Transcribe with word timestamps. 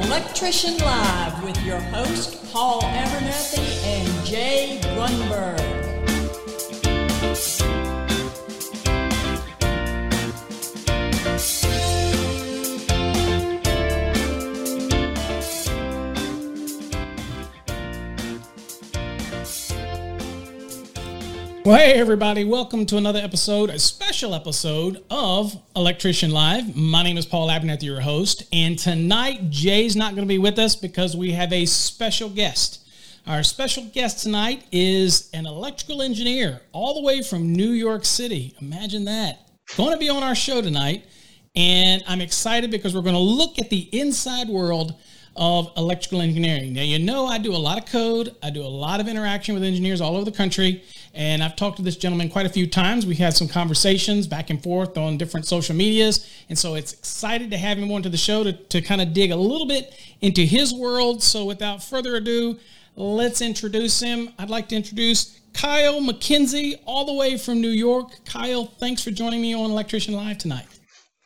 Electrician 0.00 0.78
Live 0.78 1.44
with 1.44 1.62
your 1.66 1.78
host, 1.78 2.50
Paul 2.50 2.80
Abernathy 2.80 3.84
and 3.84 4.26
Jay 4.26 4.80
Grunberg. 4.82 5.81
Well, 21.64 21.78
hey, 21.78 21.92
everybody, 21.92 22.42
welcome 22.42 22.86
to 22.86 22.96
another 22.96 23.20
episode, 23.20 23.70
a 23.70 23.78
special 23.78 24.34
episode 24.34 25.04
of 25.08 25.56
Electrician 25.76 26.32
Live. 26.32 26.74
My 26.74 27.04
name 27.04 27.16
is 27.16 27.24
Paul 27.24 27.50
Abernathy, 27.50 27.84
your 27.84 28.00
host, 28.00 28.42
and 28.52 28.76
tonight 28.76 29.48
Jay's 29.48 29.94
not 29.94 30.16
going 30.16 30.26
to 30.26 30.28
be 30.28 30.38
with 30.38 30.58
us 30.58 30.74
because 30.74 31.16
we 31.16 31.30
have 31.30 31.52
a 31.52 31.64
special 31.66 32.28
guest. 32.28 32.84
Our 33.28 33.44
special 33.44 33.84
guest 33.84 34.24
tonight 34.24 34.64
is 34.72 35.30
an 35.34 35.46
electrical 35.46 36.02
engineer 36.02 36.62
all 36.72 36.94
the 36.94 37.02
way 37.02 37.22
from 37.22 37.52
New 37.52 37.70
York 37.70 38.04
City. 38.04 38.56
Imagine 38.60 39.04
that. 39.04 39.48
Going 39.76 39.92
to 39.92 39.98
be 39.98 40.08
on 40.08 40.24
our 40.24 40.34
show 40.34 40.62
tonight, 40.62 41.04
and 41.54 42.02
I'm 42.08 42.20
excited 42.20 42.72
because 42.72 42.92
we're 42.92 43.02
going 43.02 43.14
to 43.14 43.20
look 43.20 43.60
at 43.60 43.70
the 43.70 43.88
inside 43.96 44.48
world 44.48 44.96
of 45.34 45.72
electrical 45.76 46.20
engineering. 46.20 46.74
Now, 46.74 46.82
you 46.82 46.98
know, 46.98 47.26
I 47.26 47.38
do 47.38 47.54
a 47.54 47.56
lot 47.56 47.78
of 47.78 47.86
code, 47.86 48.34
I 48.42 48.50
do 48.50 48.62
a 48.62 48.68
lot 48.68 49.00
of 49.00 49.08
interaction 49.08 49.54
with 49.54 49.64
engineers 49.64 50.00
all 50.00 50.16
over 50.16 50.24
the 50.24 50.36
country, 50.36 50.82
and 51.14 51.42
I've 51.42 51.56
talked 51.56 51.78
to 51.78 51.82
this 51.82 51.96
gentleman 51.96 52.28
quite 52.28 52.44
a 52.44 52.50
few 52.50 52.66
times. 52.66 53.06
We 53.06 53.14
had 53.14 53.34
some 53.34 53.48
conversations 53.48 54.26
back 54.26 54.50
and 54.50 54.62
forth 54.62 54.98
on 54.98 55.16
different 55.16 55.46
social 55.46 55.74
medias, 55.74 56.28
and 56.48 56.58
so 56.58 56.74
it's 56.74 56.92
excited 56.92 57.50
to 57.50 57.56
have 57.56 57.78
him 57.78 57.90
onto 57.90 58.08
the 58.08 58.16
show 58.16 58.44
to, 58.44 58.52
to 58.52 58.82
kind 58.82 59.00
of 59.00 59.14
dig 59.14 59.30
a 59.30 59.36
little 59.36 59.66
bit 59.66 59.94
into 60.20 60.42
his 60.42 60.74
world. 60.74 61.22
So, 61.22 61.44
without 61.44 61.82
further 61.82 62.16
ado, 62.16 62.58
let's 62.96 63.40
introduce 63.40 64.00
him. 64.00 64.30
I'd 64.38 64.50
like 64.50 64.68
to 64.68 64.76
introduce 64.76 65.40
Kyle 65.54 66.00
McKenzie, 66.00 66.78
all 66.86 67.04
the 67.04 67.14
way 67.14 67.36
from 67.36 67.60
New 67.60 67.68
York. 67.68 68.24
Kyle, 68.24 68.66
thanks 68.66 69.02
for 69.02 69.10
joining 69.10 69.40
me 69.40 69.54
on 69.54 69.70
Electrician 69.70 70.14
Live 70.14 70.38
tonight. 70.38 70.66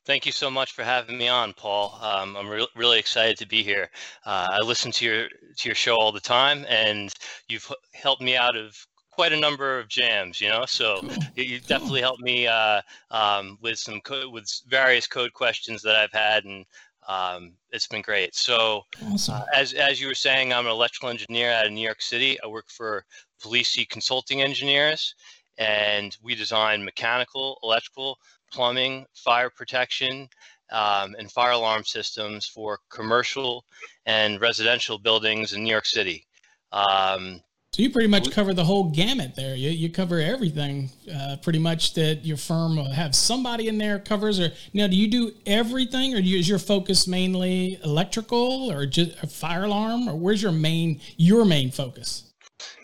Thank 0.06 0.24
you 0.24 0.30
so 0.30 0.48
much 0.48 0.70
for 0.70 0.84
having 0.84 1.18
me 1.18 1.26
on, 1.26 1.52
Paul. 1.52 1.98
Um, 2.00 2.36
I'm 2.36 2.48
re- 2.48 2.68
really 2.76 3.00
excited 3.00 3.36
to 3.38 3.46
be 3.46 3.64
here. 3.64 3.90
Uh, 4.24 4.46
I 4.52 4.60
listen 4.60 4.92
to 4.92 5.04
your 5.04 5.28
to 5.28 5.68
your 5.68 5.74
show 5.74 5.96
all 5.96 6.12
the 6.12 6.20
time, 6.20 6.64
and 6.68 7.12
you've 7.48 7.66
h- 7.68 7.76
helped 7.92 8.22
me 8.22 8.36
out 8.36 8.56
of 8.56 8.76
quite 9.10 9.32
a 9.32 9.40
number 9.40 9.80
of 9.80 9.88
jams. 9.88 10.40
You 10.40 10.48
know, 10.48 10.64
so 10.64 11.00
Cool. 11.00 11.10
you, 11.34 11.42
you 11.42 11.58
definitely 11.58 12.02
helped 12.02 12.22
me 12.22 12.46
uh, 12.46 12.82
um, 13.10 13.58
with 13.60 13.80
some 13.80 14.00
code, 14.00 14.32
with 14.32 14.48
various 14.68 15.08
code 15.08 15.32
questions 15.32 15.82
that 15.82 15.96
I've 15.96 16.12
had, 16.12 16.44
and 16.44 16.64
um, 17.08 17.54
it's 17.72 17.88
been 17.88 18.02
great. 18.02 18.36
So, 18.36 18.82
Awesome. 19.10 19.34
uh, 19.34 19.44
as 19.56 19.72
as 19.72 20.00
you 20.00 20.06
were 20.06 20.14
saying, 20.14 20.52
I'm 20.52 20.66
an 20.66 20.72
electrical 20.72 21.08
engineer 21.08 21.50
out 21.50 21.66
of 21.66 21.72
New 21.72 21.80
York 21.84 22.00
City. 22.00 22.38
I 22.44 22.46
work 22.46 22.68
for 22.68 23.04
Polisi 23.42 23.88
Consulting 23.88 24.40
Engineers, 24.40 25.16
and 25.58 26.16
we 26.22 26.36
design 26.36 26.84
mechanical, 26.84 27.58
electrical, 27.64 28.18
plumbing, 28.56 29.04
fire 29.14 29.50
protection, 29.50 30.12
um, 30.72 31.08
and 31.18 31.30
fire 31.30 31.52
alarm 31.60 31.84
systems 31.84 32.46
for 32.54 32.78
commercial 32.98 33.52
and 34.06 34.40
residential 34.40 34.98
buildings 34.98 35.52
in 35.52 35.62
New 35.62 35.70
York 35.70 35.86
City. 35.86 36.18
Um, 36.72 37.42
So 37.72 37.82
you 37.82 37.90
pretty 37.90 38.08
much 38.08 38.30
cover 38.30 38.54
the 38.54 38.64
whole 38.64 38.90
gamut 38.90 39.36
there. 39.36 39.54
You, 39.54 39.68
you 39.68 39.90
cover 39.90 40.18
everything, 40.18 40.88
uh, 41.14 41.36
pretty 41.42 41.58
much 41.58 41.92
that 41.94 42.24
your 42.24 42.38
firm 42.38 42.76
will 42.76 42.90
have 42.90 43.14
somebody 43.14 43.68
in 43.68 43.76
there 43.76 43.98
covers. 43.98 44.40
Or 44.40 44.50
now, 44.72 44.86
do 44.86 44.96
you 44.96 45.08
do 45.08 45.32
everything, 45.44 46.14
or 46.14 46.22
do 46.22 46.28
you, 46.32 46.38
is 46.38 46.48
your 46.48 46.58
focus 46.58 47.06
mainly 47.06 47.78
electrical, 47.84 48.72
or 48.72 48.86
just 48.86 49.10
a 49.22 49.26
fire 49.26 49.64
alarm, 49.64 50.08
or 50.08 50.16
where's 50.16 50.40
your 50.40 50.52
main 50.52 51.00
your 51.18 51.44
main 51.44 51.70
focus? 51.70 52.25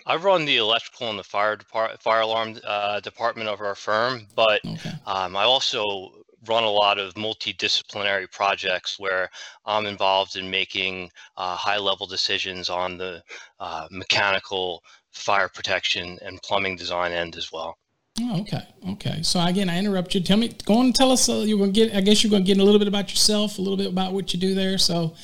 I 0.07 0.17
run 0.17 0.45
the 0.45 0.57
electrical 0.57 1.11
and 1.11 1.19
the 1.19 1.25
fire 1.25 1.57
depart- 1.57 2.01
fire 2.03 2.21
alarm 2.21 2.59
uh, 2.65 3.01
department 3.01 3.49
of 3.49 3.61
our 3.61 3.75
firm, 3.75 4.27
but 4.35 4.61
Okay. 4.65 4.93
um, 5.07 5.37
I 5.37 5.45
also 5.45 6.11
run 6.49 6.65
a 6.65 6.71
lot 6.71 6.99
of 6.99 7.15
multidisciplinary 7.15 8.31
projects 8.31 8.99
where 8.99 9.31
I'm 9.65 9.87
involved 9.87 10.37
in 10.37 10.51
making 10.51 11.11
uh, 11.37 11.55
high 11.55 11.79
level 11.79 12.07
decisions 12.07 12.69
on 12.69 12.99
the 12.99 13.23
uh, 13.61 13.87
mechanical, 13.91 14.83
fire 15.12 15.49
protection, 15.49 16.19
and 16.23 16.43
plumbing 16.43 16.77
design 16.77 17.12
end 17.12 17.37
as 17.37 17.53
well. 17.53 17.79
Oh, 18.21 18.41
okay. 18.41 18.62
Okay. 18.91 19.23
So 19.23 19.41
again, 19.41 19.71
I 19.71 19.79
interrupt 19.79 20.15
you. 20.15 20.21
Tell 20.21 20.37
me, 20.37 20.49
go 20.67 20.79
on 20.79 20.87
and 20.87 20.95
tell 20.95 21.12
us. 21.12 21.29
Uh, 21.29 21.45
you're 21.47 21.59
gonna 21.59 21.73
get. 21.73 21.95
I 21.95 22.01
guess 22.01 22.23
you're 22.23 22.31
gonna 22.31 22.45
get 22.45 22.59
a 22.59 22.65
little 22.65 22.79
bit 22.79 22.89
about 22.89 23.09
yourself, 23.11 23.59
a 23.59 23.62
little 23.62 23.77
bit 23.77 23.87
about 23.87 24.12
what 24.12 24.35
you 24.35 24.41
do 24.41 24.55
there. 24.55 24.77
So 24.79 25.15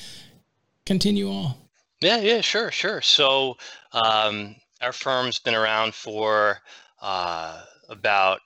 continue 0.86 1.30
on. 1.30 1.54
Yeah, 2.00 2.18
yeah, 2.20 2.40
sure, 2.40 2.70
sure. 2.70 3.02
So 3.02 3.56
um, 3.92 4.54
our 4.80 4.92
firm's 4.92 5.38
been 5.38 5.54
around 5.54 5.94
for 5.94 6.58
uh, 7.00 7.62
about 7.88 8.40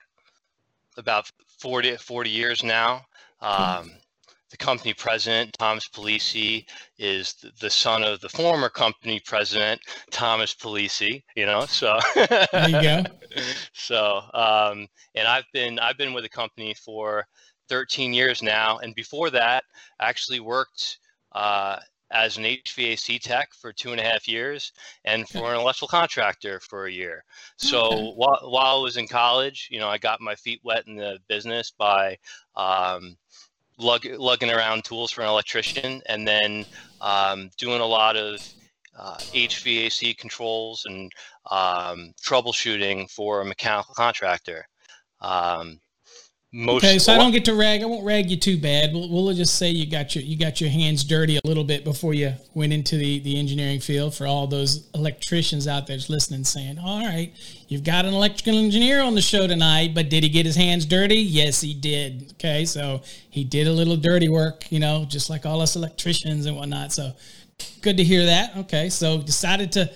about 0.98 1.30
40, 1.58 1.96
40 1.96 2.30
years 2.30 2.62
now. 2.62 3.02
Um, 3.40 3.90
the 4.50 4.56
company 4.58 4.92
president, 4.92 5.54
Thomas 5.58 5.88
Polisi, 5.88 6.66
is 6.98 7.34
the 7.60 7.70
son 7.70 8.02
of 8.02 8.20
the 8.20 8.28
former 8.28 8.68
company 8.68 9.18
president, 9.24 9.80
Thomas 10.10 10.54
Polisi. 10.54 11.22
You 11.34 11.46
know, 11.46 11.64
so 11.66 11.98
There 12.14 12.68
you 12.68 12.82
go. 12.82 13.02
so 13.72 14.20
um, 14.34 14.86
and 15.14 15.26
I've 15.26 15.46
been 15.52 15.78
I've 15.78 15.96
been 15.96 16.12
with 16.12 16.24
the 16.24 16.30
company 16.30 16.74
for 16.74 17.26
13 17.68 18.12
years 18.12 18.42
now, 18.42 18.78
and 18.78 18.94
before 18.94 19.30
that, 19.30 19.64
I 19.98 20.08
actually 20.08 20.40
worked 20.40 20.98
uh, 21.32 21.78
as 22.12 22.36
an 22.36 22.44
HVAC 22.44 23.20
tech 23.20 23.52
for 23.54 23.72
two 23.72 23.90
and 23.92 24.00
a 24.00 24.04
half 24.04 24.28
years, 24.28 24.72
and 25.04 25.28
for 25.28 25.52
an 25.52 25.60
electrical 25.60 25.88
contractor 25.88 26.60
for 26.60 26.86
a 26.86 26.92
year. 26.92 27.24
So 27.56 27.78
Okay. 27.78 28.12
while 28.16 28.38
while 28.42 28.78
I 28.78 28.82
was 28.82 28.96
in 28.96 29.08
college, 29.08 29.68
you 29.70 29.78
know, 29.78 29.88
I 29.88 29.98
got 29.98 30.20
my 30.20 30.34
feet 30.34 30.60
wet 30.62 30.86
in 30.86 30.96
the 30.96 31.18
business 31.28 31.70
by 31.70 32.18
um, 32.56 33.16
lug, 33.78 34.04
lugging 34.04 34.50
around 34.50 34.84
tools 34.84 35.10
for 35.10 35.22
an 35.22 35.28
electrician, 35.28 36.02
and 36.06 36.26
then 36.26 36.64
um, 37.00 37.50
doing 37.58 37.80
a 37.80 37.86
lot 37.86 38.16
of 38.16 38.40
uh, 38.98 39.18
HVAC 39.34 40.16
controls 40.18 40.84
and 40.86 41.10
um, 41.50 42.12
troubleshooting 42.22 43.10
for 43.10 43.40
a 43.40 43.44
mechanical 43.44 43.94
contractor. 43.94 44.66
Um, 45.20 45.80
most 46.52 46.84
Okay, 46.84 46.98
so 46.98 47.14
I 47.14 47.16
don't 47.16 47.32
get 47.32 47.46
to 47.46 47.54
rag. 47.54 47.82
I 47.82 47.86
won't 47.86 48.04
rag 48.04 48.30
you 48.30 48.36
too 48.36 48.58
bad. 48.58 48.92
We'll, 48.92 49.08
we'll 49.08 49.34
just 49.34 49.56
say 49.56 49.70
you 49.70 49.90
got 49.90 50.14
your 50.14 50.22
you 50.22 50.36
got 50.36 50.60
your 50.60 50.68
hands 50.68 51.02
dirty 51.02 51.38
a 51.38 51.40
little 51.44 51.64
bit 51.64 51.82
before 51.82 52.12
you 52.12 52.34
went 52.52 52.74
into 52.74 52.96
the 52.96 53.20
the 53.20 53.38
engineering 53.38 53.80
field. 53.80 54.14
For 54.14 54.26
all 54.26 54.46
those 54.46 54.90
electricians 54.94 55.66
out 55.66 55.86
there 55.86 55.96
listening, 56.10 56.44
saying, 56.44 56.78
"All 56.78 57.00
right, 57.06 57.32
you've 57.68 57.84
got 57.84 58.04
an 58.04 58.12
electrical 58.12 58.58
engineer 58.58 59.02
on 59.02 59.14
the 59.14 59.22
show 59.22 59.46
tonight, 59.46 59.94
but 59.94 60.10
did 60.10 60.22
he 60.24 60.28
get 60.28 60.44
his 60.44 60.56
hands 60.56 60.84
dirty? 60.84 61.16
Yes, 61.16 61.62
he 61.62 61.72
did. 61.72 62.32
Okay, 62.34 62.66
so 62.66 63.00
he 63.30 63.44
did 63.44 63.66
a 63.66 63.72
little 63.72 63.96
dirty 63.96 64.28
work, 64.28 64.70
you 64.70 64.78
know, 64.78 65.06
just 65.08 65.30
like 65.30 65.46
all 65.46 65.62
us 65.62 65.74
electricians 65.74 66.44
and 66.44 66.54
whatnot. 66.54 66.92
So 66.92 67.12
good 67.80 67.96
to 67.96 68.04
hear 68.04 68.26
that. 68.26 68.56
Okay, 68.58 68.90
so 68.90 69.22
decided 69.22 69.72
to 69.72 69.90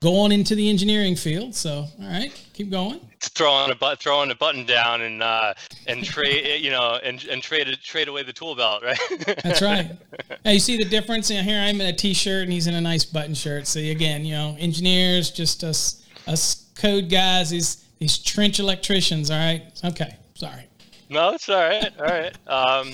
go 0.00 0.16
on 0.16 0.32
into 0.32 0.54
the 0.54 0.68
engineering 0.68 1.16
field. 1.16 1.54
So, 1.54 1.86
all 2.00 2.08
right, 2.08 2.32
keep 2.52 2.70
going. 2.70 3.00
Throwing 3.20 3.70
a 3.70 3.74
but 3.74 4.00
throwing 4.00 4.30
a 4.30 4.34
button 4.34 4.66
down 4.66 5.00
and 5.02 5.22
uh, 5.22 5.54
and 5.86 6.04
trade 6.04 6.60
you 6.62 6.70
know 6.70 6.98
and 7.02 7.24
and 7.24 7.42
trade 7.42 7.66
trade 7.82 8.08
away 8.08 8.22
the 8.22 8.32
tool 8.32 8.54
belt, 8.54 8.82
right? 8.82 8.98
That's 9.42 9.62
right. 9.62 9.92
Hey, 10.44 10.54
you 10.54 10.60
see 10.60 10.76
the 10.76 10.84
difference? 10.84 11.30
You 11.30 11.38
know, 11.38 11.42
here 11.42 11.58
I'm 11.58 11.80
in 11.80 11.86
a 11.86 11.92
t-shirt 11.92 12.42
and 12.42 12.52
he's 12.52 12.66
in 12.66 12.74
a 12.74 12.80
nice 12.80 13.06
button 13.06 13.32
shirt. 13.32 13.66
See, 13.66 13.90
again, 13.92 14.26
you 14.26 14.34
know, 14.34 14.56
engineers, 14.58 15.30
just 15.30 15.64
us 15.64 16.06
us 16.26 16.70
code 16.74 17.08
guys, 17.08 17.48
these 17.48 17.84
these 17.98 18.18
trench 18.18 18.60
electricians. 18.60 19.30
All 19.30 19.38
right. 19.38 19.62
Okay. 19.84 20.16
Sorry. 20.34 20.66
No, 21.08 21.30
it's 21.30 21.48
all 21.48 21.56
right. 21.56 21.92
All 21.98 22.04
right. 22.04 22.48
Um, 22.48 22.92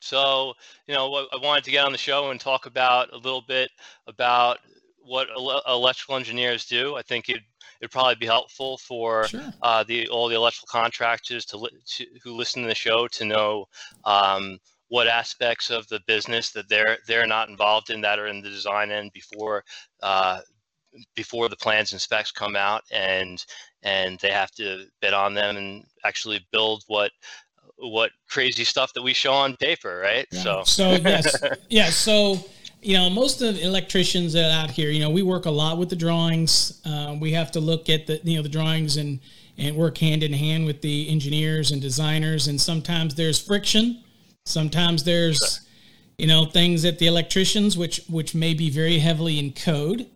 so, 0.00 0.54
you 0.88 0.94
know, 0.94 1.28
I 1.32 1.36
wanted 1.36 1.62
to 1.64 1.70
get 1.70 1.84
on 1.84 1.92
the 1.92 1.98
show 1.98 2.30
and 2.30 2.40
talk 2.40 2.66
about 2.66 3.12
a 3.12 3.16
little 3.16 3.42
bit 3.42 3.70
about 4.08 4.58
what 5.04 5.28
electrical 5.68 6.16
engineers 6.16 6.64
do. 6.66 6.96
I 6.96 7.02
think 7.02 7.28
it 7.28 7.40
it'd 7.80 7.90
probably 7.90 8.14
be 8.14 8.26
helpful 8.26 8.78
for 8.78 9.26
sure. 9.26 9.52
uh, 9.62 9.82
the 9.84 10.08
all 10.08 10.28
the 10.28 10.36
electrical 10.36 10.68
contractors 10.70 11.44
to, 11.46 11.56
li- 11.56 11.70
to, 11.86 12.06
who 12.22 12.32
listen 12.32 12.62
to 12.62 12.68
the 12.68 12.74
show 12.74 13.08
to 13.08 13.24
know 13.24 13.66
um, 14.04 14.58
what 14.88 15.08
aspects 15.08 15.70
of 15.70 15.88
the 15.88 16.00
business 16.06 16.50
that 16.50 16.68
they're 16.68 16.98
they're 17.06 17.26
not 17.26 17.48
involved 17.48 17.90
in 17.90 18.00
that 18.00 18.18
are 18.18 18.26
in 18.26 18.42
the 18.42 18.50
design 18.50 18.90
end 18.90 19.10
before 19.12 19.64
uh, 20.02 20.40
before 21.14 21.48
the 21.48 21.56
plans 21.56 21.92
and 21.92 22.00
specs 22.00 22.30
come 22.30 22.56
out 22.56 22.82
and 22.92 23.44
and 23.82 24.18
they 24.20 24.30
have 24.30 24.50
to 24.52 24.84
bid 25.00 25.14
on 25.14 25.34
them 25.34 25.56
and 25.56 25.84
actually 26.04 26.46
build 26.52 26.84
what 26.86 27.10
what 27.78 28.10
crazy 28.28 28.64
stuff 28.64 28.92
that 28.92 29.02
we 29.02 29.12
show 29.12 29.32
on 29.32 29.56
paper 29.56 30.00
right 30.04 30.26
yeah. 30.30 30.42
so 30.42 30.62
so 30.64 30.90
yes 30.92 31.42
yeah 31.68 31.90
so 31.90 32.38
you 32.82 32.96
know 32.96 33.08
most 33.08 33.40
of 33.40 33.54
the 33.54 33.64
electricians 33.64 34.32
that 34.32 34.50
out 34.50 34.70
here 34.70 34.90
you 34.90 35.00
know 35.00 35.08
we 35.08 35.22
work 35.22 35.46
a 35.46 35.50
lot 35.50 35.78
with 35.78 35.88
the 35.88 35.96
drawings. 35.96 36.80
Uh, 36.84 37.16
we 37.18 37.32
have 37.32 37.50
to 37.52 37.60
look 37.60 37.88
at 37.88 38.06
the 38.06 38.20
you 38.24 38.36
know 38.36 38.42
the 38.42 38.48
drawings 38.48 38.96
and 38.96 39.20
and 39.58 39.76
work 39.76 39.98
hand 39.98 40.22
in 40.22 40.32
hand 40.32 40.66
with 40.66 40.80
the 40.80 41.08
engineers 41.08 41.70
and 41.70 41.80
designers. 41.80 42.48
And 42.48 42.60
sometimes 42.60 43.14
there's 43.14 43.40
friction. 43.40 44.02
Sometimes 44.44 45.04
there's 45.04 45.60
you 46.18 46.26
know 46.26 46.44
things 46.44 46.82
that 46.82 46.98
the 46.98 47.06
electricians 47.06 47.78
which 47.78 48.04
which 48.08 48.34
may 48.34 48.54
be 48.54 48.70
very 48.70 48.98
heavily 48.98 49.38
in 49.38 49.52
code 49.52 50.06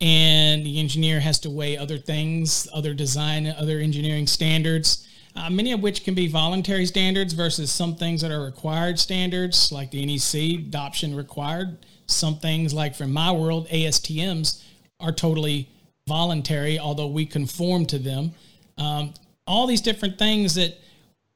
and 0.00 0.64
the 0.66 0.80
engineer 0.80 1.20
has 1.20 1.38
to 1.40 1.50
weigh 1.50 1.76
other 1.76 1.98
things 1.98 2.66
other 2.72 2.92
design 2.92 3.46
other 3.46 3.78
engineering 3.78 4.26
standards 4.26 5.06
uh, 5.36 5.50
many 5.50 5.72
of 5.72 5.80
which 5.80 6.04
can 6.04 6.14
be 6.14 6.28
voluntary 6.28 6.86
standards 6.86 7.32
versus 7.32 7.72
some 7.72 7.96
things 7.96 8.20
that 8.20 8.30
are 8.30 8.44
required 8.44 8.98
standards 8.98 9.72
like 9.72 9.90
the 9.90 10.04
nec 10.06 10.58
adoption 10.66 11.14
required 11.14 11.78
some 12.06 12.38
things, 12.38 12.74
like 12.74 12.94
from 12.94 13.12
my 13.12 13.32
world, 13.32 13.68
ASTMs 13.68 14.62
are 15.00 15.12
totally 15.12 15.68
voluntary, 16.06 16.78
although 16.78 17.06
we 17.06 17.26
conform 17.26 17.86
to 17.86 17.98
them. 17.98 18.32
Um, 18.76 19.14
all 19.46 19.66
these 19.66 19.80
different 19.80 20.18
things 20.18 20.54
that 20.54 20.78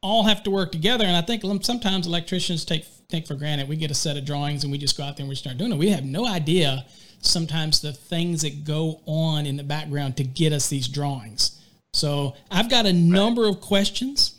all 0.02 0.24
have 0.24 0.42
to 0.44 0.50
work 0.50 0.72
together. 0.72 1.04
And 1.04 1.16
I 1.16 1.22
think 1.22 1.42
sometimes 1.64 2.06
electricians 2.06 2.64
take 2.64 2.84
take 3.08 3.26
for 3.26 3.34
granted. 3.34 3.68
We 3.68 3.76
get 3.76 3.90
a 3.90 3.94
set 3.94 4.18
of 4.18 4.26
drawings 4.26 4.64
and 4.64 4.70
we 4.70 4.76
just 4.76 4.96
go 4.96 5.02
out 5.02 5.16
there 5.16 5.24
and 5.24 5.30
we 5.30 5.34
start 5.34 5.56
doing 5.56 5.72
it. 5.72 5.78
We 5.78 5.88
have 5.88 6.04
no 6.04 6.26
idea 6.26 6.84
sometimes 7.20 7.80
the 7.80 7.92
things 7.92 8.42
that 8.42 8.64
go 8.64 9.00
on 9.06 9.46
in 9.46 9.56
the 9.56 9.64
background 9.64 10.18
to 10.18 10.24
get 10.24 10.52
us 10.52 10.68
these 10.68 10.86
drawings. 10.86 11.57
So 11.98 12.34
I've 12.50 12.70
got 12.70 12.86
a 12.86 12.92
number 12.92 13.48
of 13.48 13.60
questions 13.60 14.34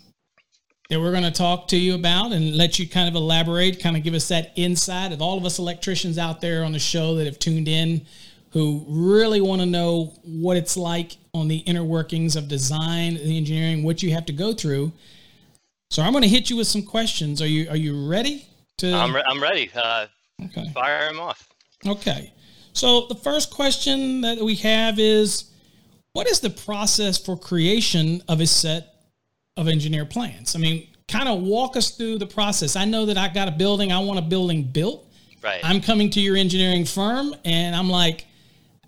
that 0.88 0.98
we're 0.98 1.12
going 1.12 1.24
to 1.24 1.30
talk 1.30 1.68
to 1.68 1.76
you 1.76 1.94
about 1.94 2.32
and 2.32 2.56
let 2.56 2.78
you 2.78 2.88
kind 2.88 3.08
of 3.08 3.14
elaborate, 3.14 3.80
kind 3.80 3.96
of 3.96 4.02
give 4.02 4.14
us 4.14 4.28
that 4.28 4.52
insight 4.56 5.12
of 5.12 5.20
all 5.20 5.36
of 5.36 5.44
us 5.44 5.58
electricians 5.58 6.18
out 6.18 6.40
there 6.40 6.64
on 6.64 6.72
the 6.72 6.78
show 6.78 7.14
that 7.16 7.26
have 7.26 7.38
tuned 7.38 7.68
in 7.68 8.04
who 8.52 8.84
really 8.88 9.40
want 9.40 9.60
to 9.60 9.66
know 9.66 10.12
what 10.24 10.56
it's 10.56 10.76
like 10.76 11.16
on 11.34 11.48
the 11.48 11.58
inner 11.58 11.84
workings 11.84 12.34
of 12.34 12.48
design, 12.48 13.14
the 13.14 13.36
engineering, 13.36 13.84
what 13.84 14.02
you 14.02 14.10
have 14.12 14.26
to 14.26 14.32
go 14.32 14.52
through. 14.52 14.90
So 15.90 16.02
I'm 16.02 16.12
going 16.12 16.22
to 16.22 16.28
hit 16.28 16.50
you 16.50 16.56
with 16.56 16.66
some 16.66 16.82
questions. 16.82 17.40
Are 17.40 17.46
you 17.46 17.68
are 17.68 17.76
you 17.76 18.08
ready 18.08 18.46
to 18.78 18.92
I'm 18.92 19.14
re- 19.14 19.24
I'm 19.28 19.40
ready. 19.40 19.70
Uh, 19.74 20.06
okay. 20.46 20.68
Fire 20.72 21.06
them 21.06 21.20
off. 21.20 21.48
Okay. 21.86 22.32
So 22.72 23.06
the 23.06 23.14
first 23.14 23.50
question 23.50 24.22
that 24.22 24.38
we 24.38 24.56
have 24.56 24.98
is 24.98 25.50
what 26.12 26.28
is 26.28 26.40
the 26.40 26.50
process 26.50 27.18
for 27.18 27.36
creation 27.36 28.22
of 28.28 28.40
a 28.40 28.46
set 28.46 28.90
of 29.56 29.68
engineer 29.68 30.04
plans. 30.04 30.56
I 30.56 30.58
mean, 30.58 30.88
kind 31.06 31.28
of 31.28 31.42
walk 31.42 31.76
us 31.76 31.90
through 31.90 32.18
the 32.18 32.26
process. 32.26 32.76
I 32.76 32.84
know 32.84 33.06
that 33.06 33.18
I 33.18 33.28
got 33.28 33.48
a 33.48 33.52
building, 33.52 33.92
I 33.92 33.98
want 34.00 34.18
a 34.18 34.22
building 34.22 34.64
built. 34.64 35.06
Right. 35.42 35.60
I'm 35.62 35.80
coming 35.80 36.10
to 36.10 36.20
your 36.20 36.36
engineering 36.36 36.84
firm 36.84 37.34
and 37.44 37.74
I'm 37.74 37.88
like, 37.88 38.26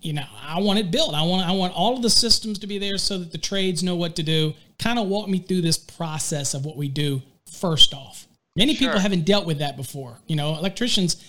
you 0.00 0.12
know, 0.12 0.26
I 0.42 0.60
want 0.60 0.78
it 0.78 0.90
built. 0.90 1.14
I 1.14 1.22
want 1.22 1.48
I 1.48 1.52
want 1.52 1.72
all 1.74 1.94
of 1.94 2.02
the 2.02 2.10
systems 2.10 2.58
to 2.60 2.66
be 2.66 2.78
there 2.78 2.98
so 2.98 3.18
that 3.18 3.30
the 3.30 3.38
trades 3.38 3.82
know 3.82 3.94
what 3.94 4.16
to 4.16 4.22
do. 4.22 4.52
Kind 4.78 4.98
of 4.98 5.06
walk 5.06 5.28
me 5.28 5.38
through 5.38 5.62
this 5.62 5.78
process 5.78 6.54
of 6.54 6.64
what 6.64 6.76
we 6.76 6.88
do 6.88 7.22
first 7.50 7.94
off. 7.94 8.26
Many 8.56 8.74
sure. 8.74 8.88
people 8.88 9.00
haven't 9.00 9.24
dealt 9.24 9.46
with 9.46 9.58
that 9.60 9.76
before. 9.76 10.18
You 10.26 10.36
know, 10.36 10.56
electricians 10.56 11.24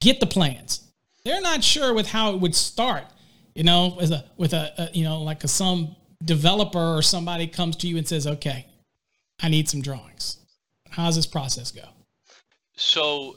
get 0.00 0.20
the 0.20 0.26
plans. 0.26 0.82
They're 1.24 1.40
not 1.40 1.62
sure 1.62 1.94
with 1.94 2.08
how 2.08 2.34
it 2.34 2.40
would 2.40 2.54
start. 2.54 3.04
You 3.54 3.64
know, 3.64 3.94
with 3.98 4.10
a 4.10 4.24
with 4.36 4.52
a, 4.52 4.72
a 4.78 4.90
you 4.92 5.04
know 5.04 5.22
like 5.22 5.44
a 5.44 5.48
some 5.48 5.96
developer 6.24 6.96
or 6.96 7.02
somebody 7.02 7.46
comes 7.46 7.76
to 7.76 7.88
you 7.88 7.96
and 7.96 8.06
says, 8.06 8.26
okay, 8.26 8.66
I 9.42 9.48
need 9.48 9.68
some 9.68 9.82
drawings. 9.82 10.38
How 10.90 11.06
does 11.06 11.16
this 11.16 11.26
process 11.26 11.70
go? 11.70 11.84
So, 12.76 13.36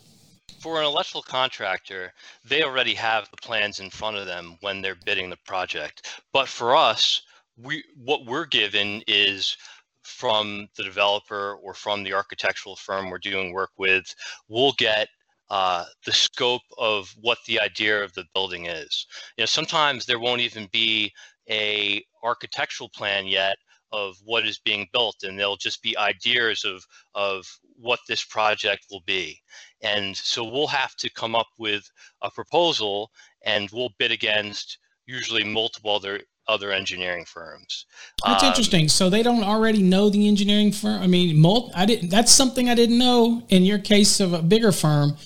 for 0.60 0.78
an 0.80 0.86
electrical 0.86 1.22
contractor, 1.22 2.12
they 2.44 2.62
already 2.62 2.94
have 2.94 3.28
the 3.30 3.36
plans 3.36 3.80
in 3.80 3.90
front 3.90 4.16
of 4.16 4.26
them 4.26 4.56
when 4.60 4.80
they're 4.80 4.96
bidding 5.04 5.30
the 5.30 5.38
project. 5.46 6.22
But 6.32 6.48
for 6.48 6.76
us, 6.76 7.22
we 7.56 7.84
what 7.96 8.26
we're 8.26 8.46
given 8.46 9.02
is 9.06 9.56
from 10.02 10.68
the 10.76 10.84
developer 10.84 11.54
or 11.62 11.74
from 11.74 12.04
the 12.04 12.14
architectural 12.14 12.76
firm 12.76 13.10
we're 13.10 13.18
doing 13.18 13.52
work 13.52 13.70
with, 13.76 14.14
we'll 14.48 14.72
get 14.72 15.08
uh, 15.50 15.84
the 16.04 16.12
scope 16.12 16.62
of 16.78 17.14
what 17.20 17.38
the 17.46 17.60
idea 17.60 18.02
of 18.02 18.12
the 18.14 18.24
building 18.34 18.66
is. 18.66 19.06
You 19.36 19.42
know, 19.42 19.46
sometimes 19.46 20.06
there 20.06 20.18
won't 20.18 20.40
even 20.40 20.68
be 20.72 21.12
a 21.48 22.04
architectural 22.22 22.88
plan 22.88 23.26
yet 23.26 23.56
of 23.92 24.16
what 24.24 24.46
is 24.46 24.58
being 24.58 24.88
built 24.92 25.16
and 25.22 25.38
there'll 25.38 25.56
just 25.56 25.82
be 25.82 25.96
ideas 25.96 26.64
of 26.64 26.84
of 27.14 27.46
what 27.78 28.00
this 28.08 28.24
project 28.24 28.86
will 28.90 29.02
be 29.06 29.40
and 29.82 30.16
so 30.16 30.42
we'll 30.42 30.66
have 30.66 30.96
to 30.96 31.10
come 31.10 31.36
up 31.36 31.46
with 31.58 31.88
a 32.22 32.30
proposal 32.30 33.10
and 33.44 33.70
we'll 33.72 33.90
bid 33.98 34.10
against 34.10 34.78
usually 35.06 35.44
multiple 35.44 35.94
other 35.94 36.20
other 36.48 36.72
engineering 36.72 37.24
firms. 37.24 37.86
That's 38.24 38.42
um, 38.42 38.48
interesting. 38.48 38.88
So 38.88 39.10
they 39.10 39.22
don't 39.22 39.44
already 39.44 39.82
know 39.82 40.10
the 40.10 40.28
engineering 40.28 40.72
firm? 40.72 41.02
I 41.02 41.06
mean 41.06 41.38
mul- 41.38 41.72
i 41.74 41.86
didn't 41.86 42.10
that's 42.10 42.32
something 42.32 42.68
i 42.68 42.74
didn't 42.74 42.98
know 42.98 43.42
in 43.48 43.64
your 43.64 43.78
case 43.78 44.20
of 44.20 44.32
a 44.32 44.42
bigger 44.42 44.72
firm. 44.72 45.16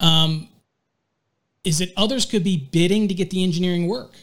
Um, 0.00 0.48
is 1.64 1.80
it 1.80 1.92
others 1.96 2.26
could 2.26 2.42
be 2.42 2.56
bidding 2.56 3.08
to 3.08 3.14
get 3.14 3.30
the 3.30 3.42
engineering 3.44 3.86
work? 3.86 4.14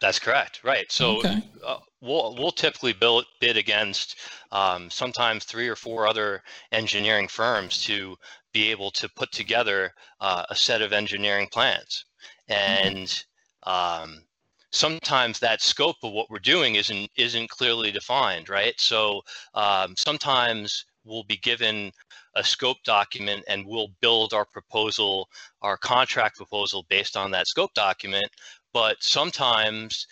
That's 0.00 0.18
correct. 0.18 0.62
Right. 0.62 0.90
So 0.92 1.18
okay. 1.18 1.42
uh, 1.66 1.78
we'll 2.00 2.36
we'll 2.36 2.52
typically 2.52 2.92
build, 2.92 3.24
bid 3.40 3.56
against 3.56 4.16
um, 4.52 4.90
sometimes 4.90 5.44
three 5.44 5.68
or 5.68 5.76
four 5.76 6.06
other 6.06 6.42
engineering 6.72 7.28
firms 7.28 7.82
to 7.84 8.16
be 8.52 8.70
able 8.70 8.90
to 8.92 9.08
put 9.08 9.32
together 9.32 9.92
uh, 10.20 10.44
a 10.50 10.54
set 10.54 10.82
of 10.82 10.92
engineering 10.92 11.48
plans, 11.50 12.04
and 12.48 13.24
um, 13.64 14.22
sometimes 14.70 15.38
that 15.38 15.62
scope 15.62 15.96
of 16.02 16.12
what 16.12 16.30
we're 16.30 16.38
doing 16.38 16.74
isn't 16.76 17.10
isn't 17.16 17.50
clearly 17.50 17.90
defined. 17.90 18.48
Right. 18.48 18.74
So 18.78 19.22
um, 19.54 19.94
sometimes 19.96 20.84
we'll 21.04 21.24
be 21.24 21.38
given 21.38 21.90
a 22.36 22.44
scope 22.44 22.76
document 22.84 23.42
and 23.48 23.66
we'll 23.66 23.88
build 24.00 24.34
our 24.34 24.44
proposal, 24.44 25.28
our 25.62 25.76
contract 25.78 26.36
proposal 26.36 26.84
based 26.88 27.16
on 27.16 27.30
that 27.30 27.46
scope 27.46 27.72
document 27.74 28.30
but 28.72 28.96
sometimes 29.00 30.06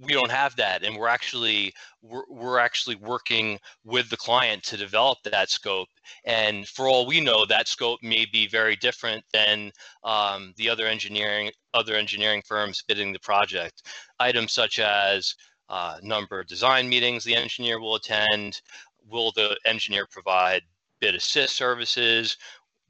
we 0.00 0.12
don't 0.12 0.30
have 0.30 0.56
that 0.56 0.82
and 0.82 0.96
we're 0.96 1.08
actually 1.08 1.72
we're, 2.02 2.24
we're 2.28 2.58
actually 2.58 2.96
working 2.96 3.58
with 3.84 4.08
the 4.10 4.16
client 4.16 4.62
to 4.64 4.76
develop 4.76 5.18
that 5.24 5.50
scope. 5.50 5.88
And 6.24 6.66
for 6.68 6.88
all 6.88 7.06
we 7.06 7.20
know 7.20 7.46
that 7.46 7.68
scope 7.68 8.00
may 8.02 8.26
be 8.26 8.46
very 8.46 8.76
different 8.76 9.24
than 9.32 9.70
um, 10.02 10.52
the 10.56 10.68
other 10.68 10.86
engineering 10.86 11.50
other 11.72 11.94
engineering 11.94 12.42
firms 12.46 12.82
bidding 12.86 13.12
the 13.12 13.20
project. 13.20 13.82
Items 14.18 14.52
such 14.52 14.78
as 14.78 15.34
uh, 15.68 15.96
number 16.02 16.40
of 16.40 16.46
design 16.46 16.88
meetings 16.88 17.24
the 17.24 17.34
engineer 17.34 17.80
will 17.80 17.94
attend 17.96 18.60
will 19.08 19.32
the 19.32 19.56
engineer 19.64 20.06
provide 20.10 20.62
bid 21.00 21.14
assist 21.14 21.56
services 21.56 22.36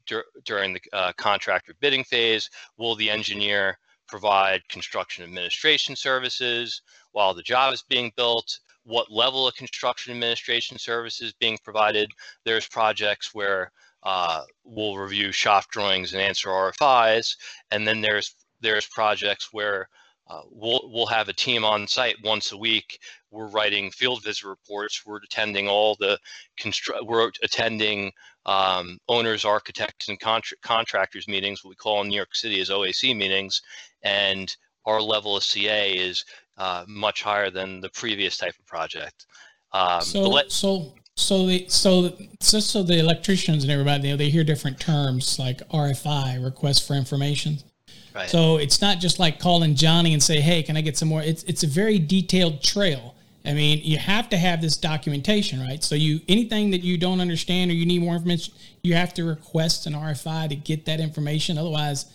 dur- 0.05 0.25
during 0.45 0.73
the 0.73 0.81
uh, 0.93 1.11
contractor 1.17 1.73
bidding 1.79 2.03
phase 2.03 2.49
will 2.77 2.95
the 2.95 3.09
engineer 3.09 3.77
provide 4.15 4.65
construction 4.69 5.25
administration 5.25 5.93
services 5.93 6.81
while 7.11 7.33
the 7.33 7.43
job 7.43 7.73
is 7.73 7.83
being 7.89 8.13
built, 8.15 8.59
what 8.85 9.11
level 9.11 9.45
of 9.45 9.53
construction 9.55 10.13
administration 10.13 10.77
services 10.77 11.33
being 11.37 11.57
provided. 11.65 12.09
There's 12.45 12.65
projects 12.65 13.31
where 13.33 13.73
uh, 14.03 14.43
will 14.63 14.97
review 14.97 15.33
shop 15.33 15.65
drawings 15.69 16.13
and 16.13 16.21
answer 16.21 16.47
RFIs. 16.47 17.35
And 17.71 17.85
then 17.85 17.99
there's 17.99 18.33
there's 18.61 18.87
projects 18.87 19.49
where 19.51 19.89
uh, 20.27 20.41
we'll 20.49 20.89
we'll 20.91 21.05
have 21.05 21.29
a 21.29 21.33
team 21.33 21.63
on 21.63 21.87
site 21.87 22.15
once 22.23 22.51
a 22.51 22.57
week. 22.57 22.99
We're 23.29 23.47
writing 23.47 23.91
field 23.91 24.23
visit 24.23 24.43
reports. 24.45 25.03
We're 25.05 25.17
attending 25.17 25.67
all 25.67 25.95
the 25.99 26.17
constru- 26.59 27.05
We're 27.05 27.29
attending 27.43 28.11
um, 28.45 28.97
owners, 29.07 29.45
architects, 29.45 30.09
and 30.09 30.19
contra- 30.19 30.57
contractors 30.63 31.27
meetings. 31.27 31.63
What 31.63 31.69
we 31.69 31.75
call 31.75 32.01
in 32.01 32.09
New 32.09 32.15
York 32.15 32.33
City 32.35 32.59
as 32.59 32.69
OAC 32.69 33.15
meetings, 33.15 33.61
and 34.01 34.55
our 34.85 35.01
level 35.01 35.37
of 35.37 35.43
CA 35.43 35.91
is 35.91 36.25
uh, 36.57 36.85
much 36.87 37.21
higher 37.21 37.51
than 37.51 37.79
the 37.79 37.89
previous 37.89 38.37
type 38.37 38.55
of 38.57 38.65
project. 38.65 39.27
Um, 39.73 40.01
so, 40.01 40.21
let- 40.21 40.51
so, 40.51 40.93
so 41.15 41.45
the 41.45 41.67
so 41.69 42.17
just 42.41 42.71
so 42.71 42.81
the 42.81 42.97
electricians 42.97 43.63
and 43.63 43.71
everybody, 43.71 44.09
know, 44.09 44.17
they 44.17 44.29
hear 44.31 44.43
different 44.43 44.79
terms 44.79 45.37
like 45.37 45.59
RFI, 45.69 46.43
request 46.43 46.87
for 46.87 46.95
information. 46.95 47.59
Right. 48.15 48.29
So 48.29 48.55
it's 48.57 48.81
not 48.81 48.99
just 48.99 49.19
like 49.19 49.39
calling 49.39 49.75
Johnny 49.75 50.13
and 50.13 50.23
say, 50.23 50.39
"Hey, 50.39 50.63
can 50.63 50.77
I 50.77 50.81
get 50.81 50.97
some 50.97 51.09
more?" 51.09 51.21
It's 51.21 51.43
it's 51.43 51.63
a 51.63 51.67
very 51.67 51.99
detailed 51.99 52.63
trail. 52.63 53.13
I 53.43 53.53
mean, 53.53 53.81
you 53.83 53.97
have 53.97 54.29
to 54.29 54.37
have 54.37 54.61
this 54.61 54.77
documentation, 54.77 55.59
right? 55.59 55.83
So 55.83 55.95
you 55.95 56.21
anything 56.29 56.71
that 56.71 56.81
you 56.81 56.97
don't 56.97 57.19
understand 57.19 57.71
or 57.71 57.73
you 57.73 57.85
need 57.85 58.01
more 58.01 58.15
information, 58.15 58.53
you 58.83 58.95
have 58.95 59.13
to 59.15 59.25
request 59.25 59.85
an 59.85 59.93
RFI 59.93 60.47
to 60.49 60.55
get 60.55 60.85
that 60.85 61.01
information. 61.01 61.57
Otherwise, 61.57 62.05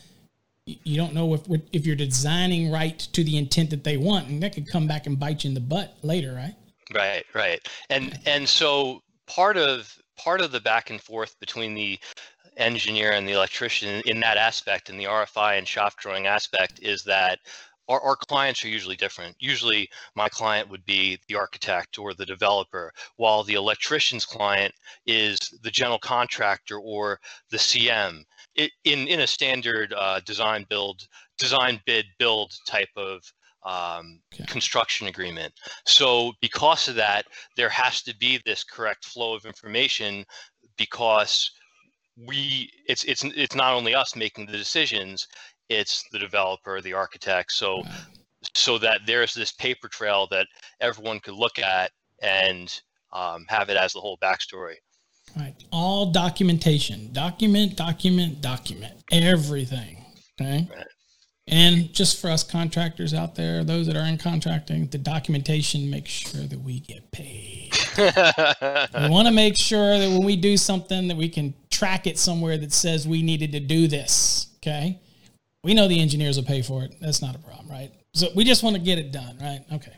you 0.64 0.96
don't 0.96 1.12
know 1.12 1.34
if 1.34 1.42
if 1.72 1.84
you're 1.84 1.96
designing 1.96 2.70
right 2.70 2.98
to 2.98 3.22
the 3.22 3.36
intent 3.36 3.68
that 3.70 3.84
they 3.84 3.98
want, 3.98 4.28
and 4.28 4.42
that 4.42 4.54
could 4.54 4.68
come 4.68 4.86
back 4.86 5.06
and 5.06 5.20
bite 5.20 5.44
you 5.44 5.48
in 5.48 5.54
the 5.54 5.60
butt 5.60 5.96
later, 6.02 6.34
right? 6.34 6.54
Right, 6.94 7.26
right, 7.34 7.60
and 7.90 8.18
and 8.24 8.48
so 8.48 9.02
part 9.26 9.58
of 9.58 9.94
part 10.16 10.40
of 10.40 10.50
the 10.50 10.60
back 10.60 10.90
and 10.90 11.00
forth 11.00 11.38
between 11.40 11.74
the 11.74 11.98
engineer 12.56 13.12
and 13.12 13.26
the 13.26 13.32
electrician 13.32 14.02
in 14.06 14.20
that 14.20 14.36
aspect, 14.36 14.90
in 14.90 14.96
the 14.96 15.04
RFI 15.04 15.58
and 15.58 15.66
shop 15.66 15.96
drawing 15.98 16.26
aspect, 16.26 16.80
is 16.82 17.02
that 17.04 17.38
our, 17.88 18.00
our, 18.00 18.16
clients 18.16 18.64
are 18.64 18.68
usually 18.68 18.94
different. 18.94 19.34
Usually, 19.40 19.88
my 20.14 20.28
client 20.28 20.68
would 20.70 20.84
be 20.84 21.18
the 21.26 21.34
architect 21.34 21.98
or 21.98 22.14
the 22.14 22.24
developer, 22.24 22.92
while 23.16 23.42
the 23.42 23.54
electrician's 23.54 24.24
client 24.24 24.72
is 25.06 25.38
the 25.62 25.70
general 25.70 25.98
contractor 25.98 26.78
or 26.78 27.18
the 27.50 27.56
CM. 27.56 28.24
It, 28.54 28.70
in 28.84 29.08
in 29.08 29.20
a 29.20 29.26
standard 29.26 29.92
uh, 29.92 30.20
design 30.20 30.66
build, 30.68 31.06
design 31.38 31.80
bid 31.84 32.06
build 32.18 32.52
type 32.66 32.90
of 32.96 33.22
um, 33.64 34.20
okay. 34.32 34.44
construction 34.46 35.08
agreement. 35.08 35.52
So 35.84 36.32
because 36.40 36.88
of 36.88 36.94
that, 36.96 37.26
there 37.56 37.68
has 37.68 38.02
to 38.02 38.16
be 38.16 38.40
this 38.44 38.64
correct 38.64 39.04
flow 39.04 39.34
of 39.34 39.44
information 39.44 40.24
because 40.76 41.50
we 42.16 42.70
it's 42.86 43.04
it's 43.04 43.24
it's 43.24 43.54
not 43.54 43.74
only 43.74 43.94
us 43.94 44.14
making 44.16 44.46
the 44.46 44.52
decisions 44.52 45.26
it's 45.68 46.04
the 46.12 46.18
developer 46.18 46.80
the 46.80 46.92
architect 46.92 47.52
so 47.52 47.82
so 48.54 48.78
that 48.78 49.00
there's 49.06 49.34
this 49.34 49.52
paper 49.52 49.88
trail 49.88 50.26
that 50.30 50.46
everyone 50.80 51.20
could 51.20 51.34
look 51.34 51.58
at 51.58 51.90
and 52.22 52.80
um, 53.12 53.44
have 53.48 53.68
it 53.68 53.76
as 53.76 53.92
the 53.92 54.00
whole 54.00 54.18
backstory. 54.18 54.76
Right. 55.36 55.54
All 55.70 56.10
documentation. 56.10 57.12
Document 57.12 57.76
document 57.76 58.40
document. 58.40 59.04
Everything 59.12 60.04
okay? 60.40 60.68
Right. 60.74 60.86
and 61.46 61.92
just 61.92 62.20
for 62.20 62.30
us 62.30 62.42
contractors 62.42 63.12
out 63.12 63.34
there 63.34 63.62
those 63.62 63.86
that 63.86 63.96
are 63.96 64.06
in 64.06 64.16
contracting 64.16 64.86
the 64.88 64.98
documentation 64.98 65.90
makes 65.90 66.10
sure 66.10 66.42
that 66.42 66.60
we 66.60 66.80
get 66.80 67.10
paid. 67.12 67.70
We 67.96 69.08
want 69.08 69.28
to 69.28 69.32
make 69.32 69.56
sure 69.56 69.98
that 69.98 70.08
when 70.08 70.24
we 70.24 70.36
do 70.36 70.56
something 70.56 71.08
that 71.08 71.16
we 71.16 71.28
can 71.28 71.54
track 71.80 72.06
it 72.06 72.18
somewhere 72.18 72.58
that 72.58 72.74
says 72.74 73.08
we 73.08 73.22
needed 73.22 73.52
to 73.52 73.58
do 73.58 73.88
this. 73.88 74.48
Okay. 74.58 75.00
We 75.64 75.72
know 75.72 75.88
the 75.88 75.98
engineers 75.98 76.36
will 76.36 76.44
pay 76.44 76.60
for 76.60 76.84
it. 76.84 76.94
That's 77.00 77.22
not 77.22 77.34
a 77.34 77.38
problem, 77.38 77.70
right? 77.70 77.90
So 78.12 78.28
we 78.34 78.44
just 78.44 78.62
want 78.62 78.76
to 78.76 78.82
get 78.82 78.98
it 78.98 79.12
done, 79.12 79.38
right? 79.40 79.64
Okay. 79.72 79.94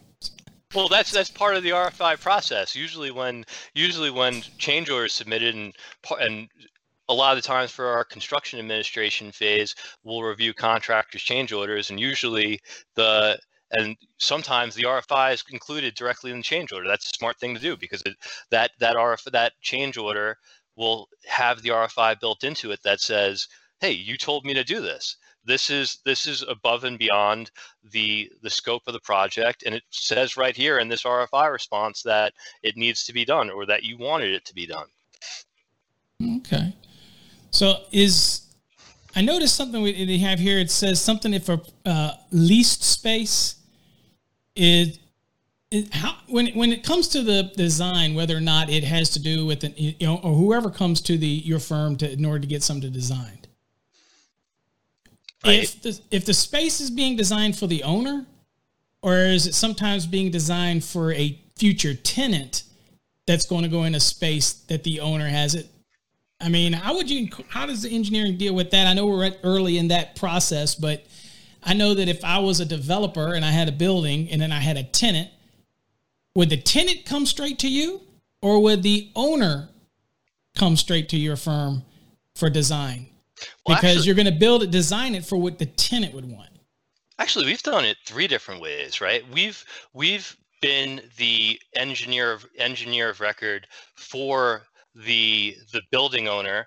Well, 0.76 0.86
that's 0.86 1.10
that's 1.10 1.28
part 1.28 1.56
of 1.56 1.64
the 1.64 1.70
RFI 1.70 2.20
process. 2.20 2.76
Usually, 2.76 3.10
when 3.10 3.44
usually 3.74 4.10
when 4.12 4.42
change 4.58 4.90
orders 4.90 5.12
submitted 5.12 5.56
and 5.56 5.74
and 6.20 6.48
a 7.08 7.14
lot 7.14 7.36
of 7.36 7.42
the 7.42 7.46
times 7.46 7.72
for 7.72 7.86
our 7.86 8.04
construction 8.04 8.60
administration 8.60 9.32
phase, 9.32 9.74
we'll 10.04 10.22
review 10.22 10.54
contractors' 10.54 11.22
change 11.22 11.52
orders, 11.52 11.90
and 11.90 11.98
usually 11.98 12.60
the 12.94 13.38
and 13.72 13.96
sometimes 14.18 14.76
the 14.76 14.84
RFI 14.84 15.34
is 15.34 15.44
included 15.50 15.94
directly 15.94 16.30
in 16.30 16.36
the 16.36 16.42
change 16.44 16.72
order. 16.72 16.86
That's 16.86 17.06
a 17.06 17.18
smart 17.18 17.40
thing 17.40 17.54
to 17.54 17.60
do 17.60 17.76
because 17.76 18.02
it, 18.06 18.16
that 18.50 18.70
that 18.78 18.94
RF 18.94 19.24
that 19.32 19.54
change 19.62 19.96
order 19.98 20.38
will 20.76 21.08
have 21.26 21.62
the 21.62 21.70
RFI 21.70 22.20
built 22.20 22.44
into 22.44 22.70
it 22.70 22.82
that 22.82 23.00
says, 23.00 23.48
"Hey, 23.80 23.92
you 23.92 24.16
told 24.16 24.44
me 24.44 24.54
to 24.54 24.64
do 24.64 24.80
this. 24.80 25.16
This 25.44 25.70
is 25.70 25.98
this 26.04 26.26
is 26.26 26.42
above 26.42 26.84
and 26.84 26.98
beyond 26.98 27.50
the 27.82 28.30
the 28.42 28.50
scope 28.50 28.82
of 28.86 28.92
the 28.92 29.00
project, 29.00 29.64
and 29.64 29.74
it 29.74 29.82
says 29.90 30.36
right 30.36 30.56
here 30.56 30.78
in 30.78 30.88
this 30.88 31.02
RFI 31.02 31.50
response 31.50 32.02
that 32.02 32.32
it 32.62 32.76
needs 32.76 33.04
to 33.04 33.12
be 33.12 33.24
done 33.24 33.50
or 33.50 33.66
that 33.66 33.82
you 33.82 33.98
wanted 33.98 34.30
it 34.30 34.44
to 34.46 34.54
be 34.54 34.66
done." 34.66 34.86
Okay, 36.38 36.74
so 37.50 37.82
is 37.90 38.42
I 39.14 39.20
noticed 39.20 39.56
something 39.56 39.82
we, 39.82 40.04
they 40.04 40.18
have 40.18 40.38
here. 40.38 40.58
It 40.58 40.70
says 40.70 41.00
something 41.00 41.34
if 41.34 41.48
a 41.48 41.60
uh, 41.84 42.12
leased 42.30 42.82
space 42.82 43.56
is 44.54 44.98
it, 45.72 45.94
how 45.94 46.16
when 46.28 46.48
when 46.48 46.70
it 46.70 46.84
comes 46.84 47.08
to 47.08 47.22
the 47.22 47.50
design, 47.56 48.14
whether 48.14 48.36
or 48.36 48.40
not 48.40 48.68
it 48.68 48.84
has 48.84 49.10
to 49.10 49.20
do 49.20 49.46
with 49.46 49.64
an, 49.64 49.74
you 49.76 50.06
know 50.06 50.20
or 50.22 50.34
whoever 50.34 50.70
comes 50.70 51.00
to 51.02 51.16
the 51.16 51.26
your 51.26 51.58
firm 51.58 51.96
to 51.96 52.12
in 52.12 52.24
order 52.24 52.40
to 52.40 52.46
get 52.46 52.62
something 52.62 52.92
designed. 52.92 53.48
Right. 55.44 55.64
If 55.64 55.82
the 55.82 56.00
if 56.10 56.24
the 56.26 56.34
space 56.34 56.80
is 56.80 56.90
being 56.90 57.16
designed 57.16 57.56
for 57.56 57.66
the 57.66 57.82
owner, 57.82 58.26
or 59.00 59.16
is 59.16 59.46
it 59.46 59.54
sometimes 59.54 60.06
being 60.06 60.30
designed 60.30 60.84
for 60.84 61.12
a 61.12 61.40
future 61.56 61.94
tenant 61.94 62.64
that's 63.26 63.46
going 63.46 63.62
to 63.62 63.68
go 63.68 63.84
in 63.84 63.94
a 63.94 64.00
space 64.00 64.52
that 64.68 64.84
the 64.84 65.00
owner 65.00 65.26
has 65.26 65.54
it? 65.54 65.68
I 66.38 66.48
mean, 66.48 66.74
how 66.74 66.94
would 66.96 67.10
you? 67.10 67.28
How 67.48 67.64
does 67.64 67.82
the 67.82 67.90
engineering 67.90 68.36
deal 68.36 68.54
with 68.54 68.70
that? 68.72 68.86
I 68.86 68.92
know 68.92 69.06
we're 69.06 69.32
early 69.42 69.78
in 69.78 69.88
that 69.88 70.16
process, 70.16 70.74
but 70.74 71.06
I 71.62 71.72
know 71.72 71.94
that 71.94 72.08
if 72.08 72.24
I 72.24 72.40
was 72.40 72.60
a 72.60 72.66
developer 72.66 73.34
and 73.34 73.44
I 73.44 73.50
had 73.52 73.68
a 73.68 73.72
building 73.72 74.28
and 74.30 74.40
then 74.40 74.52
I 74.52 74.60
had 74.60 74.76
a 74.76 74.82
tenant, 74.82 75.30
would 76.34 76.50
the 76.50 76.56
tenant 76.56 77.04
come 77.04 77.26
straight 77.26 77.58
to 77.60 77.68
you 77.68 78.00
or 78.40 78.60
would 78.62 78.82
the 78.82 79.10
owner 79.14 79.68
come 80.56 80.76
straight 80.76 81.08
to 81.10 81.16
your 81.16 81.36
firm 81.36 81.82
for 82.34 82.50
design? 82.50 83.08
Well, 83.66 83.76
because 83.76 83.96
actually, 83.96 84.06
you're 84.06 84.14
going 84.14 84.26
to 84.26 84.32
build 84.32 84.62
it, 84.62 84.70
design 84.70 85.14
it 85.14 85.24
for 85.24 85.36
what 85.36 85.58
the 85.58 85.66
tenant 85.66 86.14
would 86.14 86.30
want. 86.30 86.50
Actually, 87.18 87.46
we've 87.46 87.62
done 87.62 87.84
it 87.84 87.96
three 88.04 88.26
different 88.26 88.60
ways, 88.60 89.00
right? 89.00 89.24
We've 89.32 89.64
we've 89.92 90.36
been 90.60 91.02
the 91.16 91.60
engineer 91.74 92.32
of 92.32 92.46
engineer 92.56 93.10
of 93.10 93.20
record 93.20 93.66
for 93.94 94.62
the 94.94 95.56
the 95.72 95.82
building 95.90 96.28
owner 96.28 96.66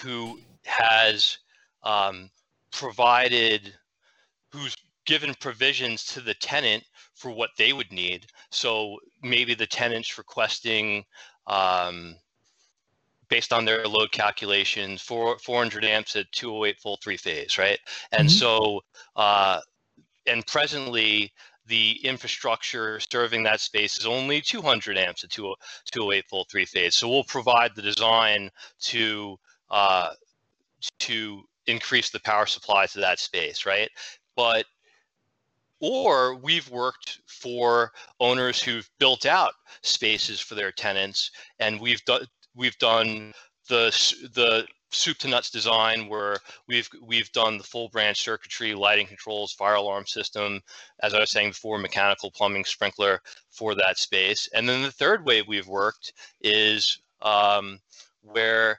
who 0.00 0.40
has 0.64 1.38
um, 1.82 2.30
provided 2.72 3.74
who's 4.52 4.76
given 5.06 5.34
provisions 5.34 6.04
to 6.04 6.20
the 6.20 6.34
tenant 6.34 6.84
for 7.24 7.30
what 7.30 7.48
they 7.56 7.72
would 7.72 7.90
need. 7.90 8.26
So 8.50 8.98
maybe 9.22 9.54
the 9.54 9.66
tenant's 9.66 10.18
requesting, 10.18 11.06
um, 11.46 12.16
based 13.30 13.50
on 13.50 13.64
their 13.64 13.88
load 13.88 14.12
calculations, 14.12 15.00
for 15.00 15.38
400 15.38 15.86
amps 15.86 16.16
at 16.16 16.30
208 16.32 16.78
full 16.78 16.98
three 17.02 17.16
phase, 17.16 17.56
right? 17.56 17.78
And 18.12 18.28
mm-hmm. 18.28 18.36
so, 18.36 18.82
uh, 19.16 19.60
and 20.26 20.46
presently, 20.46 21.32
the 21.66 21.98
infrastructure 22.04 23.00
serving 23.00 23.42
that 23.44 23.60
space 23.60 23.96
is 23.96 24.04
only 24.04 24.42
200 24.42 24.98
amps 24.98 25.24
at 25.24 25.30
208 25.30 26.26
full 26.28 26.46
three 26.50 26.66
phase. 26.66 26.94
So 26.94 27.08
we'll 27.08 27.24
provide 27.24 27.74
the 27.74 27.80
design 27.80 28.50
to 28.80 29.38
uh, 29.70 30.10
to 30.98 31.42
increase 31.66 32.10
the 32.10 32.20
power 32.20 32.44
supply 32.44 32.84
to 32.84 33.00
that 33.00 33.18
space, 33.18 33.64
right? 33.64 33.88
but 34.36 34.64
or 35.84 36.34
we've 36.36 36.70
worked 36.70 37.20
for 37.26 37.92
owners 38.18 38.62
who've 38.62 38.88
built 38.98 39.26
out 39.26 39.52
spaces 39.82 40.40
for 40.40 40.54
their 40.54 40.72
tenants 40.72 41.30
and 41.58 41.78
we've 41.78 42.02
done 42.06 42.26
we've 42.54 42.78
done 42.78 43.32
the 43.68 43.90
the 44.34 44.66
soup 44.90 45.18
to 45.18 45.28
nuts 45.28 45.50
design 45.50 46.08
where 46.08 46.38
we've 46.68 46.88
we've 47.02 47.30
done 47.32 47.58
the 47.58 47.64
full 47.64 47.90
branch 47.90 48.22
circuitry 48.22 48.74
lighting 48.74 49.06
controls 49.06 49.52
fire 49.52 49.74
alarm 49.74 50.06
system 50.06 50.58
as 51.02 51.12
i 51.12 51.20
was 51.20 51.30
saying 51.30 51.50
before 51.50 51.78
mechanical 51.78 52.30
plumbing 52.30 52.64
sprinkler 52.64 53.20
for 53.50 53.74
that 53.74 53.98
space 53.98 54.48
and 54.54 54.66
then 54.66 54.82
the 54.82 54.92
third 54.92 55.26
way 55.26 55.42
we've 55.42 55.68
worked 55.68 56.14
is 56.40 56.98
um, 57.20 57.78
where 58.22 58.78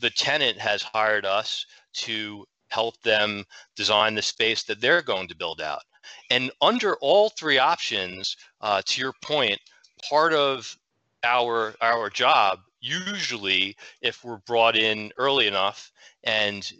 the 0.00 0.10
tenant 0.10 0.58
has 0.58 0.82
hired 0.82 1.24
us 1.24 1.66
to 1.92 2.44
help 2.68 3.00
them 3.02 3.44
design 3.76 4.14
the 4.14 4.22
space 4.22 4.64
that 4.64 4.80
they're 4.80 5.02
going 5.02 5.28
to 5.28 5.36
build 5.36 5.60
out. 5.60 5.82
And 6.30 6.50
under 6.60 6.96
all 6.96 7.30
three 7.30 7.58
options, 7.58 8.36
uh, 8.60 8.82
to 8.86 9.00
your 9.00 9.12
point, 9.22 9.60
part 10.08 10.32
of 10.32 10.76
our 11.24 11.74
our 11.80 12.10
job 12.10 12.60
usually, 12.80 13.76
if 14.00 14.24
we're 14.24 14.38
brought 14.38 14.76
in 14.76 15.12
early 15.16 15.46
enough, 15.46 15.90
and 16.24 16.72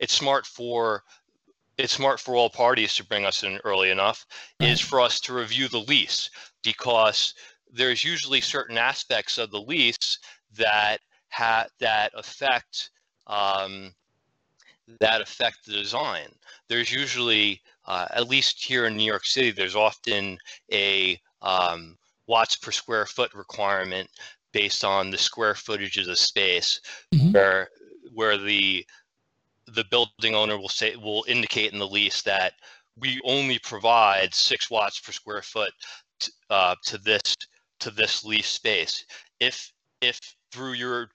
it's 0.00 0.14
smart 0.14 0.46
for 0.46 1.04
it's 1.78 1.94
smart 1.94 2.20
for 2.20 2.36
all 2.36 2.50
parties 2.50 2.94
to 2.96 3.04
bring 3.04 3.24
us 3.24 3.42
in 3.42 3.58
early 3.64 3.90
enough, 3.90 4.26
is 4.60 4.80
for 4.80 5.00
us 5.00 5.20
to 5.20 5.34
review 5.34 5.68
the 5.68 5.80
lease. 5.80 6.30
Because 6.62 7.34
there's 7.72 8.04
usually 8.04 8.40
certain 8.40 8.78
aspects 8.78 9.38
of 9.38 9.50
the 9.50 9.60
lease 9.60 10.18
that 10.56 10.98
ha- 11.30 11.66
that 11.80 12.12
affect 12.14 12.90
um, 13.26 13.94
that 15.00 15.20
affect 15.20 15.66
the 15.66 15.72
design. 15.72 16.28
There's 16.68 16.92
usually, 16.92 17.60
uh, 17.86 18.06
at 18.10 18.28
least 18.28 18.64
here 18.64 18.86
in 18.86 18.96
New 18.96 19.04
York 19.04 19.24
City, 19.24 19.50
there's 19.50 19.76
often 19.76 20.38
a 20.72 21.20
um, 21.40 21.96
watts 22.26 22.56
per 22.56 22.70
square 22.70 23.06
foot 23.06 23.32
requirement 23.34 24.08
based 24.52 24.84
on 24.84 25.10
the 25.10 25.18
square 25.18 25.54
footage 25.54 25.96
of 25.98 26.06
the 26.06 26.16
space, 26.16 26.80
mm-hmm. 27.14 27.32
where 27.32 27.68
where 28.14 28.36
the 28.36 28.84
the 29.68 29.84
building 29.90 30.34
owner 30.34 30.58
will 30.58 30.68
say 30.68 30.96
will 30.96 31.24
indicate 31.28 31.72
in 31.72 31.78
the 31.78 31.86
lease 31.86 32.22
that 32.22 32.52
we 32.98 33.20
only 33.24 33.58
provide 33.60 34.34
six 34.34 34.70
watts 34.70 35.00
per 35.00 35.12
square 35.12 35.42
foot 35.42 35.72
t- 36.20 36.32
uh, 36.50 36.74
to 36.84 36.98
this 36.98 37.22
to 37.80 37.90
this 37.90 38.24
lease 38.24 38.48
space. 38.48 39.04
If 39.40 39.72
if 40.00 40.18
through 40.50 40.74
your 40.74 41.08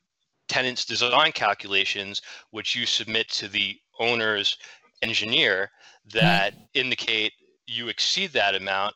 tenant's 0.48 0.86
design 0.86 1.32
calculations, 1.32 2.22
which 2.52 2.76
you 2.76 2.86
submit 2.86 3.30
to 3.30 3.48
the 3.48 3.78
owner's 4.00 4.58
engineer, 5.02 5.72
that 6.14 6.54
mm-hmm. 6.54 6.64
indicate 6.74 7.34
you 7.66 7.90
exceed 7.90 8.32
that 8.34 8.56
amount, 8.56 8.96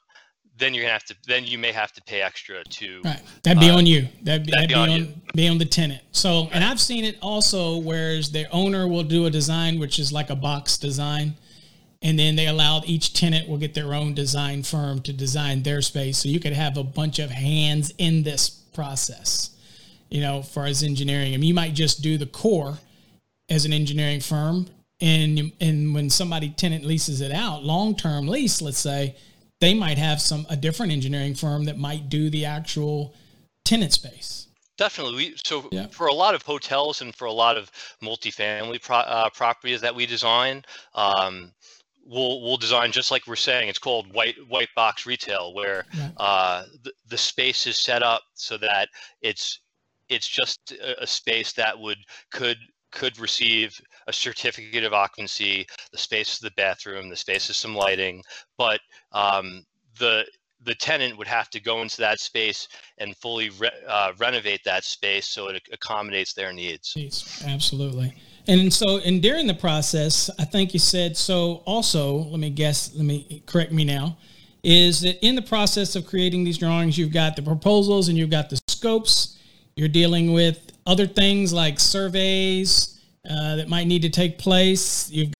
then 0.57 0.73
you're 0.73 0.83
gonna 0.83 0.93
have 0.93 1.05
to 1.05 1.15
then 1.27 1.45
you 1.45 1.57
may 1.57 1.71
have 1.71 1.91
to 1.93 2.01
pay 2.03 2.21
extra 2.21 2.63
to 2.65 3.01
right. 3.03 3.21
That'd 3.43 3.59
be 3.59 3.69
uh, 3.69 3.77
on 3.77 3.85
you. 3.85 4.07
That'd, 4.21 4.45
that'd, 4.45 4.53
that'd 4.53 4.69
be, 4.69 4.73
on, 4.75 4.89
on 4.89 5.21
be 5.33 5.47
on 5.47 5.57
the 5.57 5.65
tenant. 5.65 6.01
So 6.11 6.49
and 6.51 6.63
I've 6.63 6.79
seen 6.79 7.03
it 7.03 7.17
also 7.21 7.77
whereas 7.77 8.31
the 8.31 8.49
owner 8.51 8.87
will 8.87 9.03
do 9.03 9.25
a 9.25 9.29
design 9.29 9.79
which 9.79 9.99
is 9.99 10.11
like 10.11 10.29
a 10.29 10.35
box 10.35 10.77
design. 10.77 11.35
And 12.03 12.17
then 12.17 12.35
they 12.35 12.47
allow 12.47 12.81
each 12.85 13.13
tenant 13.13 13.47
will 13.47 13.59
get 13.59 13.75
their 13.75 13.93
own 13.93 14.15
design 14.15 14.63
firm 14.63 15.01
to 15.01 15.13
design 15.13 15.61
their 15.61 15.83
space. 15.83 16.17
So 16.17 16.29
you 16.29 16.39
could 16.39 16.53
have 16.53 16.75
a 16.75 16.83
bunch 16.83 17.19
of 17.19 17.29
hands 17.29 17.93
in 17.99 18.23
this 18.23 18.49
process, 18.49 19.51
you 20.11 20.21
know, 20.21 20.43
for 20.43 20.65
as 20.65 20.83
engineering. 20.83 21.33
I 21.33 21.37
mean, 21.37 21.47
you 21.47 21.53
might 21.53 21.73
just 21.73 22.03
do 22.03 22.17
the 22.17 22.27
core 22.27 22.77
as 23.49 23.65
an 23.65 23.73
engineering 23.73 24.19
firm. 24.19 24.67
And, 24.99 25.51
and 25.59 25.95
when 25.95 26.11
somebody 26.11 26.49
tenant 26.49 26.85
leases 26.85 27.21
it 27.21 27.31
out, 27.31 27.63
long 27.63 27.95
term 27.95 28.27
lease, 28.27 28.61
let's 28.61 28.77
say, 28.77 29.15
they 29.59 29.73
might 29.73 29.97
have 29.97 30.21
some 30.21 30.45
a 30.49 30.55
different 30.55 30.91
engineering 30.91 31.33
firm 31.33 31.65
that 31.65 31.77
might 31.77 32.09
do 32.09 32.29
the 32.29 32.45
actual 32.45 33.15
tenant 33.63 33.93
space. 33.93 34.47
Definitely. 34.77 35.15
We, 35.15 35.35
so 35.45 35.67
yeah. 35.71 35.87
for 35.87 36.07
a 36.07 36.13
lot 36.13 36.33
of 36.33 36.41
hotels 36.41 37.01
and 37.01 37.15
for 37.15 37.25
a 37.25 37.31
lot 37.31 37.57
of 37.57 37.71
multifamily 38.03 38.81
pro, 38.81 38.97
uh, 38.97 39.29
properties 39.29 39.81
that 39.81 39.93
we 39.93 40.07
design, 40.07 40.63
um, 40.95 41.51
we'll 42.05 42.41
we'll 42.41 42.57
design 42.57 42.91
just 42.91 43.11
like 43.11 43.27
we're 43.27 43.35
saying. 43.35 43.69
It's 43.69 43.77
called 43.77 44.11
white 44.13 44.35
white 44.47 44.69
box 44.75 45.05
retail, 45.05 45.53
where 45.53 45.85
uh, 46.17 46.63
the, 46.83 46.91
the 47.07 47.17
space 47.17 47.67
is 47.67 47.77
set 47.77 48.01
up 48.01 48.23
so 48.33 48.57
that 48.57 48.89
it's 49.21 49.59
it's 50.11 50.27
just 50.27 50.73
a, 50.99 51.07
space 51.07 51.53
that 51.53 51.77
would 51.77 51.97
could 52.31 52.57
could 52.91 53.17
receive 53.19 53.79
a 54.07 54.13
certificate 54.13 54.83
of 54.83 54.93
occupancy, 54.93 55.65
the 55.93 55.97
space 55.97 56.35
of 56.35 56.41
the 56.41 56.51
bathroom, 56.57 57.09
the 57.09 57.15
space 57.15 57.49
of 57.49 57.55
some 57.55 57.73
lighting, 57.73 58.21
but 58.57 58.81
um, 59.13 59.65
the 59.97 60.25
the 60.63 60.75
tenant 60.75 61.17
would 61.17 61.27
have 61.27 61.49
to 61.49 61.59
go 61.59 61.81
into 61.81 61.97
that 61.97 62.19
space 62.19 62.67
and 62.99 63.17
fully 63.17 63.49
re- 63.51 63.71
uh, 63.87 64.11
renovate 64.19 64.61
that 64.63 64.83
space 64.83 65.27
so 65.27 65.47
it 65.47 65.59
accommodates 65.71 66.33
their 66.33 66.53
needs. 66.53 66.95
Absolutely. 67.47 68.13
And 68.47 68.71
so, 68.71 68.97
and 68.99 69.21
during 69.21 69.47
the 69.47 69.55
process, 69.55 70.29
I 70.37 70.45
think 70.45 70.73
you 70.73 70.79
said 70.79 71.17
so. 71.17 71.63
Also, 71.65 72.15
let 72.15 72.39
me 72.39 72.49
guess. 72.49 72.93
Let 72.95 73.05
me 73.05 73.43
correct 73.45 73.71
me 73.71 73.85
now. 73.85 74.17
Is 74.63 75.01
that 75.01 75.23
in 75.25 75.35
the 75.35 75.41
process 75.41 75.95
of 75.95 76.05
creating 76.05 76.43
these 76.43 76.57
drawings, 76.57 76.97
you've 76.97 77.13
got 77.13 77.35
the 77.35 77.41
proposals 77.41 78.09
and 78.09 78.17
you've 78.17 78.29
got 78.29 78.49
the 78.49 78.59
scopes. 78.67 79.37
You're 79.81 79.89
dealing 79.89 80.31
with 80.31 80.73
other 80.85 81.07
things 81.07 81.51
like 81.51 81.79
surveys 81.79 83.01
uh, 83.27 83.55
that 83.55 83.67
might 83.67 83.87
need 83.87 84.03
to 84.03 84.11
take 84.11 84.37
place. 84.37 85.09
You've 85.09 85.33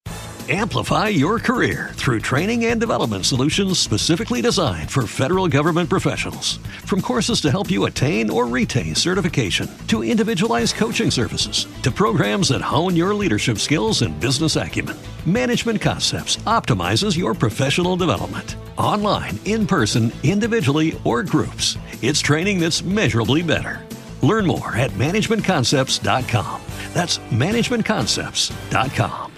Amplify 0.49 1.10
your 1.10 1.38
career 1.38 1.91
through 1.93 2.21
training 2.21 2.65
and 2.65 2.80
development 2.80 3.27
solutions 3.27 3.77
specifically 3.77 4.41
designed 4.41 4.89
for 4.89 5.06
federal 5.06 5.47
government 5.47 5.91
professionals. 5.91 6.58
From 6.88 7.01
courses 7.01 7.39
to 7.41 7.51
help 7.51 7.69
you 7.69 7.86
attain 7.86 8.32
or 8.32 8.47
retain 8.47 8.95
certification, 8.95 9.69
to 9.89 10.04
individualized 10.04 10.73
coaching 10.75 11.12
services, 11.12 11.67
to 11.84 11.91
programs 11.91 12.49
that 12.49 12.62
hone 12.62 12.95
your 12.95 13.13
leadership 13.13 13.60
skills 13.60 14.01
and 14.01 14.19
business 14.19 14.56
acumen, 14.56 14.97
Management 15.27 15.80
Concepts 15.80 16.38
optimizes 16.47 17.15
your 17.15 17.36
professional 17.36 17.95
development. 17.95 18.56
Online, 18.75 19.38
in 19.45 19.67
person, 19.67 20.12
individually, 20.23 20.99
or 21.06 21.21
groups, 21.21 21.77
it's 22.01 22.21
training 22.21 22.60
that's 22.60 22.82
measurably 22.82 23.43
better. 23.43 23.86
Learn 24.21 24.45
more 24.45 24.75
at 24.75 24.91
managementconcepts.com. 24.91 26.62
That's 26.93 27.17
managementconcepts.com. 27.29 29.31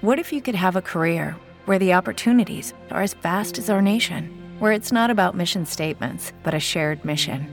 What 0.00 0.18
if 0.18 0.32
you 0.32 0.42
could 0.42 0.56
have 0.56 0.74
a 0.74 0.82
career 0.82 1.36
where 1.66 1.78
the 1.78 1.94
opportunities 1.94 2.74
are 2.90 3.02
as 3.02 3.14
vast 3.14 3.58
as 3.58 3.70
our 3.70 3.80
nation, 3.80 4.36
where 4.58 4.72
it's 4.72 4.90
not 4.90 5.10
about 5.10 5.36
mission 5.36 5.64
statements, 5.64 6.32
but 6.42 6.54
a 6.54 6.58
shared 6.58 7.04
mission? 7.04 7.46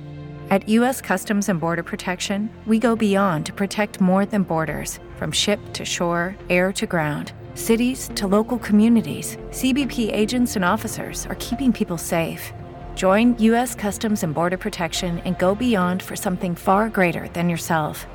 At 0.50 0.68
U.S. 0.68 1.00
Customs 1.00 1.48
and 1.48 1.60
Border 1.60 1.84
Protection, 1.84 2.50
we 2.66 2.80
go 2.80 2.96
beyond 2.96 3.46
to 3.46 3.54
protect 3.54 4.02
more 4.02 4.26
than 4.26 4.42
borders 4.42 5.00
from 5.18 5.32
ship 5.32 5.60
to 5.74 5.86
shore, 5.86 6.36
air 6.50 6.74
to 6.74 6.88
ground, 6.88 7.34
cities 7.54 8.10
to 8.16 8.26
local 8.26 8.58
communities. 8.58 9.38
CBP 9.52 10.12
agents 10.12 10.56
and 10.56 10.66
officers 10.66 11.28
are 11.28 11.36
keeping 11.36 11.72
people 11.72 12.00
safe. 12.00 12.52
Join 13.00 13.36
U.S. 13.40 13.74
Customs 13.76 14.24
and 14.24 14.36
Border 14.36 14.58
Protection 14.58 15.20
and 15.20 15.40
go 15.40 15.56
beyond 15.56 16.04
for 16.04 16.18
something 16.18 16.54
far 16.54 16.90
greater 16.90 17.30
than 17.30 17.50
yourself. 17.50 18.06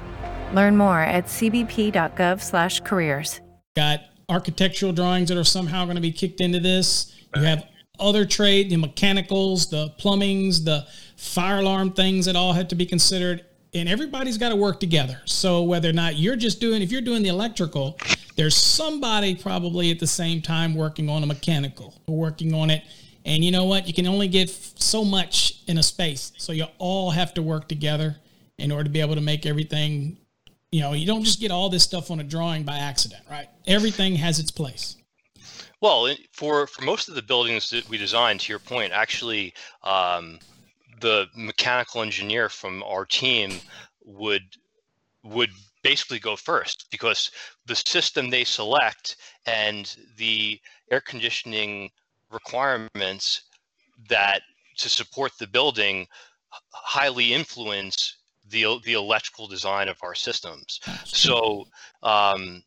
Learn 0.53 0.77
more 0.77 1.01
at 1.01 1.25
cbp.gov/careers. 1.25 3.40
Got 3.75 4.01
architectural 4.29 4.92
drawings 4.92 5.31
that 5.31 5.38
are 5.38 5.44
somehow 5.44 5.87
going 5.87 5.94
to 5.94 6.03
be 6.03 6.12
kicked 6.12 6.42
into 6.42 6.61
this. 6.61 7.16
You 7.35 7.44
have 7.44 7.66
other 7.99 8.27
trade, 8.27 8.68
the 8.68 8.77
mechanicals, 8.77 9.70
the 9.70 9.88
plumbings, 9.99 10.66
the 10.66 10.87
fire 11.16 11.61
alarm 11.61 11.92
things 11.92 12.27
that 12.27 12.37
all 12.37 12.53
have 12.53 12.68
to 12.68 12.75
be 12.75 12.85
considered. 12.85 13.42
And 13.73 13.88
everybody's 13.88 14.37
got 14.37 14.51
to 14.51 14.57
work 14.57 14.81
together. 14.81 15.23
So 15.25 15.62
whether 15.62 15.88
or 15.88 15.94
not 15.94 16.18
you're 16.18 16.37
just 16.37 16.61
doing, 16.61 16.83
if 16.83 16.92
you're 16.92 17.01
doing 17.01 17.23
the 17.23 17.31
electrical, 17.31 17.99
there's 18.37 18.55
somebody 18.55 19.35
probably 19.35 19.90
at 19.90 19.99
the 19.99 20.07
same 20.07 20.42
time 20.42 20.75
working 20.75 21.09
on 21.09 21.23
a 21.23 21.27
mechanical, 21.27 21.94
working 22.07 22.53
on 22.53 22.68
it. 22.68 22.83
And 23.25 23.45
you 23.45 23.51
know 23.51 23.65
what? 23.65 23.87
You 23.87 23.95
can 23.95 24.07
only 24.07 24.29
get 24.29 24.51
so 24.51 25.05
much 25.05 25.63
in 25.67 25.79
a 25.79 25.83
space. 25.83 26.33
So 26.37 26.53
you 26.53 26.67
all 26.79 27.11
have 27.11 27.35
to 27.35 27.43
work 27.43 27.69
together 27.69 28.17
in 28.59 28.71
order 28.71 28.85
to 28.85 28.91
be 28.91 29.01
able 29.01 29.15
to 29.15 29.21
make 29.21 29.47
everything 29.47 30.19
you 30.75 30.81
know, 30.81 30.93
you 30.93 31.07
don't 31.07 31.23
just 31.23 31.39
get 31.39 31.53
all 31.53 31.69
this 31.69 31.85
stuff 31.85 32.11
on 32.11 32.19
a 32.19 32.25
drawing 32.25 32.65
by 32.65 32.79
accident, 32.79 33.23
right? 33.31 33.47
Everything 33.69 34.17
has 34.17 34.41
its 34.41 34.51
place. 34.51 34.97
Well, 35.81 36.13
for 36.33 36.67
for 36.67 36.83
most 36.83 37.09
of 37.09 37.15
the 37.15 37.23
buildings 37.23 37.71
that 37.71 37.89
we 37.89 37.97
designed, 37.97 38.41
to 38.41 38.53
your 38.53 38.59
point, 38.59 38.93
actually, 38.93 39.55
um, 39.85 40.41
the 41.01 41.29
mechanical 41.37 42.03
engineer 42.03 42.49
from 42.49 42.83
our 42.83 43.05
team 43.05 43.61
would 44.05 44.43
would 45.23 45.51
basically 45.85 46.19
go 46.19 46.35
first 46.35 46.87
because 46.91 47.31
the 47.67 47.77
system 47.77 48.29
they 48.29 48.43
select 48.43 49.15
and 49.47 49.97
the 50.17 50.61
air 50.91 51.01
conditioning 51.01 51.89
requirements 52.35 53.42
that 54.09 54.42
to 54.77 54.88
support 54.88 55.33
the 55.38 55.47
building 55.47 56.07
highly 56.73 57.33
influence 57.33 58.18
the 58.51 58.66
the 58.85 58.92
electrical 58.92 59.47
design 59.47 59.88
of 59.88 59.97
our 60.03 60.14
systems. 60.14 60.81
So 61.05 61.64
um, 62.03 62.62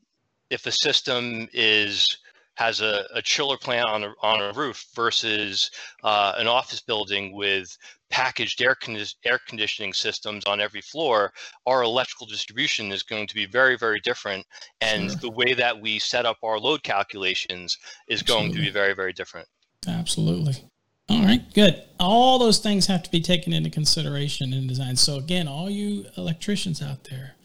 if 0.49 0.65
a 0.65 0.71
system 0.71 1.47
is 1.53 2.17
has 2.55 2.81
a, 2.81 3.05
a, 3.13 3.21
chiller 3.21 3.55
plant 3.55 3.87
on 3.87 4.03
a, 4.03 4.13
on 4.23 4.41
a 4.41 4.51
roof 4.53 4.87
versus 4.95 5.69
uh, 6.03 6.33
an 6.37 6.47
office 6.47 6.81
building 6.81 7.31
with 7.35 7.77
packaged 8.09 8.59
air, 8.63 8.73
con- 8.73 8.97
air 9.25 9.39
conditioning 9.47 9.93
systems 9.93 10.43
on 10.45 10.59
every 10.59 10.81
floor, 10.81 11.31
our 11.67 11.83
electrical 11.83 12.25
distribution 12.25 12.91
is 12.91 13.03
going 13.03 13.27
to 13.27 13.35
be 13.35 13.45
very, 13.45 13.77
very 13.77 13.99
different. 13.99 14.43
And 14.81 15.11
sure. 15.11 15.19
the 15.19 15.29
way 15.29 15.53
that 15.53 15.79
we 15.79 15.99
set 15.99 16.25
up 16.25 16.37
our 16.41 16.57
load 16.57 16.81
calculations 16.81 17.77
is 18.07 18.21
Absolutely. 18.21 18.47
going 18.47 18.55
to 18.55 18.61
be 18.61 18.71
very, 18.71 18.95
very 18.95 19.13
different. 19.13 19.47
Absolutely. 19.87 20.55
All 21.09 21.23
right, 21.23 21.41
good. 21.53 21.81
All 21.99 22.37
those 22.37 22.59
things 22.59 22.87
have 22.87 23.01
to 23.03 23.09
be 23.11 23.21
taken 23.21 23.53
into 23.53 23.69
consideration 23.69 24.51
in 24.53 24.67
design. 24.67 24.97
So 24.97 25.15
again, 25.15 25.47
all 25.47 25.69
you 25.69 26.05
electricians 26.17 26.81
out 26.81 27.05
there 27.05 27.35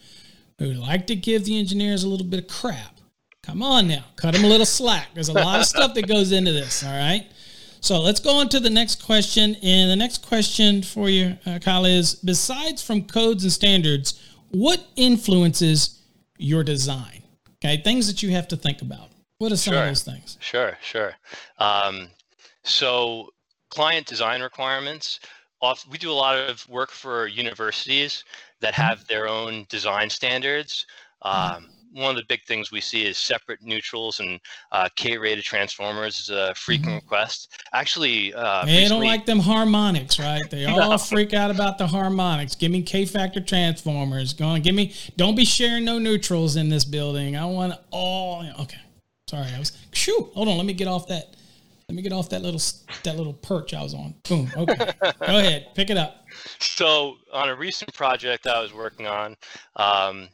who 0.59 0.65
like 0.73 1.07
to 1.07 1.15
give 1.15 1.45
the 1.45 1.57
engineers 1.57 2.03
a 2.03 2.09
little 2.09 2.25
bit 2.25 2.41
of 2.41 2.47
crap, 2.47 2.97
come 3.41 3.63
on 3.63 3.87
now, 3.87 4.03
cut 4.17 4.33
them 4.33 4.43
a 4.43 4.47
little 4.47 4.65
slack. 4.65 5.07
There's 5.13 5.29
a 5.29 5.33
lot 5.33 5.61
of 5.61 5.65
stuff 5.65 5.93
that 5.93 6.07
goes 6.07 6.33
into 6.33 6.51
this. 6.51 6.83
All 6.83 6.91
right. 6.91 7.25
So 7.79 7.99
let's 8.01 8.19
go 8.19 8.31
on 8.31 8.49
to 8.49 8.59
the 8.59 8.69
next 8.69 9.03
question. 9.03 9.55
And 9.63 9.89
the 9.89 9.95
next 9.95 10.25
question 10.25 10.83
for 10.83 11.09
you, 11.09 11.37
uh, 11.45 11.59
Kyle, 11.59 11.85
is 11.85 12.15
besides 12.15 12.81
from 12.83 13.03
codes 13.03 13.43
and 13.43 13.51
standards, 13.51 14.21
what 14.51 14.85
influences 14.95 15.99
your 16.37 16.63
design? 16.63 17.23
Okay, 17.55 17.81
things 17.81 18.07
that 18.07 18.21
you 18.21 18.31
have 18.31 18.47
to 18.49 18.57
think 18.57 18.81
about. 18.81 19.09
What 19.37 19.51
are 19.51 19.57
some 19.57 19.73
Sure. 19.73 19.83
of 19.83 19.89
those 19.89 20.03
things? 20.03 20.37
Sure, 20.41 20.77
sure. 20.81 21.15
Um, 21.59 22.09
so 22.63 23.29
client 23.69 24.05
design 24.05 24.41
requirements. 24.41 25.19
Off, 25.61 25.85
we 25.89 25.97
do 25.97 26.11
a 26.11 26.13
lot 26.13 26.37
of 26.37 26.67
work 26.67 26.91
for 26.91 27.27
universities 27.27 28.25
that 28.59 28.73
have 28.73 29.07
their 29.07 29.27
own 29.27 29.65
design 29.69 30.09
standards. 30.09 30.85
Um, 31.21 31.69
one 31.93 32.09
of 32.09 32.15
the 32.15 32.25
big 32.27 32.43
things 32.45 32.71
we 32.71 32.81
see 32.81 33.05
is 33.05 33.17
separate 33.17 33.61
neutrals 33.61 34.19
and 34.19 34.39
uh, 34.71 34.89
K-rated 34.95 35.43
transformers 35.43 36.19
is 36.19 36.29
a 36.29 36.53
frequent 36.55 37.03
request. 37.03 37.51
Actually, 37.71 38.33
uh, 38.33 38.65
They 38.65 38.87
don't 38.87 39.03
like 39.03 39.25
them 39.25 39.39
harmonics, 39.39 40.19
right? 40.19 40.41
They 40.49 40.65
all 40.65 40.97
freak 40.97 41.33
out 41.33 41.51
about 41.51 41.77
the 41.77 41.87
harmonics. 41.87 42.55
Give 42.55 42.71
me 42.71 42.81
K 42.81 43.05
factor 43.05 43.39
transformers. 43.39 44.33
Go 44.33 44.45
on, 44.45 44.61
give 44.61 44.75
me. 44.75 44.93
Don't 45.17 45.35
be 45.35 45.45
sharing 45.45 45.85
no 45.85 45.99
neutrals 45.99 46.55
in 46.55 46.69
this 46.69 46.83
building. 46.83 47.37
I 47.37 47.45
want 47.45 47.73
all. 47.91 48.43
Okay, 48.59 48.79
sorry. 49.29 49.47
I 49.55 49.59
was. 49.59 49.71
Shoo. 49.91 50.29
Hold 50.33 50.47
on. 50.47 50.57
Let 50.57 50.65
me 50.65 50.73
get 50.73 50.87
off 50.87 51.07
that. 51.07 51.35
Let 51.89 51.95
me 51.95 52.01
get 52.01 52.13
off 52.13 52.29
that 52.29 52.41
little 52.41 52.61
that 53.03 53.17
little 53.17 53.33
perch 53.33 53.73
I 53.73 53.83
was 53.83 53.93
on. 53.93 54.15
Boom. 54.27 54.49
Okay. 54.55 54.91
Go 55.01 55.37
ahead. 55.37 55.67
Pick 55.75 55.89
it 55.89 55.97
up. 55.97 56.25
So 56.59 57.15
on 57.31 57.49
a 57.49 57.55
recent 57.55 57.93
project 57.93 58.47
I 58.47 58.61
was 58.61 58.73
working 58.73 59.05
on, 59.05 59.35
um, 59.75 60.29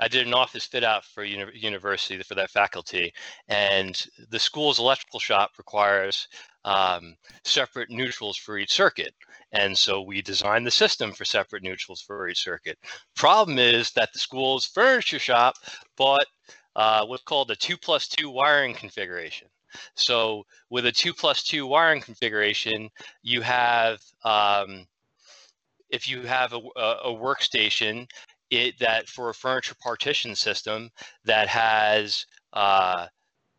I 0.00 0.08
did 0.08 0.26
an 0.26 0.34
office 0.34 0.64
fit 0.64 0.82
out 0.82 1.04
for 1.04 1.22
uni- 1.24 1.56
university 1.56 2.20
for 2.22 2.34
that 2.34 2.50
faculty, 2.50 3.12
and 3.48 4.04
the 4.30 4.38
school's 4.38 4.78
electrical 4.78 5.20
shop 5.20 5.52
requires 5.58 6.26
um, 6.64 7.16
separate 7.44 7.90
neutrals 7.90 8.36
for 8.36 8.58
each 8.58 8.72
circuit. 8.72 9.14
And 9.52 9.76
so 9.78 10.02
we 10.02 10.20
designed 10.20 10.66
the 10.66 10.70
system 10.72 11.12
for 11.12 11.24
separate 11.24 11.62
neutrals 11.62 12.00
for 12.00 12.28
each 12.28 12.42
circuit. 12.42 12.76
Problem 13.14 13.58
is 13.58 13.92
that 13.92 14.12
the 14.12 14.18
school's 14.18 14.64
furniture 14.64 15.20
shop 15.20 15.54
bought 15.96 16.26
uh, 16.74 17.04
what's 17.06 17.22
called 17.22 17.50
a 17.52 17.56
two 17.56 17.76
plus 17.76 18.08
two 18.08 18.30
wiring 18.30 18.74
configuration. 18.74 19.46
So 19.94 20.44
with 20.70 20.86
a 20.86 20.92
two 20.92 21.12
plus 21.12 21.42
two 21.42 21.66
wiring 21.66 22.00
configuration, 22.00 22.90
you 23.22 23.40
have 23.42 24.00
um, 24.24 24.86
if 25.90 26.08
you 26.08 26.22
have 26.22 26.52
a, 26.52 26.60
a, 26.76 27.14
workstation 27.14 28.08
it 28.50 28.78
that 28.78 29.08
for 29.08 29.30
a 29.30 29.34
furniture 29.34 29.74
partition 29.82 30.34
system 30.34 30.90
that 31.24 31.48
has 31.48 32.26
uh, 32.52 33.06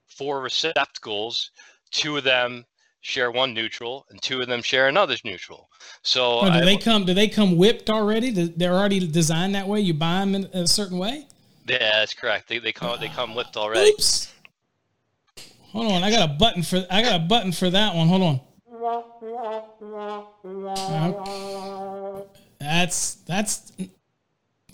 four 0.08 0.42
receptacles, 0.42 1.52
two 1.92 2.18
of 2.18 2.24
them 2.24 2.66
share 3.02 3.32
one 3.32 3.54
neutral 3.54 4.06
and 4.10 4.22
two 4.22 4.42
of 4.42 4.48
them 4.48 4.62
share 4.62 4.88
another 4.88 5.16
neutral. 5.24 5.70
So 6.02 6.40
Oh, 6.40 6.46
do 6.46 6.60
I- 6.60 6.66
they 6.66 6.78
come? 6.78 7.06
Do 7.06 7.14
they 7.14 7.28
come 7.28 7.58
whipped 7.58 7.90
already? 7.90 8.32
They're 8.32 8.74
already 8.74 9.06
designed 9.08 9.56
that 9.56 9.68
way. 9.68 9.80
You 9.80 9.94
buy 9.94 10.20
them 10.20 10.36
in 10.36 10.46
a 10.46 10.68
certain 10.68 10.98
way. 10.98 11.28
yeah, 11.68 12.00
that's 12.00 12.14
correct. 12.14 12.48
They, 12.50 12.60
they 12.60 12.72
come 12.72 13.00
they 13.00 13.10
come 13.10 13.36
whipped 13.36 13.58
already. 13.58 13.92
Oops. 13.92 14.32
Hold 15.76 15.92
on, 15.92 16.04
I 16.06 16.10
got 16.10 16.30
a 16.30 16.34
button 16.34 16.64
for 16.64 16.88
I 16.90 17.02
got 17.02 17.18
a 17.18 17.24
button 17.24 17.52
for 17.52 17.70
that 17.70 17.94
one. 17.94 18.08
Hold 18.08 18.22
on. 18.22 18.40
Okay. 21.12 22.30
That's 22.62 23.16
that's 23.28 23.74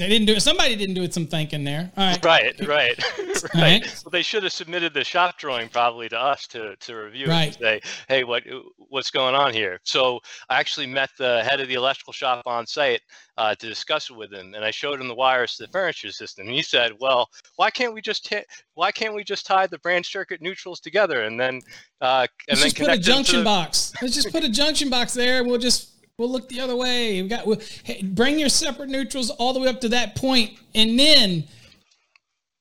they 0.02 0.10
didn't 0.10 0.26
do 0.28 0.34
it. 0.34 0.42
Somebody 0.42 0.76
didn't 0.76 0.96
do 0.96 1.04
it 1.04 1.14
some 1.14 1.28
thinking 1.28 1.64
there. 1.64 1.92
All 1.96 2.04
right. 2.06 2.26
Right, 2.26 2.68
right, 2.68 3.04
right. 3.20 3.44
right. 3.56 4.02
Well, 4.04 4.12
they 4.12 4.22
should 4.22 4.44
have 4.44 4.52
submitted 4.54 4.94
the 4.94 5.04
shop 5.04 5.38
drawing 5.38 5.70
probably 5.70 6.10
to 6.10 6.20
us 6.20 6.48
to 6.48 6.76
to 6.76 6.96
review 6.96 7.28
Right. 7.28 7.48
and 7.48 7.56
say, 7.56 7.82
hey, 8.08 8.24
what 8.24 8.44
what's 8.78 9.12
going 9.12 9.36
on 9.36 9.54
here? 9.54 9.80
So 9.84 10.20
I 10.50 10.60
actually 10.60 10.88
met 10.88 11.10
the 11.18 11.44
head 11.44 11.60
of 11.62 11.68
the 11.68 11.76
electrical 11.76 12.14
shop 12.14 12.44
on 12.46 12.66
site 12.68 13.02
uh, 13.38 13.56
to 13.56 13.68
discuss 13.68 14.10
it 14.10 14.16
with 14.18 14.34
him, 14.34 14.54
and 14.54 14.66
I 14.66 14.72
showed 14.72 15.00
him 15.00 15.08
the 15.08 15.16
wires 15.16 15.56
to 15.56 15.64
the 15.66 15.72
furniture 15.72 16.12
system. 16.12 16.48
And 16.48 16.56
he 16.56 16.62
said, 16.62 16.92
well, 17.00 17.30
why 17.56 17.70
can't 17.72 17.94
we 17.94 18.02
just 18.02 18.32
why 18.74 18.92
can't 18.92 19.14
we 19.16 19.24
just 19.24 19.46
tie 19.46 19.68
the 19.68 19.80
branch 19.80 20.12
circuit 20.12 20.42
neutrals 20.42 20.80
together 20.80 21.24
and 21.24 21.40
then 21.40 21.62
uh, 22.02 22.28
and 22.50 22.60
Let's 22.60 22.62
then 22.62 22.70
just 22.70 22.78
put 22.78 22.84
a 22.84 22.86
connect 22.86 23.06
them 23.06 23.12
to 23.14 23.16
junction 23.18 23.40
the- 23.40 23.46
box. 23.46 23.94
Let's 24.02 24.16
just 24.16 24.32
put 24.32 24.44
a 24.44 24.50
junction 24.50 24.90
box 24.90 25.14
there. 25.14 25.40
and 25.40 25.48
We'll 25.48 25.60
just 25.60 25.90
we'll 26.17 26.32
look 26.32 26.50
the 26.50 26.60
other 26.60 26.76
way. 26.76 27.21
We 27.21 27.28
got 27.28 27.45
we'll, 27.45 27.62
hey, 27.84 28.02
bring 28.04 28.39
your 28.39 28.50
separate 28.50 28.89
neutrals 28.89 29.30
all 29.30 29.54
the 29.54 29.60
way 29.60 29.67
up 29.67 29.82
to 29.82 29.89
that 29.89 30.15
point, 30.15 30.52
and 30.76 30.97
then 30.97 31.43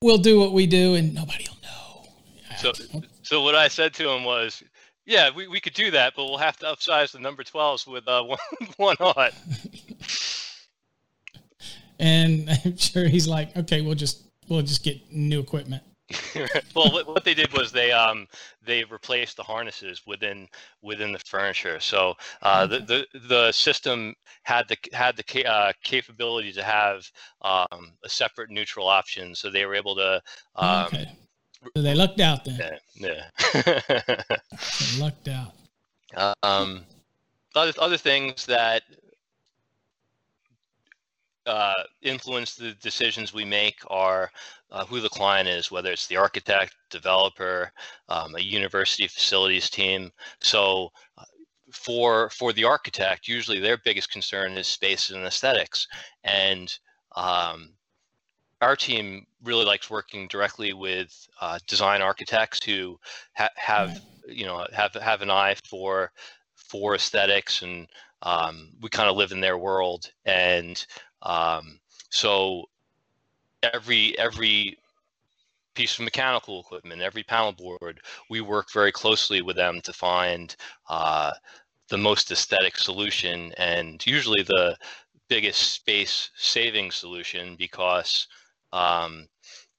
we'll 0.01 0.17
do 0.17 0.39
what 0.39 0.53
we 0.53 0.65
do, 0.65 0.95
and 0.95 1.13
nobody 1.13 1.45
will 1.47 1.57
know. 1.63 2.09
So, 2.57 2.71
so 3.23 3.41
what 3.41 3.55
I 3.55 3.67
said 3.67 3.93
to 3.95 4.09
him 4.09 4.23
was, 4.23 4.63
yeah, 5.05 5.29
we, 5.35 5.47
we 5.47 5.59
could 5.59 5.73
do 5.73 5.91
that, 5.91 6.13
but 6.15 6.25
we'll 6.25 6.37
have 6.37 6.57
to 6.57 6.65
upsize 6.65 7.11
the 7.11 7.19
number 7.19 7.43
12s 7.43 7.87
with 7.87 8.07
uh, 8.07 8.23
one, 8.23 8.37
one 8.77 8.95
aught. 8.99 9.33
And 11.99 12.49
I'm 12.65 12.77
sure 12.77 13.07
he's 13.07 13.27
like, 13.27 13.55
okay, 13.55 13.81
we'll 13.81 13.95
just 13.95 14.23
we'll 14.49 14.61
just 14.61 14.83
get 14.83 15.11
new 15.11 15.39
equipment. 15.39 15.83
well, 16.75 16.91
what, 16.91 17.07
what 17.07 17.23
they 17.23 17.33
did 17.33 17.51
was 17.53 17.71
they 17.71 17.91
um 17.91 18.27
they 18.65 18.83
replaced 18.85 19.37
the 19.37 19.43
harnesses 19.43 20.01
within 20.05 20.47
within 20.81 21.11
the 21.11 21.19
furniture. 21.19 21.79
So 21.79 22.15
uh, 22.41 22.67
the, 22.67 22.79
the 22.79 23.19
the 23.27 23.51
system 23.51 24.15
had 24.43 24.67
the 24.67 24.77
had 24.93 25.17
the 25.17 25.45
uh, 25.45 25.73
capability 25.83 26.51
to 26.53 26.63
have 26.63 27.09
um, 27.41 27.93
a 28.03 28.09
separate 28.09 28.49
neutral 28.49 28.87
option. 28.87 29.35
So 29.35 29.49
they 29.49 29.65
were 29.65 29.75
able 29.75 29.95
to 29.95 30.21
um, 30.55 30.85
okay. 30.85 31.11
So 31.75 31.81
they 31.83 31.93
lucked 31.93 32.19
out 32.19 32.43
then. 32.45 32.79
yeah, 32.95 33.25
yeah. 33.53 34.21
They 34.33 34.99
lucked 34.99 35.27
out. 35.27 35.53
um, 36.43 36.85
other 37.55 37.73
other 37.79 37.97
things 37.97 38.45
that 38.45 38.83
uh, 41.45 41.83
influence 42.01 42.55
the 42.55 42.73
decisions 42.73 43.33
we 43.33 43.45
make 43.45 43.79
are 43.87 44.31
uh, 44.71 44.85
who 44.85 44.99
the 44.99 45.09
client 45.09 45.47
is, 45.47 45.71
whether 45.71 45.91
it's 45.91 46.07
the 46.07 46.17
architect, 46.17 46.75
developer, 46.89 47.71
um, 48.09 48.35
a 48.35 48.39
university 48.39 49.07
facilities 49.07 49.69
team. 49.69 50.11
So 50.39 50.91
uh, 51.17 51.23
for 51.71 52.29
for 52.29 52.53
the 52.53 52.63
architect, 52.63 53.27
usually 53.27 53.59
their 53.59 53.77
biggest 53.77 54.11
concern 54.11 54.57
is 54.57 54.67
space 54.67 55.09
and 55.09 55.25
aesthetics, 55.25 55.87
and 56.23 56.73
um, 57.15 57.73
our 58.61 58.75
team 58.75 59.25
really 59.43 59.65
likes 59.65 59.89
working 59.89 60.27
directly 60.27 60.73
with 60.73 61.27
uh, 61.41 61.59
design 61.67 62.01
architects 62.01 62.63
who 62.63 62.99
ha- 63.33 63.49
have 63.55 63.99
you 64.27 64.45
know 64.45 64.65
have 64.73 64.93
have 64.93 65.21
an 65.21 65.31
eye 65.31 65.55
for 65.67 66.11
for 66.55 66.95
aesthetics 66.95 67.63
and 67.63 67.87
um, 68.23 68.69
we 68.81 68.89
kind 68.89 69.09
of 69.09 69.17
live 69.17 69.31
in 69.31 69.41
their 69.41 69.57
world 69.57 70.11
and 70.25 70.85
um, 71.23 71.79
so 72.09 72.65
every 73.63 74.17
every 74.17 74.77
piece 75.73 75.97
of 75.97 76.03
mechanical 76.03 76.59
equipment 76.59 77.01
every 77.01 77.23
panel 77.23 77.53
board 77.53 78.01
we 78.29 78.41
work 78.41 78.71
very 78.73 78.91
closely 78.91 79.41
with 79.41 79.55
them 79.55 79.79
to 79.81 79.93
find 79.93 80.55
uh, 80.89 81.31
the 81.89 81.97
most 81.97 82.31
aesthetic 82.31 82.77
solution 82.77 83.53
and 83.57 84.05
usually 84.05 84.43
the 84.43 84.75
biggest 85.29 85.71
space 85.71 86.29
saving 86.35 86.91
solution 86.91 87.55
because 87.57 88.27
um, 88.73 89.27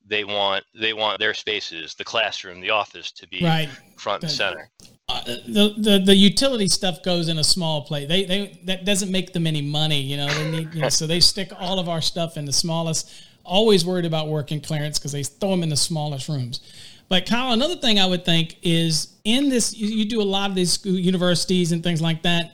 they 0.06 0.24
want 0.24 0.64
they 0.74 0.94
want 0.94 1.18
their 1.18 1.34
spaces 1.34 1.94
the 1.94 2.04
classroom 2.04 2.60
the 2.60 2.70
office 2.70 3.12
to 3.12 3.28
be 3.28 3.42
Right. 3.42 3.68
front 3.96 4.22
and 4.22 4.32
center 4.32 4.70
Uh, 5.12 5.24
the, 5.46 5.74
the 5.78 6.02
the 6.06 6.14
utility 6.14 6.68
stuff 6.68 7.02
goes 7.02 7.28
in 7.28 7.38
a 7.38 7.44
small 7.44 7.82
plate. 7.82 8.08
They 8.08 8.24
they 8.24 8.60
that 8.64 8.84
doesn't 8.84 9.10
make 9.10 9.32
them 9.32 9.46
any 9.46 9.62
money. 9.62 10.00
You 10.00 10.16
know 10.16 10.28
they 10.28 10.50
need 10.50 10.74
you 10.74 10.82
know, 10.82 10.88
so 10.88 11.06
they 11.06 11.20
stick 11.20 11.52
all 11.58 11.78
of 11.78 11.88
our 11.88 12.00
stuff 12.00 12.36
in 12.36 12.44
the 12.44 12.52
smallest. 12.52 13.10
Always 13.44 13.84
worried 13.84 14.04
about 14.04 14.28
working 14.28 14.60
clearance 14.60 14.98
because 14.98 15.12
they 15.12 15.22
throw 15.24 15.50
them 15.50 15.62
in 15.62 15.68
the 15.68 15.76
smallest 15.76 16.28
rooms. 16.28 16.60
But 17.08 17.26
Kyle, 17.26 17.52
another 17.52 17.76
thing 17.76 17.98
I 17.98 18.06
would 18.06 18.24
think 18.24 18.56
is 18.62 19.08
in 19.24 19.48
this 19.48 19.76
you, 19.76 19.88
you 19.88 20.04
do 20.04 20.22
a 20.22 20.24
lot 20.24 20.48
of 20.48 20.56
these 20.56 20.84
universities 20.84 21.72
and 21.72 21.82
things 21.82 22.00
like 22.00 22.22
that 22.22 22.52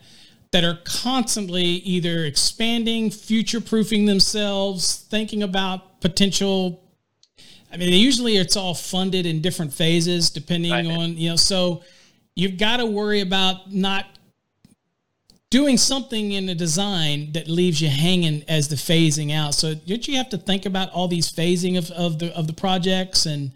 that 0.50 0.64
are 0.64 0.78
constantly 0.84 1.64
either 1.64 2.24
expanding, 2.24 3.10
future 3.10 3.60
proofing 3.60 4.06
themselves, 4.06 4.96
thinking 5.10 5.42
about 5.42 6.00
potential 6.00 6.82
I 7.72 7.76
mean, 7.76 7.92
usually 7.92 8.36
it's 8.36 8.56
all 8.56 8.74
funded 8.74 9.26
in 9.26 9.40
different 9.40 9.72
phases 9.72 10.30
depending 10.30 10.72
Right. 10.72 10.86
on, 10.86 11.16
you 11.16 11.30
know, 11.30 11.36
so 11.36 11.82
you've 12.38 12.56
got 12.56 12.76
to 12.76 12.86
worry 12.86 13.20
about 13.20 13.72
not 13.72 14.06
doing 15.50 15.76
something 15.76 16.32
in 16.32 16.46
the 16.46 16.54
design 16.54 17.32
that 17.32 17.48
leaves 17.48 17.82
you 17.82 17.88
hanging 17.88 18.44
as 18.46 18.68
the 18.68 18.76
phasing 18.76 19.34
out. 19.34 19.54
So 19.54 19.74
don't 19.74 20.06
you 20.06 20.16
have 20.18 20.28
to 20.30 20.38
think 20.38 20.64
about 20.64 20.90
all 20.90 21.08
these 21.08 21.32
phasing 21.32 21.76
of, 21.76 21.90
of 21.90 22.20
the 22.20 22.34
of 22.36 22.46
the 22.46 22.52
projects 22.52 23.26
and 23.26 23.50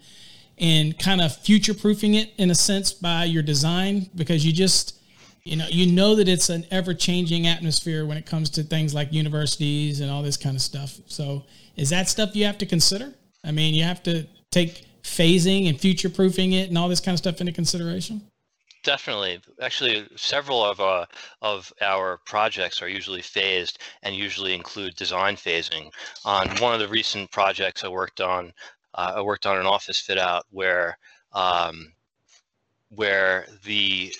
and 0.57 0.99
kind 0.99 1.21
of 1.21 1.35
future 1.35 1.73
proofing 1.73 2.15
it 2.15 2.33
in 2.37 2.51
a 2.51 2.55
sense 2.55 2.91
by 2.91 3.23
your 3.23 3.41
design 3.41 4.09
because 4.15 4.45
you 4.45 4.51
just 4.51 4.99
you 5.45 5.55
know 5.55 5.67
you 5.69 5.89
know 5.89 6.15
that 6.15 6.27
it's 6.27 6.49
an 6.49 6.65
ever 6.69 6.93
changing 6.93 7.47
atmosphere 7.47 8.05
when 8.05 8.17
it 8.17 8.25
comes 8.25 8.49
to 8.49 8.63
things 8.63 8.93
like 8.93 9.13
universities 9.13 10.01
and 10.01 10.11
all 10.11 10.21
this 10.21 10.35
kind 10.35 10.57
of 10.57 10.61
stuff. 10.61 10.99
So 11.05 11.45
is 11.77 11.89
that 11.91 12.09
stuff 12.09 12.35
you 12.35 12.45
have 12.45 12.57
to 12.57 12.65
consider? 12.65 13.13
I 13.45 13.51
mean, 13.51 13.75
you 13.75 13.83
have 13.83 14.03
to 14.03 14.27
take 14.51 14.85
phasing 15.03 15.69
and 15.69 15.79
future 15.79 16.09
proofing 16.09 16.51
it 16.51 16.67
and 16.67 16.77
all 16.77 16.89
this 16.89 16.99
kind 16.99 17.13
of 17.13 17.19
stuff 17.19 17.39
into 17.39 17.53
consideration. 17.53 18.21
Definitely. 18.83 19.39
Actually, 19.61 20.05
several 20.17 20.63
of 20.63 20.79
uh, 20.81 21.05
of 21.41 21.71
our 21.81 22.17
projects 22.25 22.81
are 22.81 22.89
usually 22.89 23.21
phased 23.21 23.79
and 24.03 24.13
usually 24.13 24.53
include 24.53 24.95
design 24.95 25.35
phasing. 25.37 25.89
On 26.25 26.49
one 26.57 26.73
of 26.73 26.81
the 26.81 26.87
recent 26.89 27.31
projects 27.31 27.83
I 27.85 27.87
worked 27.87 28.19
on, 28.19 28.51
uh, 28.95 29.13
I 29.15 29.21
worked 29.21 29.45
on 29.45 29.57
an 29.57 29.65
office 29.65 29.99
fit 30.01 30.17
out 30.17 30.45
where 30.51 30.97
um, 31.31 31.93
where 32.89 33.47
the 33.63 34.13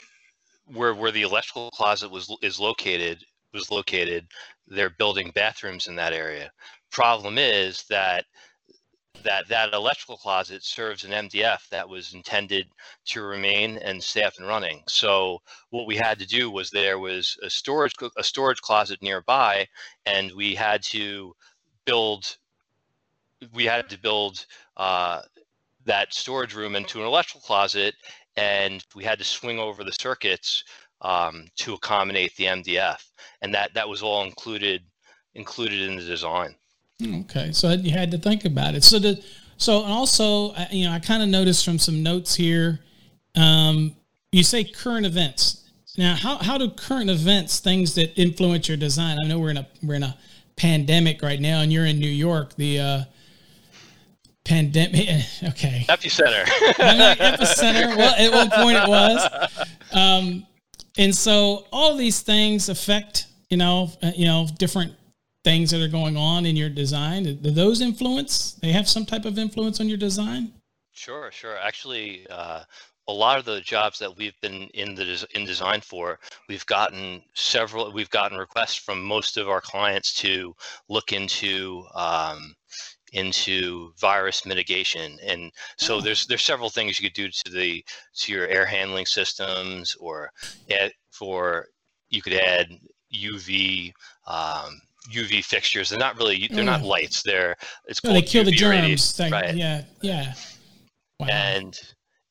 where 0.66 0.96
where 0.96 1.12
the 1.12 1.24
electrical 1.24 1.70
closet 1.72 2.10
was 2.10 2.34
is 2.42 2.58
located 2.60 3.24
was 3.54 3.70
located. 3.70 4.28
They're 4.68 4.90
building 4.92 5.32
bathrooms 5.36 5.88
in 5.88 5.96
that 5.98 6.14
area. 6.14 6.52
Problem 6.90 7.38
is 7.38 7.84
that 7.90 8.26
that 9.24 9.48
that 9.48 9.74
electrical 9.74 10.18
closet 10.18 10.64
serves 10.64 11.04
an 11.04 11.12
MDF 11.12 11.68
that 11.70 11.88
was 11.88 12.14
intended 12.14 12.68
to 13.06 13.22
remain 13.22 13.78
and 13.78 14.04
stay 14.04 14.24
up 14.24 14.34
and 14.38 14.48
running. 14.48 14.84
So 14.88 15.42
what 15.70 15.88
we 15.88 15.96
had 15.96 16.20
to 16.20 16.28
do 16.28 16.50
was 16.50 16.70
there 16.70 17.00
was 17.00 17.38
a 17.44 17.50
storage 17.50 17.94
a 18.18 18.24
storage 18.24 18.62
closet 18.62 19.02
nearby, 19.02 19.68
and 20.06 20.32
we 20.34 20.56
had 20.56 20.84
to 20.84 21.34
build 21.86 22.38
we 23.54 23.66
had 23.66 23.90
to 23.90 24.00
build 24.00 24.46
uh, 24.78 25.22
that 25.86 26.14
storage 26.14 26.56
room 26.56 26.76
into 26.76 27.02
an 27.02 27.08
electrical 27.08 27.42
closet, 27.42 27.96
and 28.38 28.84
we 28.96 29.04
had 29.04 29.20
to 29.20 29.26
swing 29.26 29.60
over 29.60 29.84
the 29.84 29.92
circuits 29.92 30.64
um, 31.02 31.48
to 31.58 31.74
accommodate 31.74 32.36
the 32.36 32.46
MDF, 32.46 33.04
and 33.42 33.54
that 33.54 33.74
that 33.74 33.88
was 33.90 34.02
all 34.02 34.24
included 34.24 34.84
included 35.36 35.82
in 35.82 35.96
the 35.98 36.04
design. 36.04 36.56
Okay, 37.02 37.52
so 37.52 37.72
you 37.72 37.92
had 37.92 38.12
to 38.12 38.18
think 38.18 38.46
about 38.46 38.76
it. 38.76 38.84
So 38.84 39.00
the 39.00 39.24
so 39.58 39.82
also 39.84 40.52
uh, 40.52 40.66
you 40.72 40.86
know 40.86 40.92
I 40.92 41.00
kind 41.00 41.24
of 41.24 41.30
noticed 41.30 41.66
from 41.66 41.80
some 41.80 42.04
notes 42.04 42.36
here, 42.36 42.80
um, 43.36 43.96
you 44.32 44.44
say 44.44 44.64
current 44.64 45.06
events. 45.06 45.70
Now, 45.98 46.16
how 46.16 46.38
how 46.38 46.58
do 46.58 46.70
current 46.70 47.10
events 47.10 47.60
things 47.60 47.96
that 47.96 48.20
influence 48.20 48.68
your 48.68 48.78
design? 48.78 49.18
I 49.24 49.28
know 49.28 49.40
we're 49.40 49.52
in 49.52 49.58
a 49.58 49.68
we're 49.82 49.96
in 49.96 50.04
a 50.04 50.18
pandemic 50.56 51.22
right 51.22 51.40
now, 51.40 51.62
and 51.62 51.72
you're 51.72 51.86
in 51.86 52.00
New 52.00 52.10
York. 52.10 52.56
The 52.56 52.80
uh, 52.80 53.04
pandemic. 54.44 55.08
Okay, 55.44 55.86
epicenter. 55.90 56.46
epicenter. 56.46 57.98
Well, 57.98 58.16
at 58.16 58.32
one 58.32 58.50
point 58.50 58.78
it 58.78 58.88
was. 58.88 59.50
Um, 59.94 60.48
and 60.98 61.14
so 61.14 61.66
all 61.72 61.96
these 61.96 62.22
things 62.22 62.70
affect 62.70 63.28
you 63.50 63.58
know 63.58 63.92
uh, 64.02 64.12
you 64.16 64.26
know 64.26 64.48
different 64.58 64.94
things 65.44 65.72
that 65.72 65.82
are 65.82 65.88
going 65.88 66.18
on 66.18 66.46
in 66.46 66.56
your 66.56 66.70
design? 66.70 67.24
Do 67.24 67.52
those 67.52 67.82
influence? 67.82 68.54
They 68.54 68.72
have 68.72 68.88
some 68.88 69.06
type 69.06 69.26
of 69.26 69.38
influence 69.38 69.80
on 69.80 69.90
your 69.90 69.98
design? 69.98 70.54
Sure, 70.94 71.32
sure. 71.32 71.58
Actually, 71.58 72.26
uh, 72.30 72.64
a 73.08 73.14
lot 73.14 73.38
of 73.38 73.46
the 73.46 73.60
jobs 73.62 74.00
that 74.00 74.16
we've 74.16 74.40
been 74.42 74.70
in 74.74 74.96
the 74.96 75.28
in 75.36 75.46
design 75.46 75.82
for, 75.82 76.20
we've 76.48 76.66
gotten 76.66 77.22
several. 77.34 77.92
We've 77.92 78.10
gotten 78.10 78.38
requests 78.38 78.76
from 78.76 79.04
most 79.04 79.38
of 79.38 79.50
our 79.50 79.60
clients 79.60 80.14
to 80.16 80.56
look 80.88 81.12
into 81.12 81.84
um, 81.96 82.56
into 83.12 83.92
virus 84.00 84.46
mitigation, 84.46 85.20
and 85.26 85.52
so 85.78 85.98
oh. 85.98 86.02
there's 86.02 86.26
there's 86.28 86.44
several 86.44 86.70
things 86.70 87.00
you 87.00 87.10
could 87.10 87.16
do 87.16 87.30
to 87.30 87.52
the 87.52 87.84
to 88.18 88.32
your 88.32 88.48
air 88.48 88.66
handling 88.66 89.06
systems, 89.06 89.96
or 90.00 90.32
add, 90.72 90.94
for 91.12 91.68
you 92.10 92.22
could 92.22 92.34
add 92.34 92.70
UV 93.14 93.92
um, 94.28 94.80
UV 95.12 95.44
fixtures. 95.44 95.90
They're 95.90 96.00
not 96.00 96.18
really 96.18 96.48
they're 96.52 96.64
not 96.64 96.82
lights. 96.84 97.24
They're 97.24 97.56
it's 97.86 98.00
called 98.00 98.16
they 98.16 98.22
kill 98.22 98.44
UV 98.44 98.46
the 98.46 98.52
germs. 98.52 99.20
right? 99.20 99.56
Yeah, 99.56 99.84
yeah. 100.02 100.34
Wow. 101.20 101.28
And 101.28 101.80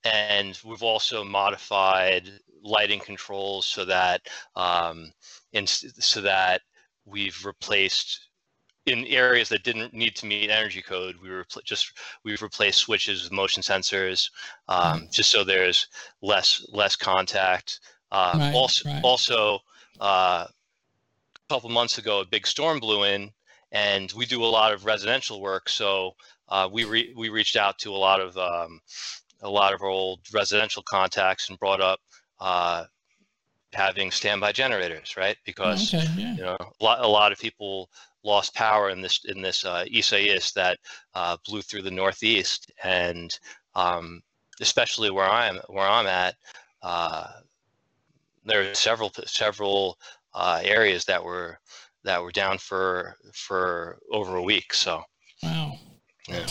and 0.04 0.58
we've 0.64 0.82
also 0.82 1.24
modified 1.24 2.30
lighting 2.62 3.00
controls 3.00 3.66
so 3.66 3.84
that 3.84 4.22
um, 4.56 5.12
in, 5.52 5.66
so 5.66 6.20
that 6.20 6.62
we've 7.04 7.44
replaced 7.44 8.28
in 8.86 9.04
areas 9.06 9.48
that 9.48 9.62
didn't 9.62 9.94
need 9.94 10.16
to 10.16 10.26
meet 10.26 10.50
energy 10.50 10.82
code, 10.82 11.16
we 11.22 11.30
were 11.30 11.46
just 11.64 11.92
we've 12.24 12.42
replaced 12.42 12.78
switches 12.78 13.22
with 13.22 13.32
motion 13.32 13.62
sensors, 13.62 14.30
um, 14.68 15.08
just 15.12 15.30
so 15.30 15.44
there's 15.44 15.86
less 16.20 16.66
less 16.72 16.96
contact. 16.96 17.80
Um, 18.10 18.40
right, 18.40 18.54
also, 18.54 18.88
right. 18.88 19.00
also 19.02 19.58
uh, 20.00 20.46
couple 21.52 21.68
months 21.68 21.98
ago, 21.98 22.20
a 22.20 22.24
big 22.24 22.46
storm 22.46 22.80
blew 22.80 23.04
in, 23.04 23.30
and 23.72 24.10
we 24.12 24.24
do 24.24 24.42
a 24.42 24.46
lot 24.46 24.72
of 24.72 24.86
residential 24.86 25.42
work. 25.42 25.68
So 25.68 26.12
uh, 26.48 26.66
we 26.72 26.84
re- 26.84 27.12
we 27.14 27.28
reached 27.28 27.56
out 27.56 27.78
to 27.80 27.90
a 27.90 28.02
lot 28.08 28.22
of 28.22 28.38
um, 28.38 28.80
a 29.42 29.50
lot 29.50 29.74
of 29.74 29.82
our 29.82 29.88
old 29.88 30.20
residential 30.32 30.82
contacts 30.82 31.50
and 31.50 31.58
brought 31.58 31.82
up 31.82 32.00
uh, 32.40 32.84
having 33.74 34.10
standby 34.10 34.52
generators, 34.52 35.14
right? 35.18 35.36
Because 35.44 35.92
okay, 35.92 36.06
yeah. 36.16 36.34
you 36.36 36.42
know 36.42 36.56
a 36.58 36.84
lot, 36.84 37.04
a 37.04 37.06
lot 37.06 37.32
of 37.32 37.38
people 37.38 37.90
lost 38.24 38.54
power 38.54 38.88
in 38.88 39.02
this 39.02 39.20
in 39.26 39.42
this 39.42 39.66
uh, 39.66 39.84
Isaias 39.94 40.52
that 40.52 40.78
uh, 41.14 41.36
blew 41.46 41.60
through 41.60 41.82
the 41.82 41.90
Northeast, 41.90 42.72
and 42.82 43.38
um, 43.74 44.22
especially 44.62 45.10
where 45.10 45.28
I'm 45.28 45.58
where 45.68 45.86
I'm 45.86 46.06
at, 46.06 46.34
uh, 46.82 47.26
there 48.46 48.70
are 48.70 48.74
several 48.74 49.12
several 49.26 49.98
uh, 50.34 50.60
areas 50.62 51.04
that 51.06 51.22
were 51.22 51.58
that 52.04 52.22
were 52.22 52.32
down 52.32 52.58
for 52.58 53.16
for 53.34 53.98
over 54.10 54.36
a 54.36 54.42
week. 54.42 54.72
So 54.74 55.02
wow, 55.42 55.78
yeah. 56.28 56.46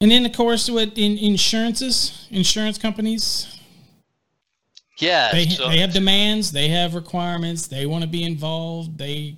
And 0.00 0.10
then 0.10 0.26
of 0.26 0.32
course 0.32 0.68
with 0.68 0.96
in 0.96 1.18
insurances, 1.18 2.28
insurance 2.30 2.78
companies. 2.78 3.52
Yeah, 4.98 5.30
they, 5.30 5.46
so, 5.46 5.68
they 5.68 5.78
have 5.80 5.92
demands, 5.92 6.52
they 6.52 6.68
have 6.68 6.94
requirements, 6.94 7.66
they 7.66 7.84
want 7.84 8.02
to 8.02 8.08
be 8.08 8.22
involved. 8.22 8.96
They 8.96 9.36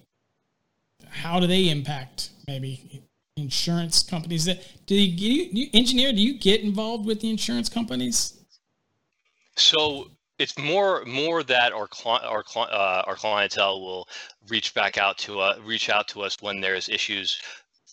how 1.11 1.40
do 1.40 1.47
they 1.47 1.68
impact 1.68 2.31
maybe 2.47 3.03
insurance 3.37 4.03
companies 4.03 4.44
that 4.44 4.62
do 4.87 4.94
you, 4.94 5.51
do 5.51 5.61
you 5.61 5.68
engineer 5.73 6.12
do 6.12 6.21
you 6.21 6.38
get 6.38 6.61
involved 6.61 7.07
with 7.07 7.21
the 7.21 7.31
insurance 7.31 7.68
companies 7.68 8.44
so 9.57 10.11
it's 10.38 10.57
more 10.59 11.05
more 11.05 11.42
that 11.42 11.72
our 11.72 11.87
cli- 11.87 12.24
our 12.24 12.42
cli- 12.42 12.70
uh, 12.70 13.03
our 13.07 13.16
clientele 13.16 13.81
will 13.81 14.09
reach 14.48 14.74
back 14.74 14.98
out 14.98 15.18
to 15.18 15.40
uh, 15.40 15.57
reach 15.64 15.90
out 15.90 16.09
to 16.09 16.22
us 16.22 16.37
when 16.40 16.61
there's 16.61 16.88
issues 16.88 17.40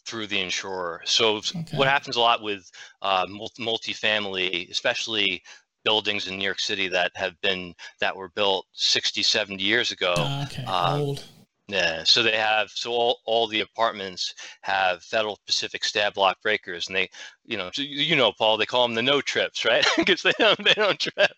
through 0.05 0.27
the 0.27 0.39
insurer. 0.39 1.01
So 1.05 1.38
okay. 1.38 1.77
what 1.77 1.88
happens 1.88 2.15
a 2.15 2.21
lot 2.21 2.41
with 2.41 2.71
uh, 3.01 3.25
multifamily, 3.25 4.69
especially 4.69 5.41
buildings 5.84 6.27
in 6.27 6.38
New 6.38 6.45
York 6.45 6.60
City 6.60 6.88
that 6.89 7.12
have 7.15 7.39
been 7.41 7.73
that 7.99 8.15
were 8.15 8.29
built 8.29 8.65
60, 8.73 9.23
70 9.23 9.63
years 9.63 9.91
ago. 9.91 10.13
Uh, 10.17 10.45
okay, 10.45 10.65
um, 10.65 11.01
old. 11.01 11.23
Yeah, 11.67 12.03
so 12.03 12.21
they 12.21 12.38
have 12.38 12.69
so 12.69 12.91
all, 12.91 13.19
all 13.25 13.47
the 13.47 13.62
apartments 13.62 14.36
have 14.62 15.01
Federal 15.01 15.39
Pacific 15.47 15.84
Stab-Lok 15.84 16.39
breakers, 16.43 16.88
and 16.88 16.95
they, 16.95 17.10
you 17.43 17.58
know, 17.58 17.71
you 17.75 18.15
know, 18.15 18.31
Paul, 18.38 18.58
they 18.58 18.67
call 18.67 18.88
them 18.88 18.93
the 18.93 19.01
no 19.01 19.19
trips, 19.19 19.65
right? 19.65 19.84
Because 19.97 20.21
they 20.21 20.34
don't 20.38 20.63
they 20.63 20.75
don't 20.75 20.99
trip. 20.99 21.31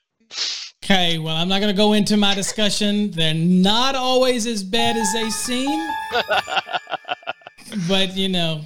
Okay, 0.83 1.17
well, 1.17 1.35
I'm 1.35 1.49
not 1.49 1.59
going 1.59 1.73
to 1.73 1.77
go 1.77 1.93
into 1.93 2.15
my 2.15 2.33
discussion. 2.33 3.11
They're 3.11 3.33
not 3.33 3.95
always 3.95 4.47
as 4.47 4.63
bad 4.63 4.95
as 4.95 5.11
they 5.11 5.29
seem. 5.29 5.89
but, 7.89 8.15
you 8.15 8.29
know, 8.29 8.61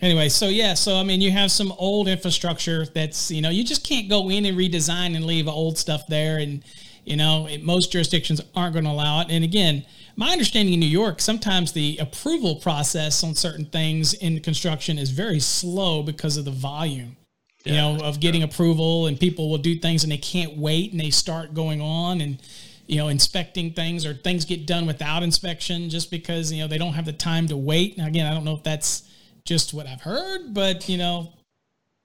anyway, 0.00 0.30
so 0.30 0.48
yeah, 0.48 0.72
so 0.72 0.96
I 0.96 1.02
mean, 1.02 1.20
you 1.20 1.30
have 1.32 1.50
some 1.50 1.72
old 1.72 2.08
infrastructure 2.08 2.86
that's, 2.86 3.30
you 3.30 3.42
know, 3.42 3.50
you 3.50 3.62
just 3.62 3.86
can't 3.86 4.08
go 4.08 4.30
in 4.30 4.46
and 4.46 4.56
redesign 4.56 5.16
and 5.16 5.26
leave 5.26 5.46
old 5.46 5.76
stuff 5.76 6.06
there. 6.06 6.38
And, 6.38 6.64
you 7.04 7.16
know, 7.16 7.46
it, 7.46 7.62
most 7.62 7.92
jurisdictions 7.92 8.40
aren't 8.54 8.72
going 8.72 8.86
to 8.86 8.90
allow 8.90 9.20
it. 9.20 9.26
And 9.28 9.44
again, 9.44 9.84
my 10.16 10.30
understanding 10.30 10.72
in 10.72 10.80
New 10.80 10.86
York, 10.86 11.20
sometimes 11.20 11.72
the 11.72 11.98
approval 11.98 12.56
process 12.56 13.22
on 13.22 13.34
certain 13.34 13.66
things 13.66 14.14
in 14.14 14.40
construction 14.40 14.96
is 14.96 15.10
very 15.10 15.40
slow 15.40 16.02
because 16.02 16.38
of 16.38 16.46
the 16.46 16.52
volume 16.52 17.16
you 17.64 17.72
know, 17.72 17.98
of 18.02 18.20
getting 18.20 18.42
yeah. 18.42 18.46
approval 18.46 19.06
and 19.06 19.18
people 19.18 19.50
will 19.50 19.58
do 19.58 19.74
things 19.76 20.02
and 20.02 20.12
they 20.12 20.18
can't 20.18 20.56
wait 20.56 20.92
and 20.92 21.00
they 21.00 21.10
start 21.10 21.54
going 21.54 21.80
on 21.80 22.20
and, 22.20 22.38
you 22.86 22.96
know, 22.96 23.08
inspecting 23.08 23.72
things 23.72 24.04
or 24.04 24.12
things 24.12 24.44
get 24.44 24.66
done 24.66 24.86
without 24.86 25.22
inspection 25.22 25.88
just 25.88 26.10
because, 26.10 26.52
you 26.52 26.60
know, 26.60 26.68
they 26.68 26.78
don't 26.78 26.92
have 26.92 27.06
the 27.06 27.12
time 27.12 27.48
to 27.48 27.56
wait. 27.56 27.96
Now, 27.96 28.06
again, 28.06 28.26
I 28.26 28.34
don't 28.34 28.44
know 28.44 28.54
if 28.54 28.62
that's 28.62 29.08
just 29.44 29.72
what 29.72 29.86
I've 29.86 30.02
heard, 30.02 30.52
but, 30.52 30.88
you 30.88 30.98
know, 30.98 31.32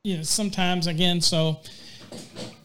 you 0.06 0.18
know, 0.18 0.24
sometimes 0.24 0.88
again, 0.88 1.20
so 1.20 1.60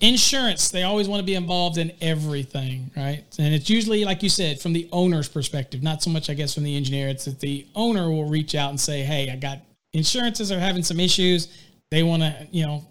insurance, 0.01 0.69
they 0.69 0.85
always 0.85 1.09
want 1.09 1.19
to 1.19 1.27
be 1.27 1.35
involved 1.35 1.79
in 1.79 1.93
everything, 2.01 2.93
right? 2.97 3.25
And 3.39 3.53
it's 3.53 3.69
usually, 3.69 4.05
like 4.05 4.23
you 4.23 4.29
said, 4.29 4.61
from 4.61 4.73
the 4.73 4.89
owner's 4.93 5.29
perspective, 5.29 5.83
not 5.83 6.01
so 6.01 6.11
much, 6.11 6.31
I 6.31 6.35
guess, 6.35 6.55
from 6.55 6.63
the 6.63 6.77
engineer. 6.77 7.09
It's 7.09 7.25
that 7.25 7.41
the 7.41 7.67
owner 7.75 8.09
will 8.09 8.29
reach 8.29 8.55
out 8.55 8.71
and 8.71 8.81
say, 8.81 9.03
hey, 9.03 9.31
I 9.31 9.37
got 9.37 9.59
insurances 9.93 10.53
are 10.53 10.59
having 10.59 10.83
some 10.83 11.01
issues 11.01 11.49
they 11.95 12.03
want 12.03 12.23
to, 12.23 12.49
you 12.51 12.67
know, 12.67 12.85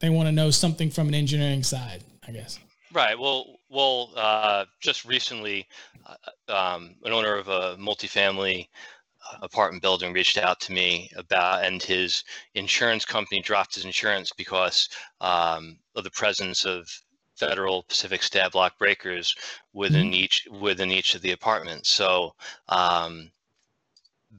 they 0.00 0.08
want 0.08 0.26
to 0.28 0.32
know 0.32 0.50
something 0.50 0.90
from 0.90 1.08
an 1.08 1.14
engineering 1.14 1.62
side, 1.62 2.02
I 2.26 2.32
guess. 2.32 2.58
Right. 2.90 3.18
Well, 3.18 3.58
well, 3.68 4.10
uh, 4.16 4.64
just 4.80 5.04
recently, 5.04 5.68
uh, 6.06 6.52
um, 6.52 6.94
an 7.04 7.12
owner 7.12 7.36
of 7.36 7.48
a 7.48 7.76
multifamily 7.76 8.66
apartment 9.42 9.82
building 9.82 10.14
reached 10.14 10.38
out 10.38 10.58
to 10.60 10.72
me 10.72 11.10
about, 11.16 11.64
and 11.64 11.82
his 11.82 12.24
insurance 12.54 13.04
company 13.04 13.42
dropped 13.42 13.74
his 13.74 13.84
insurance 13.84 14.32
because 14.34 14.88
um, 15.20 15.78
of 15.94 16.04
the 16.04 16.10
presence 16.10 16.64
of 16.64 16.88
federal 17.34 17.82
Pacific 17.82 18.22
Stab-Lok 18.22 18.78
breakers 18.78 19.34
within 19.74 20.06
mm-hmm. 20.06 20.14
each 20.14 20.48
within 20.60 20.90
each 20.90 21.14
of 21.14 21.20
the 21.20 21.32
apartments. 21.32 21.90
So 21.90 22.34
um, 22.70 23.30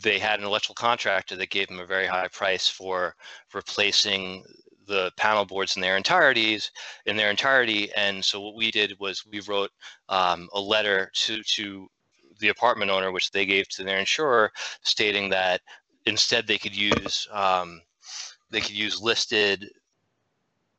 they 0.02 0.20
had 0.20 0.40
an 0.40 0.46
electrical 0.46 0.76
contractor 0.76 1.36
that 1.36 1.50
gave 1.50 1.68
them 1.68 1.80
a 1.80 1.86
very 1.86 2.08
high 2.08 2.28
price 2.28 2.68
for 2.68 3.16
replacing 3.54 4.44
the 4.88 5.12
panel 5.18 5.46
boards 5.46 5.76
in 5.76 5.82
their 5.82 5.98
entireties 5.98 6.72
in 7.06 7.18
their 7.18 7.30
entirety. 7.30 7.92
And 7.96 8.24
so 8.24 8.42
what 8.42 8.56
we 8.56 8.72
did 8.72 8.98
was 9.00 9.26
we 9.26 9.42
wrote 9.42 9.72
um, 10.10 10.50
a 10.54 10.60
letter 10.60 11.12
to 11.14 11.44
to 11.44 11.88
the 12.40 12.50
apartment 12.50 12.92
owner, 12.92 13.12
which 13.12 13.32
they 13.32 13.46
gave 13.46 13.68
to 13.70 13.84
their 13.84 14.00
insurer, 14.00 14.52
stating 14.84 15.30
that 15.30 15.62
instead 16.06 16.48
they 16.48 16.58
could 16.58 16.76
use 16.76 17.28
um, 17.32 17.82
they 18.50 18.62
could 18.62 18.78
use 18.78 19.02
listed 19.02 19.70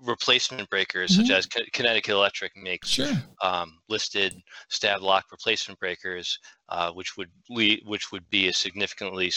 replacement 0.04 0.68
breakers, 0.70 1.12
mm-hmm. 1.12 1.22
such 1.22 1.30
as 1.30 1.46
Connecticut 1.72 2.14
Electric 2.14 2.56
makes 2.56 2.88
sure. 2.88 3.12
um, 3.42 3.78
listed 3.88 4.34
Stab-Lok 4.68 5.24
replacement 5.30 5.78
breakers, 5.80 6.38
uh, 6.68 6.90
which 6.92 7.16
would 7.16 7.30
lead, 7.50 7.82
which 7.84 8.12
would 8.12 8.28
be 8.30 8.48
a 8.48 8.52
significantly 8.52 9.32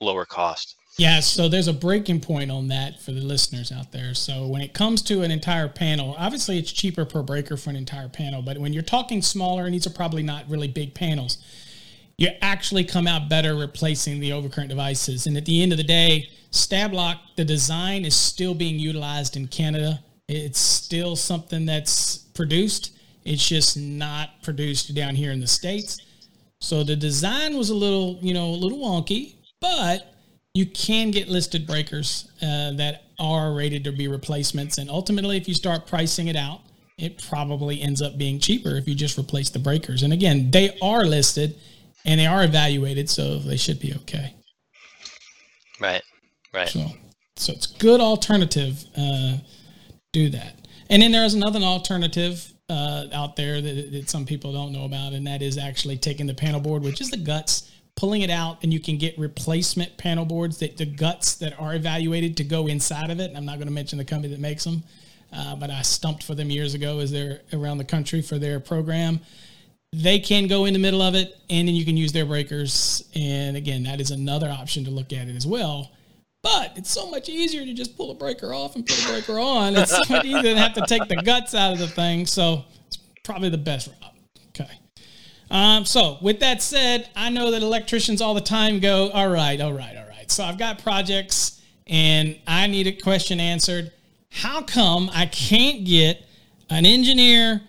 lower 0.00 0.24
cost. 0.24 0.76
Yeah, 0.96 1.18
so 1.20 1.48
there's 1.48 1.66
a 1.66 1.72
breaking 1.72 2.20
point 2.20 2.52
on 2.52 2.68
that 2.68 3.00
for 3.00 3.10
the 3.10 3.20
listeners 3.20 3.72
out 3.72 3.90
there. 3.90 4.14
So 4.14 4.46
when 4.46 4.62
it 4.62 4.74
comes 4.74 5.02
to 5.02 5.22
an 5.22 5.32
entire 5.32 5.68
panel, 5.68 6.14
obviously 6.16 6.56
it's 6.56 6.70
cheaper 6.70 7.04
per 7.04 7.22
breaker 7.22 7.56
for 7.56 7.70
an 7.70 7.76
entire 7.76 8.08
panel, 8.08 8.42
but 8.42 8.58
when 8.58 8.72
you're 8.72 8.82
talking 8.82 9.20
smaller, 9.20 9.64
and 9.64 9.74
these 9.74 9.88
are 9.88 9.90
probably 9.90 10.22
not 10.22 10.48
really 10.48 10.68
big 10.68 10.94
panels, 10.94 11.38
you 12.16 12.28
actually 12.40 12.84
come 12.84 13.06
out 13.06 13.28
better 13.28 13.54
replacing 13.56 14.20
the 14.20 14.30
overcurrent 14.30 14.68
devices. 14.68 15.26
And 15.26 15.36
at 15.36 15.44
the 15.44 15.62
end 15.62 15.72
of 15.72 15.78
the 15.78 15.84
day, 15.84 16.28
Stab-Lok, 16.50 17.18
the 17.36 17.44
design 17.44 18.04
is 18.04 18.14
still 18.14 18.54
being 18.54 18.78
utilized 18.78 19.36
in 19.36 19.48
Canada. 19.48 20.00
It's 20.28 20.60
still 20.60 21.16
something 21.16 21.66
that's 21.66 22.18
produced. 22.34 22.96
It's 23.24 23.46
just 23.46 23.76
not 23.76 24.42
produced 24.42 24.94
down 24.94 25.16
here 25.16 25.32
in 25.32 25.40
the 25.40 25.46
States. 25.46 26.00
So 26.60 26.84
the 26.84 26.96
design 26.96 27.56
was 27.56 27.70
a 27.70 27.74
little, 27.74 28.18
you 28.22 28.32
know, 28.32 28.46
a 28.46 28.56
little 28.56 28.78
wonky, 28.78 29.34
but 29.60 30.14
you 30.54 30.66
can 30.66 31.10
get 31.10 31.28
listed 31.28 31.66
breakers 31.66 32.30
uh, 32.40 32.72
that 32.74 33.04
are 33.18 33.52
rated 33.52 33.84
to 33.84 33.92
be 33.92 34.06
replacements. 34.06 34.78
And 34.78 34.88
ultimately, 34.88 35.36
if 35.36 35.48
you 35.48 35.54
start 35.54 35.86
pricing 35.86 36.28
it 36.28 36.36
out, 36.36 36.60
it 36.96 37.20
probably 37.28 37.82
ends 37.82 38.00
up 38.00 38.16
being 38.16 38.38
cheaper 38.38 38.76
if 38.76 38.86
you 38.86 38.94
just 38.94 39.18
replace 39.18 39.50
the 39.50 39.58
breakers. 39.58 40.04
And 40.04 40.12
again, 40.12 40.52
they 40.52 40.78
are 40.80 41.04
listed 41.04 41.56
and 42.04 42.20
they 42.20 42.26
are 42.26 42.44
evaluated, 42.44 43.08
so 43.08 43.38
they 43.38 43.56
should 43.56 43.80
be 43.80 43.94
okay. 43.94 44.34
Right. 45.80 46.02
Right. 46.52 46.68
So, 46.68 46.86
so 47.36 47.52
it's 47.52 47.66
good 47.66 48.00
alternative. 48.00 48.84
Uh, 48.96 49.38
do 50.12 50.28
that. 50.30 50.66
And 50.90 51.02
then 51.02 51.12
there's 51.12 51.34
another 51.34 51.60
alternative 51.60 52.52
uh, 52.68 53.06
out 53.12 53.36
there 53.36 53.60
that, 53.60 53.92
that 53.92 54.10
some 54.10 54.24
people 54.24 54.52
don't 54.52 54.72
know 54.72 54.84
about, 54.84 55.12
and 55.12 55.26
that 55.26 55.42
is 55.42 55.58
actually 55.58 55.98
taking 55.98 56.26
the 56.26 56.34
panel 56.34 56.60
board, 56.60 56.82
which 56.82 57.00
is 57.00 57.10
the 57.10 57.16
guts, 57.16 57.70
pulling 57.96 58.22
it 58.22 58.30
out, 58.30 58.62
and 58.62 58.72
you 58.72 58.80
can 58.80 58.96
get 58.98 59.18
replacement 59.18 59.96
panel 59.98 60.24
boards 60.24 60.58
that 60.58 60.76
the 60.76 60.86
guts 60.86 61.34
that 61.36 61.58
are 61.60 61.74
evaluated 61.74 62.36
to 62.36 62.44
go 62.44 62.66
inside 62.66 63.10
of 63.10 63.20
it. 63.20 63.32
I'm 63.36 63.44
not 63.44 63.56
going 63.56 63.68
to 63.68 63.74
mention 63.74 63.98
the 63.98 64.04
company 64.04 64.32
that 64.32 64.40
makes 64.40 64.64
them, 64.64 64.82
uh, 65.32 65.56
but 65.56 65.70
I 65.70 65.82
stumped 65.82 66.22
for 66.22 66.34
them 66.34 66.50
years 66.50 66.74
ago 66.74 67.00
as 67.00 67.10
they're 67.10 67.40
around 67.52 67.78
the 67.78 67.84
country 67.84 68.22
for 68.22 68.38
their 68.38 68.60
program. 68.60 69.20
They 69.94 70.18
can 70.18 70.46
go 70.46 70.64
in 70.64 70.72
the 70.72 70.78
middle 70.78 71.02
of 71.02 71.14
it, 71.14 71.38
and 71.50 71.68
then 71.68 71.74
you 71.74 71.84
can 71.84 71.96
use 71.96 72.12
their 72.12 72.26
breakers. 72.26 73.08
And 73.14 73.56
again, 73.56 73.84
that 73.84 74.00
is 74.00 74.10
another 74.10 74.50
option 74.50 74.84
to 74.84 74.90
look 74.90 75.12
at 75.12 75.28
it 75.28 75.36
as 75.36 75.46
well 75.46 75.90
but 76.44 76.72
it's 76.76 76.90
so 76.90 77.10
much 77.10 77.30
easier 77.30 77.64
to 77.64 77.72
just 77.72 77.96
pull 77.96 78.10
a 78.10 78.14
breaker 78.14 78.52
off 78.52 78.76
and 78.76 78.86
put 78.86 79.02
a 79.02 79.08
breaker 79.08 79.40
on. 79.40 79.74
It's 79.76 79.90
so 79.90 80.02
much 80.10 80.26
easier 80.26 80.54
have 80.54 80.74
to 80.74 80.84
take 80.86 81.08
the 81.08 81.16
guts 81.16 81.54
out 81.54 81.72
of 81.72 81.78
the 81.78 81.88
thing. 81.88 82.26
So 82.26 82.66
it's 82.86 82.98
probably 83.24 83.48
the 83.48 83.56
best 83.56 83.88
route. 83.88 84.12
Okay. 84.48 84.70
Um, 85.50 85.86
so 85.86 86.18
with 86.20 86.40
that 86.40 86.62
said, 86.62 87.08
I 87.16 87.30
know 87.30 87.50
that 87.50 87.62
electricians 87.62 88.20
all 88.20 88.34
the 88.34 88.42
time 88.42 88.78
go, 88.78 89.08
all 89.10 89.30
right, 89.30 89.58
all 89.58 89.72
right, 89.72 89.96
all 89.96 90.06
right. 90.06 90.30
So 90.30 90.44
I've 90.44 90.58
got 90.58 90.82
projects 90.82 91.62
and 91.86 92.38
I 92.46 92.66
need 92.66 92.88
a 92.88 92.92
question 92.92 93.40
answered. 93.40 93.90
How 94.30 94.60
come 94.60 95.10
I 95.14 95.24
can't 95.24 95.86
get 95.86 96.26
an 96.68 96.84
engineer 96.84 97.62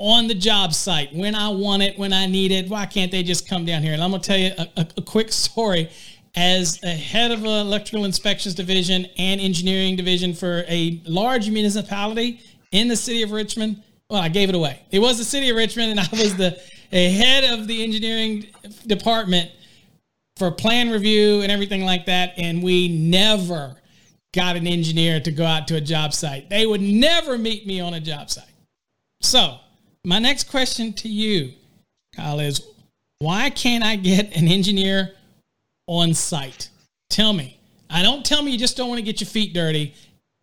on 0.00 0.26
the 0.26 0.34
job 0.34 0.72
site 0.72 1.14
when 1.14 1.34
I 1.34 1.50
want 1.50 1.82
it, 1.82 1.98
when 1.98 2.12
I 2.12 2.26
need 2.26 2.50
it? 2.50 2.68
Why 2.68 2.86
can't 2.86 3.12
they 3.12 3.22
just 3.22 3.46
come 3.46 3.66
down 3.66 3.82
here? 3.82 3.92
And 3.92 4.02
I'm 4.02 4.10
going 4.10 4.22
to 4.22 4.26
tell 4.26 4.38
you 4.38 4.52
a, 4.58 4.80
a, 4.80 4.88
a 4.96 5.02
quick 5.02 5.30
story 5.30 5.90
as 6.34 6.82
a 6.82 6.88
head 6.88 7.30
of 7.30 7.40
an 7.40 7.46
electrical 7.46 8.04
inspections 8.04 8.54
division 8.54 9.06
and 9.18 9.40
engineering 9.40 9.96
division 9.96 10.32
for 10.32 10.64
a 10.68 11.00
large 11.04 11.50
municipality 11.50 12.40
in 12.72 12.88
the 12.88 12.96
city 12.96 13.22
of 13.22 13.30
Richmond. 13.30 13.82
Well, 14.08 14.20
I 14.20 14.28
gave 14.28 14.48
it 14.48 14.54
away. 14.54 14.80
It 14.90 15.00
was 15.00 15.18
the 15.18 15.24
city 15.24 15.50
of 15.50 15.56
Richmond, 15.56 15.90
and 15.90 16.00
I 16.00 16.08
was 16.12 16.34
the 16.34 16.58
head 16.90 17.44
of 17.52 17.68
the 17.68 17.84
engineering 17.84 18.46
department 18.86 19.50
for 20.36 20.50
plan 20.50 20.90
review 20.90 21.42
and 21.42 21.52
everything 21.52 21.84
like 21.84 22.06
that. 22.06 22.32
And 22.38 22.62
we 22.62 22.88
never 22.88 23.76
got 24.32 24.56
an 24.56 24.66
engineer 24.66 25.20
to 25.20 25.30
go 25.30 25.44
out 25.44 25.68
to 25.68 25.76
a 25.76 25.80
job 25.80 26.14
site. 26.14 26.48
They 26.48 26.66
would 26.66 26.80
never 26.80 27.36
meet 27.36 27.66
me 27.66 27.80
on 27.80 27.94
a 27.94 28.00
job 28.00 28.30
site. 28.30 28.44
So, 29.20 29.58
my 30.04 30.18
next 30.18 30.44
question 30.44 30.92
to 30.94 31.08
you, 31.08 31.52
Kyle, 32.14 32.40
is 32.40 32.66
why 33.18 33.50
can't 33.50 33.84
I 33.84 33.96
get 33.96 34.36
an 34.36 34.48
engineer 34.48 35.12
on 35.86 36.14
site? 36.14 36.70
Tell 37.10 37.32
me. 37.32 37.58
I 37.90 38.02
don't 38.02 38.24
tell 38.24 38.42
me 38.42 38.52
you 38.52 38.58
just 38.58 38.76
don't 38.76 38.88
want 38.88 38.98
to 38.98 39.04
get 39.04 39.20
your 39.20 39.28
feet 39.28 39.52
dirty. 39.52 39.94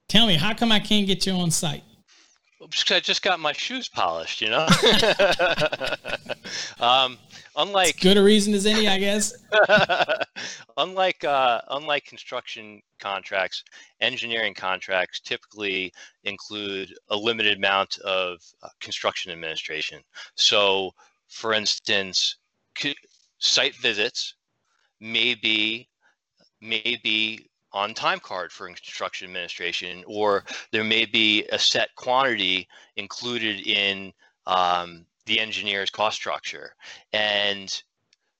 Tell 0.09 0.27
me, 0.27 0.35
how 0.35 0.53
come 0.53 0.71
I 0.71 0.79
can't 0.79 1.07
get 1.07 1.25
you 1.25 1.33
on 1.33 1.49
site? 1.49 1.83
Because 2.59 2.91
I 2.91 2.99
just 2.99 3.21
got 3.21 3.39
my 3.39 3.53
shoes 3.53 3.87
polished, 3.87 4.41
you 4.41 4.49
know. 4.49 4.67
um, 6.79 7.17
unlike 7.57 7.95
as 7.95 8.01
good 8.01 8.17
a 8.17 8.23
reason 8.23 8.53
as 8.53 8.65
any, 8.65 8.87
I 8.87 8.97
guess. 8.99 9.33
unlike 10.77 11.23
uh, 11.23 11.61
unlike 11.69 12.05
construction 12.05 12.81
contracts, 12.99 13.63
engineering 13.99 14.53
contracts 14.53 15.19
typically 15.19 15.91
include 16.23 16.93
a 17.09 17.15
limited 17.17 17.57
amount 17.57 17.97
of 17.99 18.39
uh, 18.63 18.69
construction 18.79 19.31
administration. 19.31 20.01
So, 20.35 20.91
for 21.27 21.53
instance, 21.53 22.37
site 23.39 23.75
visits 23.75 24.35
may 24.99 25.35
be 25.35 25.89
may 26.61 26.99
be 27.03 27.49
on 27.73 27.93
time 27.93 28.19
card 28.19 28.51
for 28.51 28.67
construction 28.67 29.27
administration, 29.27 30.03
or 30.07 30.45
there 30.71 30.83
may 30.83 31.05
be 31.05 31.45
a 31.51 31.59
set 31.59 31.93
quantity 31.95 32.67
included 32.95 33.67
in 33.67 34.13
um, 34.45 35.05
the 35.27 35.39
engineer's 35.39 35.89
cost 35.89 36.15
structure. 36.15 36.71
And 37.13 37.83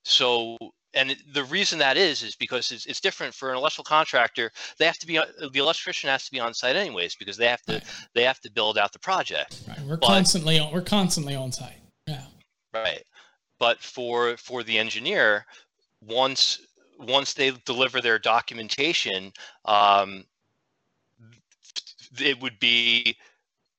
so, 0.03 0.57
and 0.93 1.15
the 1.33 1.43
reason 1.43 1.77
that 1.79 1.97
is, 1.97 2.23
is 2.23 2.35
because 2.35 2.71
it's, 2.71 2.85
it's 2.87 2.99
different 2.99 3.33
for 3.33 3.51
an 3.51 3.57
electrical 3.57 3.83
contractor. 3.83 4.51
They 4.79 4.85
have 4.85 4.97
to 4.97 5.07
be, 5.07 5.19
the 5.53 5.59
electrician 5.59 6.09
has 6.09 6.25
to 6.25 6.31
be 6.31 6.39
on 6.39 6.53
site 6.53 6.75
anyways, 6.75 7.15
because 7.15 7.37
they 7.37 7.47
have 7.47 7.61
to, 7.63 7.81
they 8.15 8.23
have 8.23 8.39
to 8.41 8.51
build 8.51 8.77
out 8.77 8.91
the 8.91 8.99
project. 8.99 9.61
Right. 9.67 9.79
We're 9.81 9.97
but, 9.97 10.07
constantly 10.07 10.57
on, 10.57 10.73
we're 10.73 10.81
constantly 10.81 11.35
on 11.35 11.51
site. 11.51 11.81
Yeah. 12.07 12.23
Right. 12.73 13.03
But 13.59 13.79
for, 13.79 14.37
for 14.37 14.63
the 14.63 14.77
engineer, 14.77 15.45
once 16.01 16.59
once 16.99 17.33
they 17.33 17.51
deliver 17.65 18.01
their 18.01 18.19
documentation, 18.19 19.31
um, 19.65 20.23
it 22.19 22.41
would 22.41 22.59
be 22.59 23.15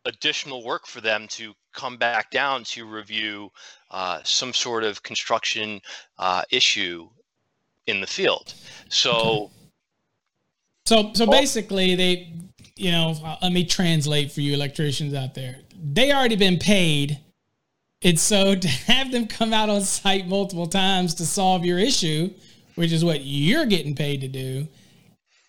additional 0.04 0.64
work 0.64 0.86
for 0.86 1.00
them 1.00 1.26
to 1.28 1.54
come 1.72 1.96
back 1.96 2.30
down 2.30 2.64
to 2.64 2.86
review 2.86 3.50
uh, 3.90 4.20
some 4.24 4.52
sort 4.52 4.84
of 4.84 5.02
construction 5.02 5.80
uh, 6.18 6.42
issue 6.50 7.08
in 7.86 8.00
the 8.00 8.06
field. 8.06 8.54
So, 8.88 9.50
so, 10.86 11.10
so 11.14 11.26
basically, 11.26 11.94
they, 11.94 12.32
you 12.76 12.90
know, 12.90 13.14
let 13.42 13.52
me 13.52 13.64
translate 13.64 14.32
for 14.32 14.40
you 14.40 14.54
electricians 14.54 15.14
out 15.14 15.34
there. 15.34 15.60
They 15.74 16.12
already 16.12 16.36
been 16.36 16.58
paid 16.58 17.20
and 18.02 18.18
so 18.18 18.54
to 18.54 18.68
have 18.68 19.12
them 19.12 19.26
come 19.26 19.52
out 19.52 19.68
on 19.68 19.82
site 19.82 20.26
multiple 20.26 20.66
times 20.66 21.14
to 21.14 21.26
solve 21.26 21.64
your 21.64 21.78
issue, 21.78 22.30
which 22.74 22.92
is 22.92 23.04
what 23.04 23.22
you're 23.22 23.66
getting 23.66 23.94
paid 23.94 24.20
to 24.20 24.28
do, 24.28 24.68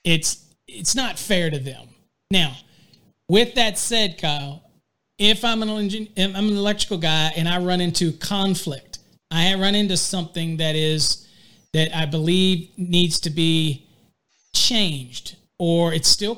it's 0.03 0.45
it's 0.67 0.95
not 0.95 1.17
fair 1.17 1.49
to 1.49 1.59
them. 1.59 1.87
Now, 2.31 2.55
with 3.29 3.55
that 3.55 3.77
said, 3.77 4.17
Kyle, 4.17 4.61
if 5.17 5.45
I'm 5.45 5.61
an 5.63 5.69
engine, 5.69 6.09
I'm 6.17 6.35
an 6.35 6.57
electrical 6.57 6.97
guy 6.97 7.31
and 7.37 7.47
I 7.47 7.59
run 7.59 7.79
into 7.79 8.11
conflict, 8.11 8.99
I 9.31 9.53
run 9.55 9.75
into 9.75 9.95
something 9.95 10.57
that 10.57 10.75
is 10.75 11.27
that 11.73 11.95
I 11.95 12.05
believe 12.05 12.69
needs 12.77 13.19
to 13.21 13.29
be 13.29 13.85
changed, 14.53 15.35
or 15.59 15.93
it's 15.93 16.09
still. 16.09 16.37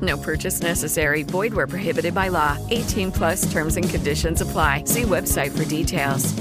No 0.00 0.16
purchase 0.16 0.60
necessary. 0.60 1.22
Void 1.22 1.54
where 1.54 1.66
prohibited 1.66 2.14
by 2.14 2.28
law. 2.28 2.58
18 2.70 3.12
plus 3.12 3.50
terms 3.52 3.76
and 3.76 3.88
conditions 3.88 4.40
apply. 4.40 4.84
See 4.84 5.02
website 5.02 5.56
for 5.56 5.64
details. 5.64 6.34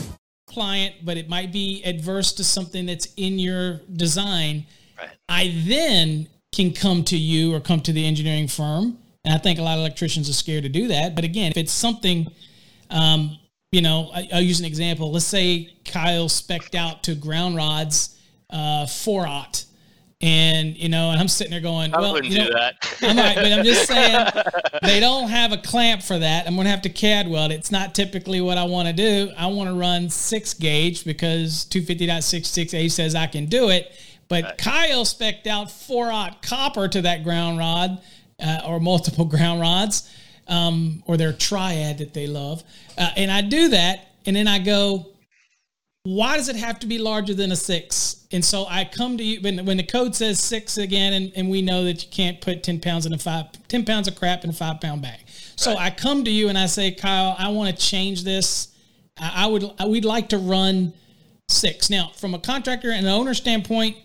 Client, 0.48 0.96
but 1.04 1.18
it 1.18 1.30
might 1.30 1.52
be 1.52 1.84
adverse 1.84 2.34
to 2.34 2.44
something 2.44 2.86
that's 2.86 3.08
in 3.18 3.40
your 3.40 3.82
design. 3.94 4.66
Right. 4.98 5.10
I 5.28 5.64
then 5.66 6.28
can 6.54 6.74
come 6.74 7.04
to 7.04 7.18
you 7.18 7.54
or 7.54 7.60
come 7.60 7.82
to 7.82 7.92
the 7.92 8.06
engineering 8.06 8.48
firm. 8.48 8.98
And 9.26 9.34
I 9.34 9.38
think 9.38 9.60
a 9.60 9.62
lot 9.62 9.74
of 9.74 9.80
electricians 9.80 10.30
are 10.30 10.34
scared 10.34 10.64
to 10.64 10.70
do 10.70 10.88
that. 10.90 11.16
But 11.16 11.24
again, 11.24 11.52
if 11.52 11.58
it's 11.58 11.72
something, 11.72 12.28
um, 12.90 13.38
you 13.72 13.82
know, 13.82 14.12
I, 14.14 14.30
I'll 14.34 14.42
use 14.42 14.60
an 14.60 14.66
example. 14.66 15.12
Let's 15.12 15.26
say 15.26 15.74
Kyle 15.84 16.30
specked 16.30 16.76
out 16.76 17.04
to 17.04 17.16
ground 17.16 17.56
rods, 17.56 18.18
uh, 18.50 18.86
four 18.86 19.28
aught. 19.28 19.66
And, 20.22 20.78
you 20.78 20.88
know, 20.88 21.12
and 21.12 21.20
I'm 21.20 21.28
sitting 21.28 21.52
there 21.52 21.60
going, 21.60 21.94
I 21.94 22.00
well, 22.00 22.14
wouldn't 22.14 22.32
you 22.32 22.40
know, 22.40 22.48
do 22.48 22.54
that. 22.54 22.98
I'm 23.02 23.18
right, 23.18 23.36
but 23.36 23.52
I'm 23.52 23.66
just 23.66 23.86
saying 23.86 24.26
they 24.82 25.00
don't 25.02 25.30
have 25.30 25.52
a 25.52 25.58
clamp 25.58 26.02
for 26.02 26.18
that. 26.18 26.48
I'm 26.48 26.56
going 26.56 26.66
to 26.66 26.72
have 26.72 26.82
to 26.84 26.90
Cadweld. 26.90 27.52
It's 27.52 27.70
not 27.70 27.94
typically 27.94 28.40
what 28.40 28.58
I 28.58 28.64
want 28.64 28.88
to 28.88 28.94
do. 28.94 29.32
I 29.38 29.48
want 29.48 29.70
to 29.70 29.76
run 29.76 30.10
six 30.10 30.54
gauge 30.54 31.04
because 31.04 31.66
250.66A 31.70 32.90
says 32.90 33.14
I 33.14 33.28
can 33.28 33.48
do 33.48 33.70
it. 33.70 33.92
But 34.28 34.58
Kyle 34.58 35.06
specked 35.06 35.48
out 35.48 35.70
four 35.70 36.12
aught 36.12 36.42
copper 36.42 36.88
to 36.88 37.02
that 37.04 37.24
ground 37.24 37.60
rod 37.60 38.02
uh, 38.40 38.62
or 38.66 38.80
multiple 38.80 39.26
ground 39.26 39.62
rods 39.62 40.12
um, 40.48 41.04
or 41.08 41.18
their 41.18 41.34
triad 41.34 42.00
that 42.00 42.14
they 42.14 42.28
love. 42.28 42.64
Uh, 42.98 43.10
and 43.18 43.32
I 43.32 43.42
do 43.42 43.70
that. 43.70 44.08
And 44.26 44.36
then 44.36 44.48
I 44.48 44.60
go, 44.60 45.08
why 46.06 46.38
does 46.38 46.50
it 46.50 46.56
have 46.56 46.78
to 46.80 46.88
be 46.88 47.00
larger 47.00 47.34
than 47.34 47.52
a 47.52 47.56
six? 47.56 48.28
And 48.32 48.46
so 48.46 48.68
I 48.70 48.86
come 48.86 49.18
to 49.18 49.24
you 49.24 49.42
when, 49.42 49.66
when 49.66 49.78
the 49.78 49.84
code 49.84 50.14
says 50.14 50.40
six 50.40 50.78
again, 50.78 51.14
and, 51.14 51.32
and 51.36 51.50
we 51.50 51.64
know 51.64 51.84
that 51.86 52.04
you 52.04 52.12
can't 52.12 52.40
put 52.40 52.62
10 52.62 52.80
pounds 52.80 53.08
in 53.08 53.14
a 53.14 53.18
five, 53.18 53.48
10 53.70 53.86
pounds 53.86 54.08
of 54.08 54.16
crap 54.16 54.44
in 54.44 54.52
a 54.52 54.54
five 54.54 54.80
pound 54.80 55.02
bag. 55.02 55.20
So 55.56 55.76
I 55.76 55.90
come 55.90 56.24
to 56.26 56.30
you 56.30 56.48
and 56.48 56.60
I 56.60 56.68
say, 56.68 56.92
Kyle, 56.92 57.36
I 57.40 57.50
want 57.50 57.76
to 57.76 57.84
change 57.84 58.24
this. 58.24 58.68
I, 59.18 59.46
I 59.46 59.48
would, 59.48 59.64
I, 59.80 59.88
we'd 59.88 60.06
like 60.06 60.30
to 60.30 60.38
run 60.38 60.94
six. 61.50 61.90
Now, 61.90 62.12
from 62.16 62.36
a 62.36 62.40
contractor 62.40 62.92
and 62.92 63.08
an 63.08 63.12
owner 63.12 63.34
standpoint, 63.34 63.98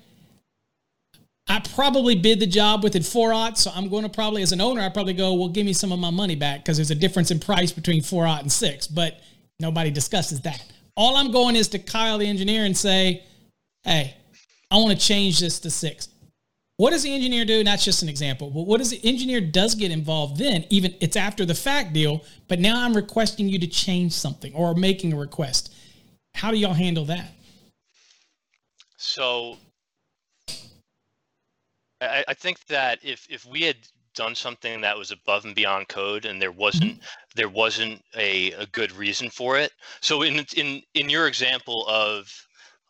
I 1.48 1.61
probably 1.74 2.14
bid 2.14 2.40
the 2.40 2.46
job 2.46 2.82
within 2.82 3.03
four 3.03 3.34
aught. 3.34 3.59
So 3.59 3.72
I'm 3.74 3.90
going 3.90 4.05
to 4.05 4.09
probably, 4.09 4.40
as 4.40 4.53
an 4.53 4.62
owner, 4.62 4.80
I 4.80 4.88
probably 4.88 5.12
go, 5.12 5.34
well, 5.34 5.51
give 5.51 5.66
me 5.66 5.74
some 5.74 5.92
of 5.92 5.98
my 5.98 6.11
money 6.11 6.34
back 6.34 6.61
because 6.61 6.78
there's 6.78 6.92
a 6.92 6.94
difference 6.94 7.30
in 7.30 7.40
price 7.40 7.72
between 7.72 8.01
four 8.01 8.26
aught 8.26 8.40
and 8.40 8.51
six. 8.51 8.86
But 8.86 9.20
nobody 9.59 9.90
discusses 9.90 10.40
that. 10.42 10.64
All 11.01 11.16
I'm 11.16 11.32
going 11.32 11.57
is 11.57 11.68
to 11.68 11.78
Kyle, 11.78 12.18
the 12.18 12.26
engineer, 12.26 12.66
and 12.66 12.76
say, 12.76 13.24
hey, 13.84 14.14
I 14.70 14.76
want 14.76 14.90
to 14.90 15.03
change 15.03 15.40
this 15.40 15.59
to 15.61 15.70
six. 15.70 16.11
What 16.76 16.90
does 16.90 17.05
the 17.05 17.14
engineer 17.14 17.46
do? 17.46 17.61
And 17.61 17.66
that's 17.66 17.86
just 17.86 18.03
an 18.03 18.11
example. 18.11 18.51
But 18.51 18.66
what 18.66 18.76
does 18.76 18.90
the 18.90 19.01
engineer 19.03 19.40
does 19.40 19.74
get 19.74 19.92
involved 19.92 20.36
then? 20.36 20.66
Even 20.68 20.94
it's 21.01 21.16
after 21.16 21.46
the 21.46 21.55
fact 21.55 21.94
deal, 21.94 22.22
but 22.48 22.61
now 22.61 22.84
I'm 22.84 22.92
requesting 22.92 23.48
you 23.48 23.59
to 23.61 23.66
change 23.66 24.12
something 24.12 24.53
or 24.53 24.74
making 24.74 25.14
a 25.14 25.16
request. 25.16 25.74
How 26.34 26.51
do 26.51 26.59
y'all 26.59 26.74
handle 26.74 27.07
that? 27.07 27.30
So 28.98 29.57
I, 32.03 32.24
I 32.28 32.34
think 32.34 32.62
that 32.66 32.98
if 33.03 33.26
if 33.30 33.46
we 33.46 33.62
had 33.62 33.76
done 34.20 34.34
something 34.34 34.82
that 34.82 34.98
was 34.98 35.10
above 35.10 35.46
and 35.46 35.54
beyond 35.54 35.88
code 35.88 36.26
and 36.26 36.42
there 36.42 36.52
wasn't 36.52 37.00
there 37.34 37.48
wasn't 37.48 38.04
a, 38.14 38.52
a 38.52 38.66
good 38.66 38.92
reason 38.92 39.30
for 39.30 39.56
it. 39.56 39.72
So 40.02 40.20
in 40.20 40.44
in 40.54 40.82
in 40.92 41.08
your 41.08 41.26
example 41.26 41.86
of 41.88 42.30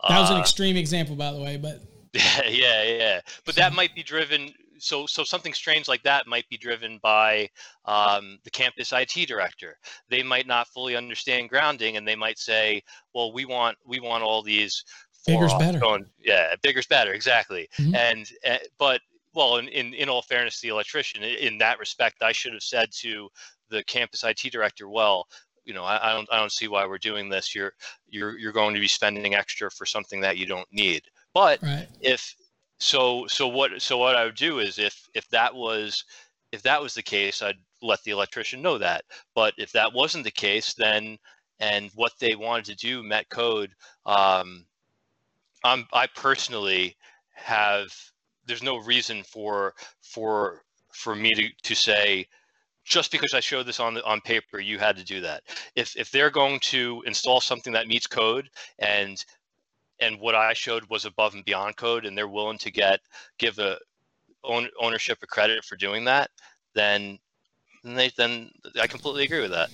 That 0.08 0.18
was 0.18 0.30
an 0.30 0.38
uh, 0.38 0.40
extreme 0.40 0.76
example, 0.76 1.14
by 1.14 1.30
the 1.32 1.40
way, 1.40 1.56
but 1.56 1.82
yeah, 2.12 2.48
yeah, 2.48 2.82
yeah. 2.82 3.20
But 3.46 3.54
that 3.54 3.72
might 3.74 3.94
be 3.94 4.02
driven. 4.02 4.52
So, 4.80 5.06
so 5.06 5.22
something 5.22 5.52
strange 5.52 5.86
like 5.86 6.02
that 6.02 6.26
might 6.26 6.48
be 6.48 6.56
driven 6.56 6.98
by 7.00 7.50
um, 7.84 8.38
the 8.44 8.50
campus 8.50 8.92
IT 8.92 9.28
director. 9.28 9.76
They 10.08 10.22
might 10.24 10.48
not 10.48 10.66
fully 10.68 10.96
understand 10.96 11.50
grounding, 11.50 11.96
and 11.96 12.08
they 12.08 12.16
might 12.16 12.38
say, 12.38 12.82
"Well, 13.14 13.32
we 13.32 13.44
want 13.44 13.76
we 13.86 14.00
want 14.00 14.24
all 14.24 14.42
these 14.42 14.84
Bigger's 15.26 15.54
better. 15.54 15.78
Going, 15.78 16.06
yeah, 16.18 16.54
bigger's 16.62 16.86
better, 16.86 17.12
exactly." 17.12 17.68
Mhm. 17.78 17.94
And 17.94 18.26
uh, 18.48 18.64
but 18.78 19.00
well, 19.34 19.56
in, 19.56 19.68
in 19.68 19.94
in 19.94 20.08
all 20.08 20.22
fairness, 20.22 20.60
the 20.60 20.68
electrician, 20.68 21.22
in 21.22 21.58
that 21.58 21.78
respect, 21.78 22.22
I 22.22 22.32
should 22.32 22.52
have 22.52 22.62
said 22.62 22.90
to 23.00 23.28
the 23.68 23.82
campus 23.84 24.24
IT 24.24 24.50
director, 24.50 24.88
"Well." 24.88 25.26
You 25.66 25.74
know, 25.74 25.84
I, 25.84 26.10
I 26.10 26.14
don't. 26.14 26.28
I 26.32 26.38
don't 26.38 26.50
see 26.50 26.68
why 26.68 26.86
we're 26.86 26.98
doing 26.98 27.28
this. 27.28 27.54
You're, 27.54 27.74
you're, 28.08 28.36
you're 28.38 28.50
going 28.50 28.74
to 28.74 28.80
be 28.80 28.88
spending 28.88 29.34
extra 29.34 29.70
for 29.70 29.84
something 29.84 30.20
that 30.22 30.38
you 30.38 30.46
don't 30.46 30.66
need. 30.72 31.02
But 31.34 31.62
right. 31.62 31.86
if 32.00 32.34
so 32.80 33.26
so 33.26 33.46
what 33.46 33.80
so 33.80 33.98
what 33.98 34.16
i 34.16 34.24
would 34.24 34.34
do 34.34 34.58
is 34.58 34.78
if 34.78 35.08
if 35.14 35.28
that 35.28 35.54
was 35.54 36.04
if 36.50 36.62
that 36.62 36.80
was 36.80 36.94
the 36.94 37.02
case 37.02 37.42
i'd 37.42 37.58
let 37.82 38.02
the 38.04 38.10
electrician 38.10 38.60
know 38.62 38.78
that 38.78 39.04
but 39.34 39.54
if 39.58 39.70
that 39.70 39.92
wasn't 39.92 40.24
the 40.24 40.30
case 40.30 40.74
then 40.74 41.18
and 41.60 41.90
what 41.94 42.12
they 42.18 42.34
wanted 42.34 42.64
to 42.64 42.74
do 42.74 43.02
met 43.02 43.28
code 43.28 43.70
um 44.06 44.64
i'm 45.62 45.86
i 45.92 46.06
personally 46.06 46.96
have 47.32 47.94
there's 48.50 48.62
no 48.62 48.76
reason 48.78 49.22
for 49.22 49.74
for 50.02 50.62
for 50.92 51.14
me 51.14 51.30
to 51.34 51.48
to 51.62 51.74
say 51.74 52.26
just 52.84 53.12
because 53.12 53.34
I 53.34 53.40
showed 53.40 53.66
this 53.66 53.78
on 53.78 53.94
the, 53.94 54.04
on 54.04 54.20
paper, 54.20 54.58
you 54.58 54.78
had 54.78 54.96
to 54.96 55.04
do 55.04 55.20
that. 55.20 55.42
If 55.76 55.96
if 55.96 56.10
they're 56.10 56.30
going 56.30 56.58
to 56.60 57.02
install 57.06 57.40
something 57.40 57.72
that 57.74 57.86
meets 57.86 58.06
code 58.06 58.50
and 58.78 59.24
and 60.00 60.18
what 60.18 60.34
I 60.34 60.54
showed 60.54 60.84
was 60.90 61.04
above 61.04 61.34
and 61.34 61.44
beyond 61.44 61.76
code, 61.76 62.04
and 62.04 62.16
they're 62.16 62.28
willing 62.28 62.58
to 62.58 62.70
get 62.70 63.00
give 63.38 63.58
a 63.58 63.78
own, 64.42 64.68
ownership 64.80 65.22
or 65.22 65.26
credit 65.26 65.64
for 65.64 65.76
doing 65.76 66.04
that, 66.06 66.30
then 66.74 67.18
then 67.82 67.94
they 67.94 68.10
then 68.16 68.50
I 68.80 68.86
completely 68.86 69.24
agree 69.24 69.40
with 69.40 69.52
that. 69.52 69.70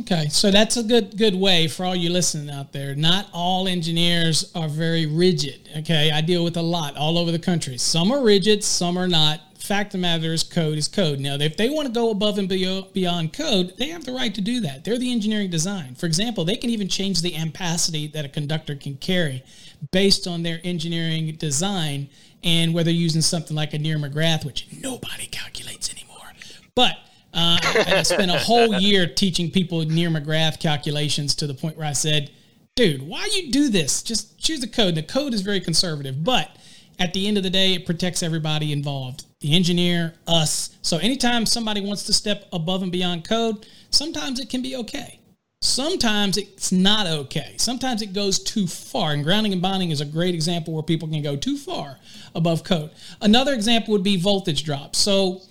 Okay, 0.00 0.28
so 0.28 0.50
that's 0.50 0.76
a 0.76 0.82
good 0.82 1.16
good 1.16 1.34
way 1.34 1.68
for 1.68 1.84
all 1.84 1.96
you 1.96 2.10
listening 2.10 2.50
out 2.50 2.72
there. 2.72 2.94
Not 2.94 3.28
all 3.32 3.66
engineers 3.66 4.50
are 4.54 4.68
very 4.68 5.06
rigid. 5.06 5.68
Okay, 5.78 6.10
I 6.10 6.20
deal 6.20 6.44
with 6.44 6.56
a 6.56 6.62
lot 6.62 6.96
all 6.96 7.18
over 7.18 7.32
the 7.32 7.38
country. 7.38 7.78
Some 7.78 8.12
are 8.12 8.22
rigid, 8.22 8.62
some 8.62 8.96
are 8.98 9.08
not. 9.08 9.40
Fact 9.58 9.88
of 9.88 9.92
the 9.92 9.98
matter 9.98 10.32
is, 10.32 10.44
code 10.44 10.78
is 10.78 10.86
code. 10.86 11.18
Now, 11.18 11.34
if 11.34 11.56
they 11.56 11.68
want 11.68 11.88
to 11.88 11.92
go 11.92 12.10
above 12.10 12.38
and 12.38 12.48
beyond 12.48 13.32
code, 13.32 13.72
they 13.78 13.88
have 13.88 14.04
the 14.04 14.12
right 14.12 14.32
to 14.32 14.40
do 14.40 14.60
that. 14.60 14.84
They're 14.84 14.98
the 14.98 15.10
engineering 15.10 15.50
design. 15.50 15.96
For 15.96 16.06
example, 16.06 16.44
they 16.44 16.54
can 16.54 16.70
even 16.70 16.86
change 16.86 17.20
the 17.20 17.32
ampacity 17.32 18.12
that 18.12 18.24
a 18.24 18.28
conductor 18.28 18.76
can 18.76 18.96
carry 18.98 19.42
based 19.90 20.28
on 20.28 20.44
their 20.44 20.60
engineering 20.62 21.34
design 21.34 22.08
and 22.44 22.74
whether 22.74 22.92
using 22.92 23.22
something 23.22 23.56
like 23.56 23.74
a 23.74 23.78
Neher-McGrath, 23.78 24.44
which 24.44 24.68
nobody 24.80 25.26
calculates 25.26 25.90
anymore. 25.90 26.32
But 26.76 26.96
uh, 27.36 27.58
I 27.62 28.02
spent 28.02 28.30
a 28.30 28.38
whole 28.38 28.74
year 28.74 29.06
teaching 29.06 29.50
people 29.50 29.84
Neher-McGrath 29.84 30.58
calculations 30.58 31.34
to 31.36 31.46
the 31.46 31.54
point 31.54 31.76
where 31.76 31.86
I 31.86 31.92
said, 31.92 32.30
dude, 32.74 33.02
why 33.02 33.28
you 33.32 33.52
do 33.52 33.68
this? 33.68 34.02
Just 34.02 34.38
choose 34.38 34.60
the 34.60 34.66
code. 34.66 34.94
The 34.94 35.02
code 35.02 35.34
is 35.34 35.42
very 35.42 35.60
conservative, 35.60 36.24
but 36.24 36.56
at 36.98 37.12
the 37.12 37.28
end 37.28 37.36
of 37.36 37.42
the 37.42 37.50
day, 37.50 37.74
it 37.74 37.84
protects 37.84 38.22
everybody 38.22 38.72
involved 38.72 39.24
the 39.40 39.54
engineer, 39.54 40.14
us. 40.26 40.76
So 40.80 40.96
anytime 40.96 41.44
somebody 41.44 41.82
wants 41.82 42.04
to 42.04 42.12
step 42.14 42.48
above 42.52 42.82
and 42.82 42.90
beyond 42.90 43.28
code, 43.28 43.66
sometimes 43.90 44.40
it 44.40 44.48
can 44.48 44.62
be 44.62 44.76
okay. 44.76 45.20
Sometimes 45.60 46.38
it's 46.38 46.72
not 46.72 47.06
okay. 47.06 47.54
Sometimes 47.58 48.00
it 48.00 48.12
goes 48.12 48.38
too 48.38 48.66
far. 48.66 49.12
And 49.12 49.24
grounding 49.24 49.52
and 49.52 49.60
bonding 49.60 49.90
is 49.90 50.00
a 50.00 50.06
great 50.06 50.34
example 50.34 50.72
where 50.72 50.82
people 50.82 51.08
can 51.08 51.22
go 51.22 51.36
too 51.36 51.58
far 51.58 51.98
above 52.34 52.64
code. 52.64 52.90
Another 53.20 53.52
example 53.52 53.92
would 53.92 54.02
be 54.02 54.16
voltage 54.16 54.64
drops. 54.64 54.98
So 54.98 55.42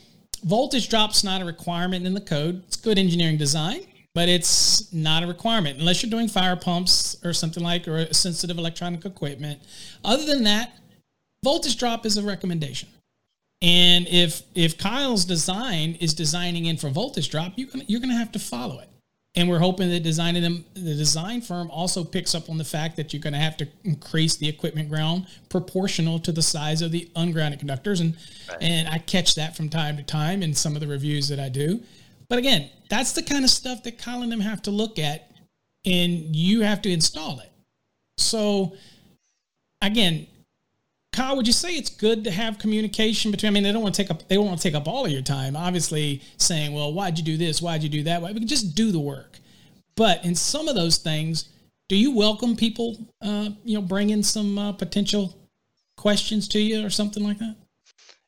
voltage 0.45 0.87
drop's 0.87 1.23
not 1.23 1.41
a 1.41 1.45
requirement 1.45 2.05
in 2.05 2.13
the 2.13 2.21
code. 2.21 2.63
It's 2.67 2.77
good 2.77 2.97
engineering 2.97 3.37
design. 3.37 3.81
but 4.15 4.29
it's 4.29 4.91
not 4.93 5.21
a 5.23 5.27
requirement 5.27 5.77
unless 5.77 6.01
you're 6.01 6.09
doing 6.09 6.29
fire 6.29 6.55
pumps 6.55 7.17
or 7.23 7.33
something 7.33 7.61
like 7.61 7.85
or 7.87 8.11
sensitive 8.13 8.57
electronic 8.57 9.05
equipment. 9.05 9.61
Other 10.03 10.25
than 10.25 10.43
that, 10.45 10.71
voltage 11.43 11.77
drop 11.77 12.05
is 12.05 12.17
a 12.17 12.23
recommendation. 12.23 12.89
And 13.61 14.07
if 14.07 14.43
if 14.55 14.77
Kyle's 14.77 15.25
design 15.25 15.97
is 15.99 16.13
designing 16.13 16.65
in 16.65 16.77
for 16.77 16.89
voltage 16.89 17.29
drop, 17.29 17.53
you're 17.57 17.67
gonna 17.67 17.83
you're 17.87 17.99
gonna 17.99 18.15
have 18.15 18.31
to 18.31 18.39
follow 18.39 18.79
it. 18.79 18.89
And 19.38 19.49
we're 19.49 19.59
hoping 19.59 19.89
that 19.89 20.01
designing 20.01 20.41
them, 20.41 20.63
the 20.75 20.95
design 20.95 21.41
firm 21.41 21.69
also 21.69 22.05
picks 22.05 22.33
up 22.33 22.49
on 22.49 22.57
the 22.57 22.63
fact 22.63 22.95
that 22.95 23.11
you're 23.11 23.21
going 23.21 23.33
to 23.33 23.39
have 23.39 23.57
to 23.57 23.67
increase 23.83 24.38
the 24.38 24.47
equipment 24.47 24.89
ground 24.89 25.27
proportional 25.49 26.19
to 26.19 26.31
the 26.31 26.41
size 26.41 26.81
of 26.81 26.91
the 26.91 27.09
ungrounded 27.17 27.59
conductors. 27.59 27.99
And 27.99 28.15
right. 28.49 28.57
and 28.61 28.88
I 28.88 28.99
catch 28.99 29.36
that 29.36 29.55
from 29.55 29.69
time 29.69 29.97
to 29.97 30.03
time 30.03 30.41
in 30.41 30.53
some 30.53 30.75
of 30.75 30.79
the 30.79 30.88
reviews 30.88 31.27
that 31.27 31.39
I 31.39 31.49
do. 31.49 31.81
But 32.29 32.39
again, 32.39 32.69
that's 32.89 33.11
the 33.11 33.23
kind 33.23 33.43
of 33.43 33.49
stuff 33.49 33.83
that 33.83 33.97
Kyle 33.97 34.21
and 34.21 34.31
them 34.31 34.39
have 34.39 34.61
to 34.63 34.71
look 34.71 34.97
at, 34.99 35.31
and 35.86 36.36
you 36.36 36.61
have 36.61 36.81
to 36.83 36.91
install 36.91 37.39
it. 37.39 37.51
So 38.17 38.75
again, 39.81 40.27
Kyle, 41.16 41.38
would 41.38 41.47
you 41.47 41.53
say 41.53 41.76
it's 41.76 41.89
good 41.89 42.26
to 42.26 42.32
have 42.32 42.59
communication 42.59 43.32
between? 43.32 43.47
I 43.47 43.53
mean, 43.53 43.63
they 43.63 43.72
don't 43.72 43.82
want 43.82 43.95
to 43.95 44.03
take 44.03 44.11
up 44.11 44.28
they 44.28 44.36
don't 44.36 44.47
want 44.47 44.59
to 44.59 44.63
take 44.63 44.76
up 44.76 44.86
all 44.86 45.05
of 45.05 45.11
your 45.13 45.22
time. 45.22 45.55
Obviously, 45.55 46.22
saying, 46.36 46.74
"Well, 46.74 46.91
why'd 46.91 47.18
you 47.18 47.24
do 47.24 47.38
this? 47.38 47.61
Why'd 47.61 47.84
you 47.84 47.89
do 47.89 48.03
that?" 48.03 48.22
We 48.22 48.34
can 48.34 48.47
just 48.47 48.76
do 48.76 48.91
the 48.91 48.99
work. 48.99 49.39
But 49.95 50.26
in 50.26 50.36
some 50.36 50.68
of 50.68 50.76
those 50.76 50.97
things, 50.97 51.47
do 51.88 51.95
you 51.95 52.11
welcome 52.11 52.57
people, 52.57 52.97
uh, 53.22 53.51
you 53.63 53.76
know, 53.76 53.82
bringing 53.82 54.24
some 54.24 54.57
uh, 54.57 54.74
potential 54.74 55.38
questions 55.95 56.49
to 56.49 56.59
you 56.59 56.86
or 56.86 56.89
something 56.89 57.24
like 57.24 57.38
that? 57.38 57.55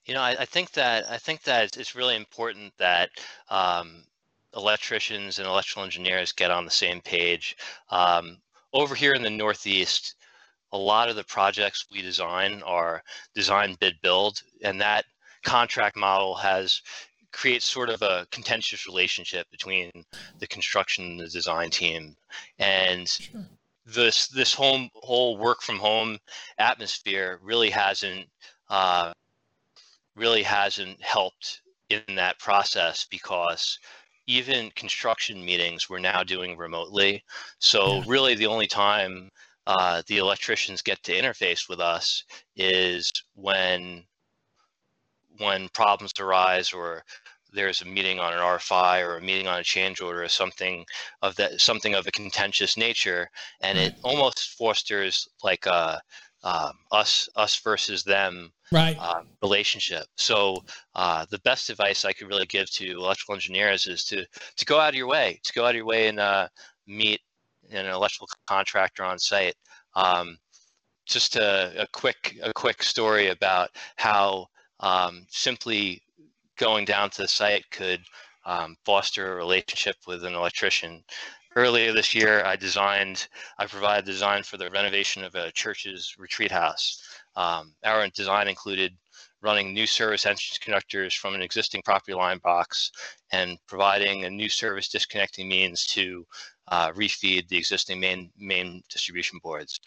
You 0.05 0.13
know, 0.13 0.21
I, 0.21 0.37
I 0.39 0.45
think 0.45 0.71
that 0.71 1.11
I 1.11 1.17
think 1.17 1.43
that 1.43 1.75
it's 1.75 1.93
really 1.93 2.15
important 2.15 2.71
that 2.77 3.09
um, 3.49 4.05
electricians 4.55 5.39
and 5.39 5.47
electrical 5.47 5.83
engineers 5.83 6.31
get 6.31 6.51
on 6.51 6.63
the 6.63 6.71
same 6.71 7.01
page. 7.01 7.57
Um, 7.89 8.37
over 8.71 8.95
here 8.95 9.13
in 9.13 9.23
the 9.23 9.29
Northeast, 9.29 10.15
a 10.71 10.77
lot 10.77 11.09
of 11.09 11.15
the 11.15 11.23
projects 11.23 11.85
we 11.91 12.01
design 12.01 12.61
are 12.65 13.03
design 13.33 13.75
bid 13.79 13.95
build 14.01 14.41
and 14.63 14.79
that 14.81 15.05
contract 15.43 15.95
model 15.95 16.35
has 16.35 16.81
creates 17.31 17.65
sort 17.65 17.89
of 17.89 18.01
a 18.01 18.25
contentious 18.31 18.87
relationship 18.87 19.49
between 19.51 19.91
the 20.39 20.47
construction 20.47 21.05
and 21.05 21.19
the 21.19 21.27
design 21.27 21.69
team 21.69 22.15
and 22.59 23.07
sure. 23.07 23.45
this 23.85 24.27
this 24.29 24.53
home 24.53 24.89
whole 24.95 25.37
work 25.37 25.61
from 25.61 25.77
home 25.77 26.17
atmosphere 26.57 27.39
really 27.43 27.69
hasn't 27.69 28.25
uh, 28.69 29.13
really 30.15 30.43
hasn't 30.43 31.01
helped 31.01 31.61
in 31.89 32.01
that 32.15 32.39
process 32.39 33.05
because 33.09 33.79
even 34.25 34.71
construction 34.71 35.43
meetings 35.43 35.89
we're 35.89 35.99
now 35.99 36.23
doing 36.23 36.57
remotely 36.57 37.23
so 37.59 37.97
yeah. 37.97 38.03
really 38.07 38.35
the 38.35 38.47
only 38.47 38.67
time 38.67 39.29
uh, 39.67 40.01
the 40.07 40.17
electricians 40.17 40.81
get 40.81 41.03
to 41.03 41.13
interface 41.13 41.67
with 41.67 41.81
us 41.81 42.23
is 42.55 43.11
when 43.35 44.03
when 45.39 45.69
problems 45.73 46.13
arise 46.19 46.73
or 46.73 47.03
there's 47.53 47.81
a 47.81 47.85
meeting 47.85 48.19
on 48.19 48.33
an 48.33 48.39
RFI 48.39 49.05
or 49.05 49.17
a 49.17 49.21
meeting 49.21 49.45
on 49.45 49.59
a 49.59 49.63
change 49.63 50.01
order 50.01 50.23
or 50.23 50.29
something 50.29 50.85
of 51.21 51.35
that 51.35 51.59
something 51.59 51.95
of 51.95 52.07
a 52.07 52.11
contentious 52.11 52.77
nature, 52.77 53.29
and 53.61 53.77
right. 53.77 53.87
it 53.87 53.95
almost 54.03 54.55
fosters 54.57 55.27
like 55.43 55.65
a 55.65 56.01
um, 56.43 56.71
us 56.91 57.27
us 57.35 57.57
versus 57.57 58.03
them 58.03 58.51
right 58.71 58.95
uh, 58.97 59.21
relationship. 59.41 60.05
So 60.15 60.63
uh, 60.95 61.25
the 61.29 61.39
best 61.39 61.69
advice 61.69 62.05
I 62.05 62.13
could 62.13 62.29
really 62.29 62.45
give 62.45 62.69
to 62.71 62.91
electrical 62.91 63.35
engineers 63.35 63.87
is 63.87 64.05
to 64.05 64.25
to 64.55 64.65
go 64.65 64.79
out 64.79 64.89
of 64.89 64.95
your 64.95 65.07
way, 65.07 65.41
to 65.43 65.53
go 65.53 65.65
out 65.65 65.71
of 65.71 65.75
your 65.75 65.85
way 65.85 66.07
and 66.07 66.21
uh, 66.21 66.47
meet 66.87 67.19
an 67.71 67.85
electrical 67.85 68.27
contractor 68.47 69.03
on 69.03 69.19
site. 69.19 69.55
Um, 69.95 70.37
just 71.05 71.35
a, 71.35 71.83
a, 71.83 71.87
quick 71.93 72.37
a 72.43 72.53
quick 72.53 72.83
story 72.83 73.29
about 73.29 73.69
how 73.95 74.47
um, 74.81 75.25
simply 75.29 76.01
going 76.57 76.85
down 76.85 77.09
to 77.11 77.21
the 77.21 77.27
site 77.27 77.69
could 77.71 78.01
um, 78.45 78.75
foster 78.85 79.33
a 79.33 79.35
relationship 79.35 79.95
with 80.05 80.23
an 80.23 80.33
electrician. 80.33 81.03
Earlier 81.55 81.91
this 81.91 82.13
year, 82.13 82.43
I 82.45 82.55
designed, 82.55 83.27
I 83.57 83.65
provided 83.65 84.05
design 84.05 84.43
for 84.43 84.57
the 84.57 84.69
renovation 84.69 85.23
of 85.23 85.33
a 85.35 85.51
church's 85.51 86.15
retreat 86.19 86.51
house. 86.51 87.01
Um, 87.35 87.73
our 87.83 88.07
design 88.09 88.47
included 88.47 88.93
running 89.41 89.73
new 89.73 89.87
service 89.87 90.25
entrance 90.25 90.57
conductors 90.57 91.13
from 91.13 91.35
an 91.35 91.41
existing 91.41 91.81
property 91.83 92.13
line 92.13 92.39
box 92.43 92.91
and 93.31 93.57
providing 93.67 94.25
a 94.25 94.29
new 94.29 94.49
service 94.49 94.89
disconnecting 94.89 95.47
means 95.47 95.85
to 95.87 96.25
uh, 96.69 96.91
refeed 96.91 97.47
the 97.47 97.57
existing 97.57 97.99
main 97.99 98.31
main 98.37 98.83
distribution 98.89 99.39
boards. 99.41 99.79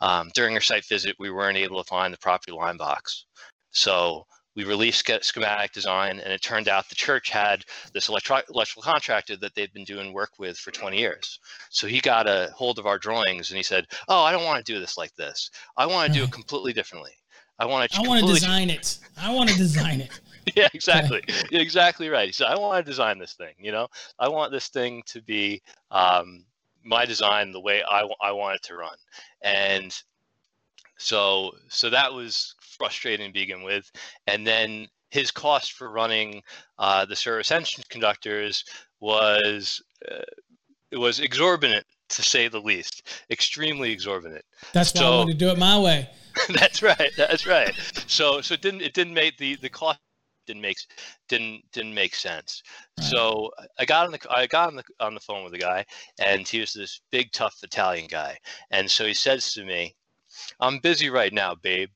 Um, 0.00 0.30
during 0.34 0.54
our 0.54 0.60
site 0.60 0.84
visit, 0.86 1.16
we 1.18 1.30
weren't 1.30 1.58
able 1.58 1.82
to 1.82 1.88
find 1.88 2.12
the 2.12 2.18
property 2.18 2.52
line 2.52 2.76
box. 2.76 3.26
So 3.70 4.26
we 4.58 4.64
released 4.64 5.08
schematic 5.22 5.72
design 5.72 6.18
and 6.18 6.32
it 6.32 6.42
turned 6.42 6.68
out 6.68 6.88
the 6.88 6.94
church 6.96 7.30
had 7.30 7.62
this 7.92 8.08
electro- 8.08 8.42
electrical 8.50 8.82
contractor 8.82 9.36
that 9.36 9.54
they'd 9.54 9.72
been 9.72 9.84
doing 9.84 10.12
work 10.12 10.30
with 10.38 10.58
for 10.58 10.72
20 10.72 10.98
years. 10.98 11.38
So 11.70 11.86
he 11.86 12.00
got 12.00 12.26
a 12.26 12.50
hold 12.56 12.80
of 12.80 12.86
our 12.86 12.98
drawings 12.98 13.50
and 13.50 13.56
he 13.56 13.62
said, 13.62 13.86
oh, 14.08 14.22
I 14.22 14.32
don't 14.32 14.44
want 14.44 14.64
to 14.64 14.72
do 14.72 14.80
this 14.80 14.98
like 14.98 15.14
this. 15.14 15.50
I 15.76 15.86
want 15.86 16.12
to 16.12 16.18
do 16.18 16.24
it 16.24 16.32
completely 16.38 16.72
differently. 16.72 17.12
I 17.60 17.66
want 17.66 17.90
to. 17.90 17.98
I 17.98 18.02
want 18.06 18.26
to 18.26 18.32
design 18.32 18.70
it. 18.70 18.98
I 19.16 19.32
want 19.32 19.50
to 19.50 19.56
design 19.56 20.00
it. 20.00 20.20
yeah, 20.56 20.68
exactly. 20.74 21.22
exactly 21.52 22.08
right. 22.08 22.34
So 22.34 22.46
I 22.46 22.56
want 22.56 22.84
to 22.84 22.90
design 22.90 23.18
this 23.18 23.34
thing. 23.34 23.54
You 23.58 23.72
know, 23.72 23.88
I 24.18 24.28
want 24.28 24.52
this 24.52 24.68
thing 24.68 25.02
to 25.06 25.22
be 25.22 25.62
um, 25.90 26.44
my 26.84 27.04
design 27.04 27.52
the 27.52 27.60
way 27.60 27.82
I, 27.88 28.08
I 28.22 28.32
want 28.32 28.56
it 28.56 28.62
to 28.64 28.76
run. 28.76 28.96
And 29.42 29.94
so 30.96 31.52
so 31.68 31.90
that 31.90 32.12
was 32.12 32.54
frustrating 32.60 33.28
to 33.28 33.32
begin 33.32 33.62
with. 33.62 33.90
And 34.26 34.46
then 34.46 34.88
his 35.10 35.30
cost 35.30 35.72
for 35.72 35.90
running 35.90 36.42
uh, 36.78 37.04
the 37.04 37.16
service 37.16 37.50
entrance 37.50 37.86
conductors 37.88 38.64
was 39.00 39.82
uh, 40.10 40.22
it 40.90 40.98
was 40.98 41.20
exorbitant 41.20 41.86
to 42.10 42.22
say 42.22 42.48
the 42.48 42.60
least, 42.60 43.06
extremely 43.30 43.92
exorbitant. 43.92 44.44
That's 44.72 44.94
why 44.94 45.00
so, 45.00 45.06
I 45.06 45.16
wanted 45.18 45.32
to 45.32 45.38
do 45.38 45.50
it 45.50 45.58
my 45.58 45.78
way. 45.78 46.08
that's 46.48 46.82
right. 46.82 47.10
That's 47.16 47.46
right. 47.46 47.74
So 48.06 48.40
so 48.40 48.54
it 48.54 48.62
didn't 48.62 48.82
it 48.82 48.94
didn't 48.94 49.14
make 49.14 49.36
the 49.38 49.56
the 49.56 49.68
cost 49.68 49.98
didn't 50.48 50.62
make 50.62 50.78
didn't 51.28 51.62
didn't 51.72 51.94
make 51.94 52.16
sense. 52.16 52.62
So 53.00 53.50
I 53.78 53.84
got 53.84 54.06
on 54.06 54.12
the 54.12 54.20
I 54.28 54.46
got 54.48 54.68
on 54.68 54.76
the 54.76 54.84
on 54.98 55.14
the 55.14 55.20
phone 55.20 55.44
with 55.44 55.52
the 55.52 55.58
guy, 55.58 55.84
and 56.18 56.48
he 56.48 56.58
was 56.58 56.72
this 56.72 57.00
big 57.12 57.30
tough 57.30 57.56
Italian 57.62 58.08
guy, 58.08 58.36
and 58.72 58.90
so 58.90 59.06
he 59.06 59.14
says 59.14 59.52
to 59.52 59.64
me, 59.64 59.94
"I'm 60.60 60.80
busy 60.80 61.10
right 61.10 61.32
now, 61.32 61.54
babe 61.54 61.90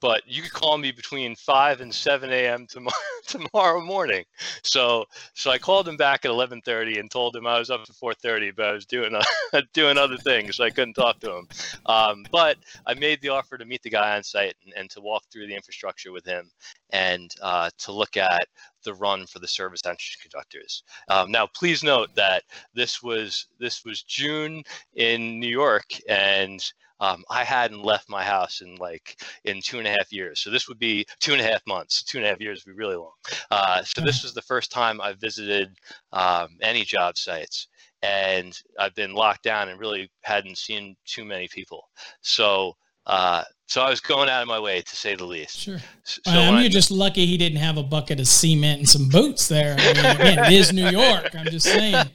but 0.00 0.22
you 0.26 0.42
could 0.42 0.52
call 0.52 0.78
me 0.78 0.92
between 0.92 1.34
5 1.34 1.80
and 1.80 1.92
7 1.92 2.30
a.m. 2.30 2.66
tomorrow 2.68 2.94
tomorrow 3.28 3.80
morning. 3.80 4.24
So 4.62 5.04
so 5.34 5.50
I 5.50 5.58
called 5.58 5.86
him 5.86 5.96
back 5.96 6.24
at 6.24 6.30
11:30 6.30 6.98
and 6.98 7.10
told 7.10 7.36
him 7.36 7.46
I 7.46 7.58
was 7.58 7.70
up 7.70 7.82
at 7.82 7.88
4:30, 7.88 8.56
but 8.56 8.66
I 8.66 8.72
was 8.72 8.86
doing 8.86 9.14
doing 9.72 9.98
other 9.98 10.16
things, 10.16 10.56
so 10.56 10.64
I 10.64 10.70
couldn't 10.70 10.94
talk 10.94 11.20
to 11.20 11.36
him. 11.36 11.48
Um, 11.86 12.24
but 12.32 12.56
I 12.86 12.94
made 12.94 13.20
the 13.20 13.28
offer 13.28 13.58
to 13.58 13.64
meet 13.64 13.82
the 13.82 13.90
guy 13.90 14.16
on 14.16 14.22
site 14.22 14.54
and, 14.64 14.72
and 14.76 14.90
to 14.90 15.00
walk 15.00 15.24
through 15.30 15.46
the 15.46 15.54
infrastructure 15.54 16.10
with 16.10 16.24
him 16.24 16.50
and 16.90 17.30
uh, 17.42 17.70
to 17.78 17.92
look 17.92 18.16
at 18.16 18.46
the 18.84 18.94
run 18.94 19.26
for 19.26 19.38
the 19.38 19.48
service 19.48 19.84
entrance 19.84 20.16
conductors. 20.20 20.82
Um, 21.08 21.30
now, 21.30 21.46
please 21.46 21.82
note 21.82 22.14
that 22.14 22.44
this 22.74 23.02
was 23.02 23.46
this 23.58 23.84
was 23.84 24.02
June 24.02 24.62
in 24.94 25.38
New 25.38 25.48
York 25.48 25.86
and 26.08 26.64
um, 27.00 27.24
I 27.30 27.44
hadn't 27.44 27.82
left 27.82 28.08
my 28.08 28.24
house 28.24 28.60
in 28.60 28.76
like 28.76 29.20
in 29.44 29.60
two 29.60 29.78
and 29.78 29.86
a 29.86 29.90
half 29.90 30.12
years. 30.12 30.40
So 30.40 30.50
this 30.50 30.68
would 30.68 30.78
be 30.78 31.06
two 31.20 31.32
and 31.32 31.40
a 31.40 31.44
half 31.44 31.62
months. 31.66 32.02
Two 32.02 32.18
and 32.18 32.26
a 32.26 32.30
half 32.30 32.40
years 32.40 32.64
would 32.64 32.72
be 32.72 32.78
really 32.78 32.96
long. 32.96 33.12
Uh, 33.50 33.82
so 33.82 34.00
this 34.00 34.22
was 34.22 34.34
the 34.34 34.42
first 34.42 34.70
time 34.70 35.00
I 35.00 35.12
visited 35.14 35.76
um, 36.12 36.48
any 36.60 36.84
job 36.84 37.16
sites, 37.16 37.68
and 38.02 38.58
I've 38.78 38.94
been 38.94 39.14
locked 39.14 39.44
down 39.44 39.68
and 39.68 39.78
really 39.78 40.10
hadn't 40.22 40.58
seen 40.58 40.96
too 41.04 41.24
many 41.24 41.48
people. 41.48 41.88
So. 42.20 42.76
Uh, 43.06 43.42
so 43.66 43.80
I 43.80 43.88
was 43.88 44.00
going 44.00 44.28
out 44.28 44.42
of 44.42 44.48
my 44.48 44.60
way 44.60 44.82
to 44.82 44.96
say 44.96 45.14
the 45.14 45.24
least. 45.24 45.60
Sure. 45.60 45.78
So 46.02 46.20
um, 46.30 46.60
you're 46.60 46.68
just 46.68 46.90
lucky 46.90 47.24
he 47.24 47.38
didn't 47.38 47.56
have 47.56 47.78
a 47.78 47.82
bucket 47.82 48.20
of 48.20 48.28
cement 48.28 48.80
and 48.80 48.88
some 48.88 49.08
boots 49.08 49.48
there. 49.48 49.76
I 49.78 49.92
mean, 49.94 50.04
again, 50.04 50.38
it 50.44 50.52
is 50.52 50.74
New 50.74 50.90
York. 50.90 51.34
I'm 51.34 51.46
just 51.46 51.64
saying. 51.64 52.06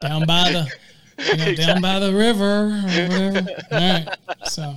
Down 0.00 0.24
by 0.24 0.52
the 0.52 0.72
know, 1.20 1.44
exactly. 1.44 1.56
down 1.56 1.82
by 1.82 1.98
the 1.98 2.14
river 2.14 2.66
or 2.66 2.80
whatever. 2.82 3.50
All 3.72 3.78
right. 3.78 4.08
So 4.44 4.74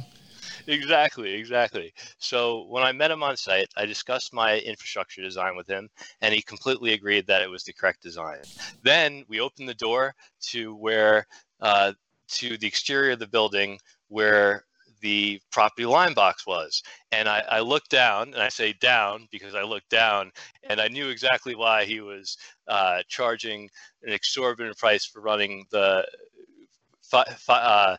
exactly, 0.68 1.34
exactly. 1.34 1.94
So 2.20 2.66
when 2.70 2.84
I 2.84 2.91
met 2.91 3.12
him 3.12 3.24
on 3.24 3.38
site, 3.38 3.68
I 3.76 3.86
discussed 3.86 4.34
my 4.34 4.60
infrastructure 4.60 5.22
design 5.22 5.56
with 5.56 5.68
him, 5.68 5.89
and 6.22 6.34
he 6.34 6.41
completely 6.41 6.94
agreed 6.94 7.28
that 7.28 7.41
it 7.41 7.50
was 7.50 7.64
the 7.64 7.74
correct 7.74 8.02
design. 8.02 8.39
Then 8.84 9.26
we 9.28 9.39
opened 9.39 9.70
the 9.70 9.74
door 9.74 10.16
to 10.52 10.76
where 10.76 11.28
uh, 11.62 11.94
to 12.30 12.58
the 12.58 12.68
exterior 12.68 13.12
of 13.12 13.20
the 13.20 13.28
building 13.28 13.80
where 14.08 14.66
the 15.02 15.39
property 15.52 15.86
line 15.86 16.14
box 16.14 16.48
was. 16.48 16.82
And 17.12 17.28
I, 17.28 17.44
I 17.50 17.60
looked 17.60 17.89
down, 17.89 18.34
and 18.34 18.41
I 18.41 18.50
say 18.50 18.74
down 18.74 19.28
because 19.32 19.54
I 19.54 19.62
looked 19.62 19.89
down, 19.89 20.32
and 20.64 20.80
I 20.80 20.88
knew 20.88 21.10
exactly 21.10 21.56
why 21.56 21.84
he 21.84 22.00
was 22.00 22.38
uh, 22.68 23.04
charging 23.08 23.70
an 24.04 24.14
exorbitant 24.14 24.78
price 24.78 25.06
for 25.06 25.22
running 25.22 25.66
the 25.72 26.06
uh, 27.14 27.97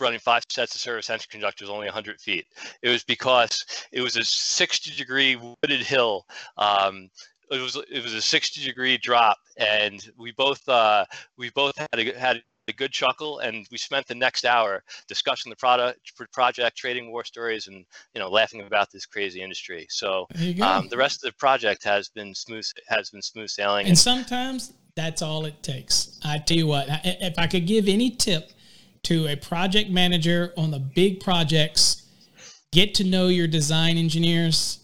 running 0.00 0.20
five 0.20 0.44
sets 0.48 0.74
of 0.74 0.80
service 0.80 1.10
entry 1.10 1.26
conductors 1.30 1.68
only 1.68 1.86
100 1.86 2.20
feet. 2.20 2.46
It 2.82 2.88
was 2.88 3.04
because 3.04 3.64
it 3.92 4.00
was 4.00 4.16
a 4.16 4.24
60 4.24 4.94
degree 4.96 5.36
wooded 5.36 5.82
hill. 5.82 6.24
Um, 6.56 7.10
it 7.50 7.60
was 7.60 7.76
it 7.90 8.02
was 8.02 8.12
a 8.12 8.20
60 8.20 8.62
degree 8.64 8.98
drop, 8.98 9.38
and 9.56 10.06
we 10.18 10.32
both 10.32 10.66
uh, 10.68 11.04
we 11.36 11.50
both 11.50 11.76
had 11.78 11.98
a, 11.98 12.18
had 12.18 12.42
a 12.68 12.72
good 12.74 12.92
chuckle, 12.92 13.38
and 13.38 13.66
we 13.72 13.78
spent 13.78 14.06
the 14.06 14.14
next 14.14 14.44
hour 14.44 14.82
discussing 15.08 15.50
the 15.50 15.56
product 15.56 16.12
project, 16.32 16.76
trading 16.76 17.10
war 17.10 17.24
stories, 17.24 17.66
and 17.66 17.84
you 18.14 18.20
know 18.20 18.28
laughing 18.28 18.60
about 18.60 18.90
this 18.92 19.06
crazy 19.06 19.40
industry. 19.40 19.86
So 19.90 20.26
um, 20.60 20.88
the 20.88 20.96
rest 20.98 21.24
of 21.24 21.32
the 21.32 21.36
project 21.38 21.82
has 21.84 22.08
been 22.10 22.34
smooth 22.34 22.66
has 22.88 23.10
been 23.10 23.22
smooth 23.22 23.48
sailing, 23.48 23.80
and, 23.80 23.88
and 23.88 23.98
sometimes 23.98 24.74
that's 24.98 25.22
all 25.22 25.44
it 25.44 25.62
takes. 25.62 26.18
I 26.24 26.38
tell 26.38 26.56
you 26.56 26.66
what, 26.66 26.88
if 27.04 27.38
I 27.38 27.46
could 27.46 27.66
give 27.66 27.86
any 27.86 28.10
tip 28.10 28.50
to 29.04 29.28
a 29.28 29.36
project 29.36 29.90
manager 29.90 30.52
on 30.56 30.72
the 30.72 30.80
big 30.80 31.20
projects, 31.20 32.02
get 32.72 32.96
to 32.96 33.04
know 33.04 33.28
your 33.28 33.46
design 33.46 33.96
engineers 33.96 34.80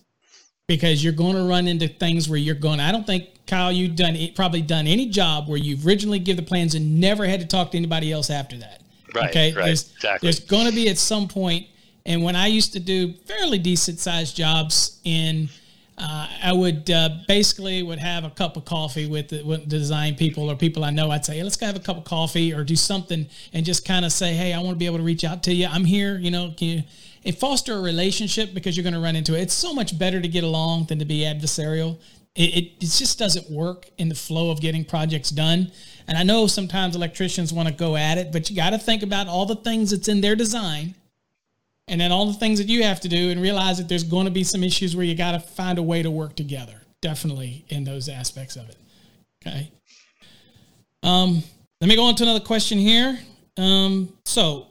because 0.68 1.02
you're 1.02 1.12
going 1.12 1.34
to 1.34 1.42
run 1.42 1.66
into 1.66 1.88
things 1.88 2.28
where 2.28 2.38
you're 2.38 2.54
going. 2.54 2.78
I 2.78 2.92
don't 2.92 3.06
think 3.06 3.28
Kyle, 3.48 3.72
you've 3.72 3.96
done 3.96 4.14
eh, 4.16 4.28
probably 4.34 4.62
done 4.62 4.86
any 4.86 5.06
job 5.06 5.48
where 5.48 5.58
you've 5.58 5.84
originally 5.84 6.20
give 6.20 6.36
the 6.36 6.42
plans 6.42 6.76
and 6.76 7.00
never 7.00 7.26
had 7.26 7.40
to 7.40 7.46
talk 7.46 7.72
to 7.72 7.76
anybody 7.76 8.12
else 8.12 8.30
after 8.30 8.56
that. 8.58 8.82
Right. 9.14 9.30
Okay. 9.30 9.52
Right, 9.52 9.64
there's, 9.66 9.92
exactly. 9.94 10.26
There's 10.26 10.40
going 10.40 10.66
to 10.66 10.74
be 10.74 10.88
at 10.88 10.96
some 10.96 11.26
point, 11.26 11.66
and 12.06 12.22
when 12.22 12.36
I 12.36 12.46
used 12.46 12.72
to 12.74 12.80
do 12.80 13.12
fairly 13.26 13.58
decent 13.58 13.98
sized 13.98 14.36
jobs 14.36 15.00
in 15.04 15.48
uh, 15.97 16.28
I 16.42 16.53
would 16.53 16.90
uh, 16.90 17.11
basically 17.28 17.82
would 17.82 18.01
have 18.01 18.24
a 18.24 18.30
cup 18.30 18.57
of 18.57 18.64
coffee 18.64 19.07
with 19.07 19.28
the, 19.28 19.42
with 19.42 19.68
design 19.68 20.16
people 20.16 20.51
or 20.51 20.57
people 20.57 20.84
I 20.84 20.90
know. 20.90 21.11
I'd 21.11 21.24
say, 21.24 21.36
hey, 21.36 21.42
let's 21.42 21.57
go 21.57 21.66
have 21.66 21.76
a 21.76 21.80
cup 21.80 21.97
of 21.97 22.05
coffee 22.05 22.53
or 22.53 22.64
do 22.64 22.74
something 22.74 23.26
and 23.53 23.64
just 23.64 23.86
kind 23.86 24.05
of 24.05 24.12
say, 24.12 24.34
hey, 24.34 24.53
I 24.53 24.59
want 24.59 24.70
to 24.70 24.76
be 24.76 24.86
able 24.86 24.99
to 24.99 25.05
reach 25.05 25.24
out 25.24 25.42
to 25.45 25.55
you. 25.55 25.68
I'm 25.70 25.84
here. 25.84 26.18
You 26.18 26.30
know, 26.30 26.53
can 26.57 26.84
you 27.22 27.32
foster 27.32 27.74
a 27.74 27.80
relationship 27.80 28.55
because 28.55 28.76
you're 28.76 28.82
going 28.82 28.95
to 28.95 29.01
run 29.01 29.16
into 29.16 29.36
it. 29.36 29.42
It's 29.42 29.55
so 29.55 29.72
much 29.72 29.99
better 29.99 30.20
to 30.20 30.28
get 30.28 30.45
along 30.45 30.86
than 30.86 30.99
to 30.99 31.05
be 31.05 31.20
adversarial. 31.20 31.99
It, 32.34 32.55
it, 32.55 32.64
it 32.80 32.80
just 32.80 33.18
doesn't 33.18 33.49
work 33.49 33.88
in 33.97 34.09
the 34.09 34.14
flow 34.16 34.51
of 34.51 34.61
getting 34.61 34.84
projects 34.84 35.30
done. 35.30 35.70
And 36.09 36.18
I 36.18 36.24
know 36.24 36.49
sometimes 36.49 36.97
electricians 36.97 37.53
want 37.53 37.68
to 37.68 37.74
go 37.74 37.97
at 37.97 38.18
it, 38.18 38.32
but 38.32 38.51
you 38.51 38.57
got 38.57 38.70
to 38.70 38.78
think 38.78 39.03
about 39.05 39.28
all 39.28 39.47
the 39.47 39.57
things 39.57 39.92
that's 39.92 40.09
in 40.09 40.20
their 40.20 40.34
design 40.34 40.97
and 41.89 42.01
then 42.01 42.12
all 42.12 42.26
the 42.26 42.32
things 42.32 42.59
that 42.59 42.68
you 42.68 42.82
have 42.82 43.01
to 43.01 43.09
do 43.09 43.30
and 43.30 43.41
realize 43.41 43.78
that 43.78 43.89
there's 43.89 44.05
going 44.05 44.24
to 44.24 44.30
be 44.30 44.45
some 44.45 44.62
issues 44.62 44.97
where 44.97 45.05
you 45.05 45.14
got 45.14 45.32
to 45.32 45.41
find 45.41 45.78
a 45.78 45.82
way 45.82 46.03
to 46.03 46.11
work 46.11 46.35
together 46.35 46.80
definitely 47.01 47.64
in 47.68 47.85
those 47.85 48.09
aspects 48.09 48.57
of 48.57 48.68
it 48.68 48.76
okay? 49.47 49.70
Um, 51.03 51.43
let 51.80 51.89
me 51.89 51.97
go 51.97 52.05
on 52.05 52.14
to 52.16 52.22
another 52.22 52.41
question 52.41 52.78
here. 52.78 53.18
Um, 53.57 54.12
so 54.24 54.68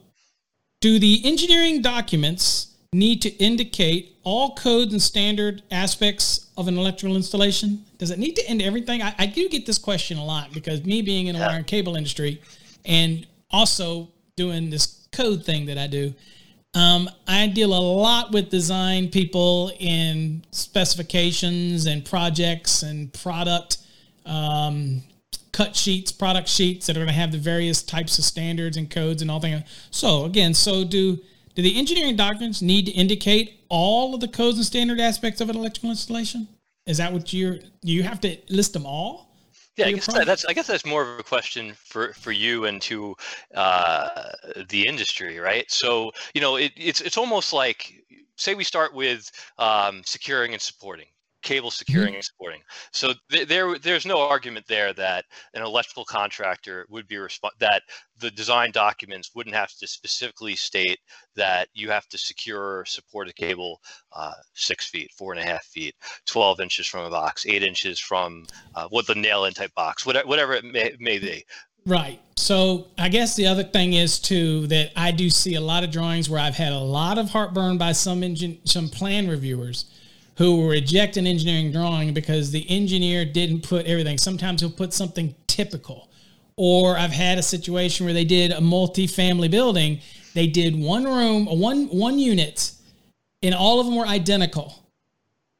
do 0.82 1.00
the 1.00 1.22
engineering 1.24 1.82
documents 1.82 2.76
need 2.92 3.22
to 3.24 3.30
indicate 3.38 4.18
all 4.24 4.56
codes 4.56 4.94
and 4.94 5.02
standard 5.02 5.64
aspects 5.72 6.48
of 6.58 6.68
an 6.68 6.78
electrical 6.78 7.16
installation? 7.16 7.84
Does 7.98 8.12
it 8.12 8.20
need 8.20 8.36
to 8.36 8.48
end 8.48 8.62
everything? 8.62 9.02
I, 9.02 9.16
I 9.18 9.26
do 9.26 9.48
get 9.50 9.66
this 9.66 9.78
question 9.78 10.18
a 10.18 10.26
lot 10.26 10.54
because 10.54 10.84
me 10.84 11.02
being 11.02 11.28
in 11.28 11.36
the 11.36 11.42
wire 11.42 11.58
and 11.58 11.68
cable 11.68 11.96
industry 11.96 12.42
and 12.86 13.26
also 13.52 14.10
doing 14.36 14.70
this 14.70 15.08
code 15.12 15.46
thing 15.46 15.68
that 15.68 15.78
i 15.78 15.86
do 15.86 16.12
um, 16.74 17.10
I 17.28 17.48
deal 17.48 17.74
a 17.74 17.80
lot 17.80 18.32
with 18.32 18.50
design 18.50 19.10
people 19.10 19.72
in 19.80 20.44
specifications 20.52 21.86
and 21.86 22.04
projects 22.04 22.82
and 22.82 23.14
product 23.14 23.78
um, 24.26 25.04
cut 25.52 25.76
sheets, 25.76 26.12
product 26.12 26.48
sheets 26.48 26.88
that 26.88 26.98
are 26.98 27.00
going 27.00 27.08
to 27.08 27.14
have 27.14 27.32
the 27.32 27.38
various 27.38 27.84
types 27.84 28.18
of 28.18 28.26
standards 28.26 28.76
and 28.76 28.90
codes 28.90 29.22
and 29.22 29.30
all 29.30 29.40
things. 29.40 29.64
So 29.92 30.26
again, 30.26 30.54
so 30.54 30.84
do 30.84 31.20
do 31.56 31.62
the 31.62 31.78
engineering 31.78 32.16
documents 32.16 32.64
need 32.64 32.88
to 32.88 32.92
indicate 32.92 33.60
all 33.70 34.16
of 34.16 34.22
the 34.22 34.28
codes 34.28 34.58
and 34.58 34.66
standard 34.66 35.00
aspects 35.00 35.40
of 35.40 35.50
an 35.50 35.56
electrical 35.56 35.92
installation? 35.92 36.48
Is 36.88 36.98
that 36.98 37.14
what 37.14 37.32
you're? 37.32 37.58
You 37.84 38.02
have 38.04 38.20
to 38.22 38.38
list 38.50 38.74
them 38.74 38.88
all? 38.88 39.33
Yeah, 39.76 39.88
I 39.88 39.92
guess 39.94 40.06
that, 40.06 40.28
that's 40.28 40.46
I 40.46 40.54
guess 40.54 40.68
that's 40.68 40.86
more 40.86 41.02
of 41.02 41.20
a 41.20 41.24
question 41.24 41.74
for 41.76 42.14
for 42.14 42.32
you 42.32 42.66
and 42.66 42.82
to 42.84 43.16
uh, 43.56 44.32
the 44.70 44.88
industry, 44.88 45.40
right? 45.40 45.70
So 45.72 46.12
you 46.36 46.42
know, 46.42 46.58
it, 46.58 46.74
it's 46.76 47.02
it's 47.02 47.18
almost 47.18 47.54
like 47.54 47.92
say 48.36 48.54
we 48.54 48.64
start 48.64 48.94
with 48.94 49.32
um, 49.58 50.04
securing 50.06 50.54
and 50.54 50.62
supporting 50.62 51.08
cable 51.44 51.70
mm-hmm. 51.70 51.74
securing 51.74 52.16
and 52.16 52.24
supporting. 52.24 52.62
So 52.92 53.14
th- 53.30 53.48
there, 53.48 53.78
there's 53.78 54.06
no 54.06 54.20
argument 54.20 54.66
there 54.68 54.94
that 54.94 55.26
an 55.54 55.62
electrical 55.62 56.06
contractor 56.06 56.86
would 56.90 57.08
be 57.08 57.16
resp- 57.16 57.50
that 57.60 57.84
the 58.20 58.32
design 58.32 58.72
documents 58.72 59.32
wouldn't 59.36 59.56
have 59.56 59.74
to 59.76 59.88
specifically 59.88 60.56
state 60.56 61.00
that 61.36 61.68
you 61.74 61.90
have 61.92 62.08
to 62.08 62.18
secure 62.18 62.80
or 62.80 62.86
support 62.86 63.30
a 63.30 63.34
cable 63.34 63.80
uh, 64.14 64.34
six 64.54 64.88
feet, 64.88 65.12
four 65.18 65.34
and 65.34 65.42
a 65.42 65.46
half 65.46 65.64
feet, 65.66 65.96
12 66.26 66.60
inches 66.62 66.88
from 66.88 67.06
a 67.06 67.10
box, 67.10 67.46
eight 67.46 67.64
inches 67.64 68.00
from 68.00 68.46
uh, 68.76 68.88
what 68.90 69.06
the 69.06 69.16
nail 69.16 69.46
in 69.46 69.54
type 69.54 69.74
box, 69.76 70.06
whatever, 70.06 70.28
whatever 70.28 70.54
it 70.54 70.64
may, 70.64 70.96
may 71.00 71.20
be. 71.20 71.44
Right. 71.86 72.20
So 72.38 72.88
I 72.98 73.10
guess 73.10 73.36
the 73.36 73.48
other 73.48 73.64
thing 73.64 73.94
is 73.94 74.18
too 74.18 74.68
that 74.68 74.92
I 74.96 75.12
do 75.12 75.30
see 75.30 75.56
a 75.56 75.62
lot 75.62 75.84
of 75.84 75.92
drawings 75.92 76.30
where 76.30 76.40
I've 76.40 76.56
had 76.56 76.72
a 76.72 76.80
lot 76.80 77.18
of 77.18 77.30
heartburn 77.30 77.78
by 77.78 77.92
some 77.92 78.24
engine, 78.24 78.60
some 78.64 78.88
plan 78.88 79.28
reviewers 79.28 79.86
who 80.38 80.58
will 80.58 80.68
reject 80.68 81.18
an 81.18 81.28
engineering 81.28 81.72
drawing 81.72 82.14
because 82.14 82.52
the 82.52 82.70
engineer 82.70 83.26
didn't 83.26 83.62
put 83.62 83.86
everything. 83.86 84.18
Sometimes 84.18 84.62
he'll 84.62 84.72
put 84.72 84.94
something 84.94 85.36
typical. 85.48 86.10
Or 86.56 86.98
I've 86.98 87.12
had 87.12 87.38
a 87.38 87.44
situation 87.44 88.06
where 88.06 88.14
they 88.14 88.26
did 88.26 88.52
a 88.52 88.62
multi-family 88.62 89.48
building. 89.48 90.02
They 90.34 90.48
did 90.48 90.76
one 90.76 91.04
room, 91.04 91.46
one 91.46 91.86
one 91.88 92.20
unit, 92.20 92.74
and 93.42 93.56
all 93.56 93.80
of 93.80 93.86
them 93.86 93.96
were 93.96 94.06
identical. 94.06 94.84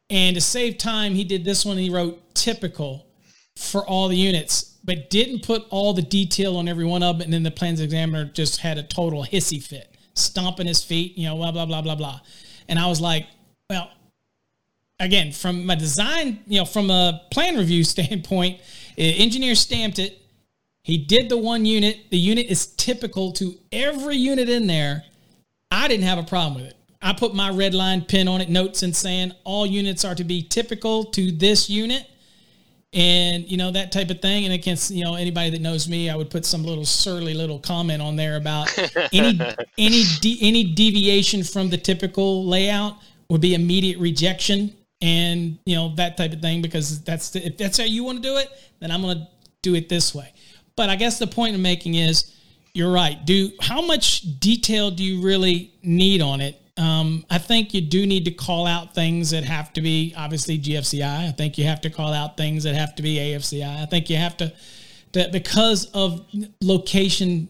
And 0.10 0.36
to 0.36 0.42
save 0.42 0.78
time, 0.78 1.16
he 1.16 1.24
did 1.24 1.46
this 1.46 1.66
one. 1.66 1.78
He 1.78 1.90
wrote 1.90 2.36
typical 2.36 3.08
for 3.56 3.86
all 3.86 4.08
the 4.08 4.18
units, 4.18 4.78
but 4.84 5.10
didn't 5.10 5.44
put 5.44 5.66
all 5.70 5.94
the 5.94 6.02
detail 6.02 6.58
on 6.58 6.68
every 6.68 6.86
one 6.86 7.02
of 7.02 7.18
them. 7.18 7.26
And 7.26 7.34
then 7.34 7.44
the 7.44 7.52
plans 7.52 7.80
examiner 7.80 8.26
just 8.26 8.60
had 8.60 8.78
a 8.78 8.84
total 8.84 9.24
hissy 9.24 9.64
fit, 9.64 9.96
stomping 10.14 10.68
his 10.68 10.84
feet, 10.84 11.18
you 11.18 11.28
know, 11.28 11.36
blah 11.36 11.52
blah 11.52 11.66
blah 11.66 11.82
blah 11.82 11.96
blah. 11.96 12.20
And 12.68 12.78
I 12.78 12.88
was 12.88 13.02
like, 13.02 13.28
well, 13.70 13.92
again, 15.00 15.32
from 15.32 15.66
my 15.66 15.76
design, 15.76 16.40
you 16.48 16.60
know, 16.60 16.66
from 16.66 16.90
a 16.90 17.22
plan 17.32 17.58
review 17.58 17.84
standpoint, 17.96 18.60
engineer 18.98 19.56
stamped 19.56 20.00
it. 20.00 20.20
He 20.84 20.98
did 20.98 21.30
the 21.30 21.38
one 21.38 21.66
unit. 21.66 22.10
The 22.12 22.18
unit 22.18 22.48
is 22.48 22.68
typical 22.68 23.32
to 23.34 23.56
every 23.72 24.18
unit 24.18 24.50
in 24.50 24.68
there. 24.68 25.04
I 25.72 25.88
didn't 25.88 26.04
have 26.04 26.20
a 26.20 26.24
problem 26.24 26.56
with 26.56 26.72
it. 26.72 26.78
I 27.02 27.14
put 27.14 27.34
my 27.34 27.50
red 27.50 27.74
line 27.74 28.02
pin 28.02 28.28
on 28.28 28.42
it, 28.42 28.50
notes 28.50 28.84
and 28.84 28.96
saying 28.96 29.34
all 29.44 29.66
units 29.66 30.06
are 30.06 30.16
to 30.16 30.24
be 30.24 30.42
typical 30.42 31.06
to 31.06 31.32
this 31.32 31.70
unit 31.70 32.08
and 32.94 33.50
you 33.50 33.58
know 33.58 33.72
that 33.72 33.92
type 33.92 34.10
of 34.10 34.22
thing 34.22 34.46
and 34.46 34.54
against 34.54 34.92
you 34.92 35.04
know 35.04 35.16
anybody 35.16 35.50
that 35.50 35.62
knows 35.62 35.90
me 35.90 36.10
i 36.10 36.16
would 36.16 36.30
put 36.30 36.46
some 36.46 36.64
little 36.64 36.86
surly 36.86 37.34
little 37.34 37.58
comment 37.60 38.02
on 38.02 38.16
there 38.16 38.36
about 38.36 38.72
any 39.14 39.40
any 39.78 40.04
de- 40.22 40.38
any 40.42 40.64
deviation 40.64 41.44
from 41.44 41.70
the 41.70 41.78
typical 41.78 42.46
layout 42.46 42.98
would 43.30 43.42
be 43.42 43.56
immediate 43.56 43.98
rejection 43.98 44.72
and 45.04 45.60
you 45.66 45.76
know 45.76 45.94
that 45.96 46.18
type 46.18 46.32
of 46.32 46.42
thing 46.42 46.62
because 46.62 47.04
that's 47.04 47.30
the, 47.32 47.46
if 47.46 47.58
that's 47.58 47.78
how 47.78 47.84
you 47.84 48.04
want 48.04 48.24
to 48.24 48.28
do 48.28 48.38
it 48.38 48.50
then 48.80 48.90
i'm 48.90 49.02
going 49.02 49.18
to 49.18 49.28
do 49.64 49.74
it 49.76 49.90
this 49.90 50.14
way. 50.14 50.32
But 50.76 50.90
i 50.90 50.96
guess 50.96 51.18
the 51.18 51.26
point 51.26 51.56
i'm 51.56 51.62
making 51.64 51.96
is 51.96 52.32
you're 52.76 52.92
right. 52.92 53.24
Do 53.24 53.52
how 53.62 53.86
much 53.86 54.40
detail 54.40 54.90
do 54.90 55.04
you 55.04 55.22
really 55.22 55.74
need 55.84 56.22
on 56.22 56.42
it? 56.42 56.60
Um, 56.76 57.24
i 57.30 57.38
think 57.38 57.74
you 57.74 57.82
do 57.82 58.06
need 58.08 58.26
to 58.26 58.32
call 58.32 58.66
out 58.66 58.96
things 58.96 59.30
that 59.30 59.44
have 59.44 59.74
to 59.74 59.82
be 59.82 60.14
obviously 60.18 60.60
gfci 60.60 61.04
i. 61.04 61.32
Think 61.32 61.58
you 61.58 61.66
have 61.66 61.82
to 61.82 61.90
call 61.90 62.14
out 62.14 62.36
things 62.36 62.64
that 62.64 62.76
have 62.76 62.96
to 62.96 63.04
be 63.04 63.18
afci 63.18 63.64
i. 63.64 63.86
Think 63.86 64.10
you 64.10 64.18
have 64.18 64.38
to 64.38 64.54
because 65.32 65.86
of 65.94 66.26
location 66.62 67.50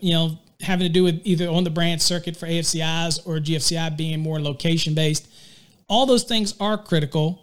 you 0.00 0.12
know 0.14 0.38
having 0.62 0.86
to 0.86 0.92
do 0.92 1.02
with 1.04 1.20
either 1.24 1.48
on 1.48 1.64
the 1.64 1.70
branch 1.70 2.00
circuit 2.00 2.36
for 2.36 2.46
afcis 2.46 3.18
or 3.26 3.36
gfci 3.38 3.96
being 3.96 4.20
more 4.20 4.40
location 4.40 4.94
based 4.94 5.28
all 5.90 6.06
those 6.06 6.24
things 6.24 6.54
are 6.58 6.78
critical 6.78 7.42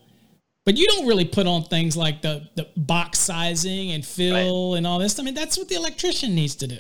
but 0.68 0.76
you 0.76 0.86
don't 0.88 1.08
really 1.08 1.24
put 1.24 1.48
on 1.48 1.64
things 1.64 1.96
like 1.96 2.22
the, 2.22 2.46
the 2.56 2.68
box 2.76 3.20
sizing 3.20 3.92
and 3.92 4.06
fill 4.06 4.72
right. 4.74 4.78
and 4.80 4.86
all 4.86 5.00
this. 5.00 5.18
I 5.18 5.24
mean, 5.24 5.34
that's 5.34 5.58
what 5.58 5.70
the 5.70 5.76
electrician 5.76 6.36
needs 6.36 6.56
to 6.58 6.68
do. 6.68 6.80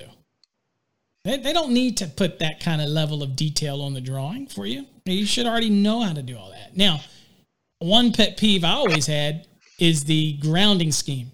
They, 1.24 1.38
they 1.38 1.53
don't 1.53 1.72
need 1.72 1.95
to 1.97 2.07
put 2.07 2.39
that 2.39 2.59
kind 2.59 2.82
of 2.82 2.89
level 2.89 3.24
of 3.24 3.38
detail 3.38 3.82
on 3.82 3.93
the 3.93 4.01
drawing 4.01 4.47
for 4.47 4.65
you. 4.65 4.88
You 5.05 5.26
should 5.26 5.45
already 5.45 5.70
know 5.70 6.01
how 6.01 6.11
to 6.11 6.22
do 6.22 6.38
all 6.38 6.51
that. 6.51 6.76
Now, 6.76 6.99
one 7.80 8.11
pet 8.11 8.36
peeve 8.36 8.65
I 8.65 8.72
always 8.72 9.07
had 9.07 9.47
is 9.80 10.03
the 10.03 10.34
grounding 10.34 10.91
scheme. 10.91 11.32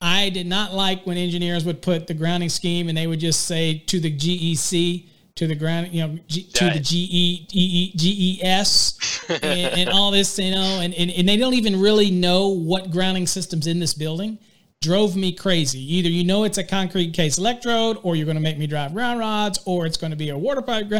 I 0.00 0.30
did 0.30 0.48
not 0.48 0.74
like 0.74 1.06
when 1.06 1.16
engineers 1.16 1.64
would 1.64 1.80
put 1.80 2.08
the 2.08 2.14
grounding 2.14 2.48
scheme 2.48 2.88
and 2.88 2.98
they 2.98 3.06
would 3.06 3.20
just 3.20 3.46
say 3.46 3.78
to 3.86 4.00
the 4.00 4.10
GEC, 4.10 5.06
to 5.42 5.48
the 5.48 5.54
ground, 5.56 5.88
you 5.90 6.06
know, 6.06 6.18
G, 6.28 6.44
to 6.44 6.70
the 6.70 6.78
G 6.78 7.08
E 7.10 7.46
E 7.52 7.92
G 7.96 8.38
E 8.38 8.44
S 8.44 9.24
and, 9.28 9.42
and 9.42 9.90
all 9.90 10.12
this, 10.12 10.38
you 10.38 10.52
know, 10.52 10.80
and, 10.80 10.94
and, 10.94 11.10
and 11.10 11.28
they 11.28 11.36
don't 11.36 11.54
even 11.54 11.80
really 11.80 12.12
know 12.12 12.48
what 12.48 12.92
grounding 12.92 13.26
systems 13.26 13.66
in 13.66 13.80
this 13.80 13.92
building 13.92 14.38
drove 14.80 15.16
me 15.16 15.32
crazy. 15.32 15.96
Either 15.96 16.08
you 16.08 16.22
know 16.22 16.44
it's 16.44 16.58
a 16.58 16.64
concrete 16.64 17.06
encased 17.06 17.38
electrode, 17.38 17.98
or 18.04 18.14
you're 18.14 18.24
going 18.24 18.36
to 18.36 18.42
make 18.42 18.56
me 18.56 18.68
drive 18.68 18.94
ground 18.94 19.18
rods, 19.18 19.58
or 19.64 19.84
it's 19.84 19.96
going 19.96 20.12
to 20.12 20.16
be 20.16 20.28
a 20.28 20.38
water 20.38 20.62
pipe. 20.62 20.92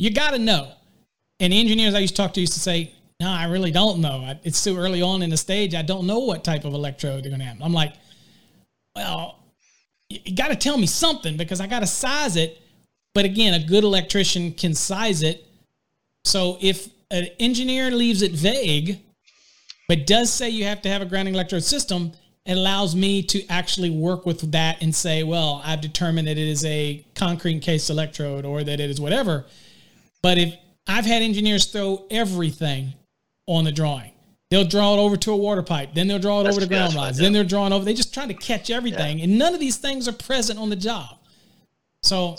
You 0.00 0.12
got 0.12 0.30
to 0.30 0.38
know. 0.38 0.72
And 1.38 1.52
engineers 1.52 1.94
I 1.94 2.00
used 2.00 2.16
to 2.16 2.22
talk 2.22 2.34
to 2.34 2.40
used 2.40 2.54
to 2.54 2.60
say, 2.60 2.92
"No, 3.20 3.28
I 3.28 3.44
really 3.44 3.70
don't 3.70 4.00
know. 4.00 4.34
It's 4.42 4.62
too 4.64 4.76
early 4.76 5.02
on 5.02 5.22
in 5.22 5.30
the 5.30 5.36
stage. 5.36 5.74
I 5.74 5.82
don't 5.82 6.06
know 6.06 6.20
what 6.20 6.42
type 6.42 6.64
of 6.64 6.74
electrode 6.74 7.22
they're 7.22 7.30
going 7.30 7.40
to 7.40 7.46
have." 7.46 7.62
I'm 7.62 7.72
like, 7.72 7.94
"Well, 8.96 9.38
you 10.08 10.34
got 10.34 10.48
to 10.48 10.56
tell 10.56 10.76
me 10.76 10.86
something 10.86 11.36
because 11.36 11.60
I 11.60 11.68
got 11.68 11.80
to 11.80 11.86
size 11.86 12.36
it." 12.36 12.62
But 13.16 13.24
again, 13.24 13.54
a 13.54 13.58
good 13.58 13.82
electrician 13.82 14.52
can 14.52 14.74
size 14.74 15.22
it. 15.22 15.46
So 16.26 16.58
if 16.60 16.90
an 17.10 17.28
engineer 17.40 17.90
leaves 17.90 18.20
it 18.20 18.32
vague, 18.32 19.00
but 19.88 20.06
does 20.06 20.30
say 20.30 20.50
you 20.50 20.64
have 20.64 20.82
to 20.82 20.90
have 20.90 21.00
a 21.00 21.06
grounding 21.06 21.32
electrode 21.32 21.64
system, 21.64 22.12
it 22.44 22.58
allows 22.58 22.94
me 22.94 23.22
to 23.22 23.46
actually 23.46 23.88
work 23.88 24.26
with 24.26 24.52
that 24.52 24.82
and 24.82 24.94
say, 24.94 25.22
well, 25.22 25.62
I've 25.64 25.80
determined 25.80 26.28
that 26.28 26.36
it 26.36 26.46
is 26.46 26.62
a 26.66 27.06
concrete 27.14 27.54
encased 27.54 27.88
electrode 27.88 28.44
or 28.44 28.62
that 28.62 28.80
it 28.80 28.90
is 28.90 29.00
whatever. 29.00 29.46
But 30.20 30.36
if 30.36 30.54
I've 30.86 31.06
had 31.06 31.22
engineers 31.22 31.64
throw 31.64 32.04
everything 32.10 32.92
on 33.46 33.64
the 33.64 33.72
drawing, 33.72 34.12
they'll 34.50 34.68
draw 34.68 34.92
it 34.92 34.98
over 34.98 35.16
to 35.16 35.32
a 35.32 35.36
water 35.38 35.62
pipe, 35.62 35.94
then 35.94 36.06
they'll 36.06 36.18
draw 36.18 36.42
it 36.42 36.44
that's, 36.44 36.58
over 36.58 36.66
to 36.66 36.68
ground 36.68 36.94
rods, 36.94 37.16
then 37.16 37.32
they're 37.32 37.44
drawing 37.44 37.72
over. 37.72 37.82
They 37.82 37.94
just 37.94 38.12
try 38.12 38.26
to 38.26 38.34
catch 38.34 38.68
everything, 38.68 39.20
yeah. 39.20 39.24
and 39.24 39.38
none 39.38 39.54
of 39.54 39.60
these 39.60 39.78
things 39.78 40.06
are 40.06 40.12
present 40.12 40.58
on 40.58 40.68
the 40.68 40.76
job. 40.76 41.16
So, 42.02 42.36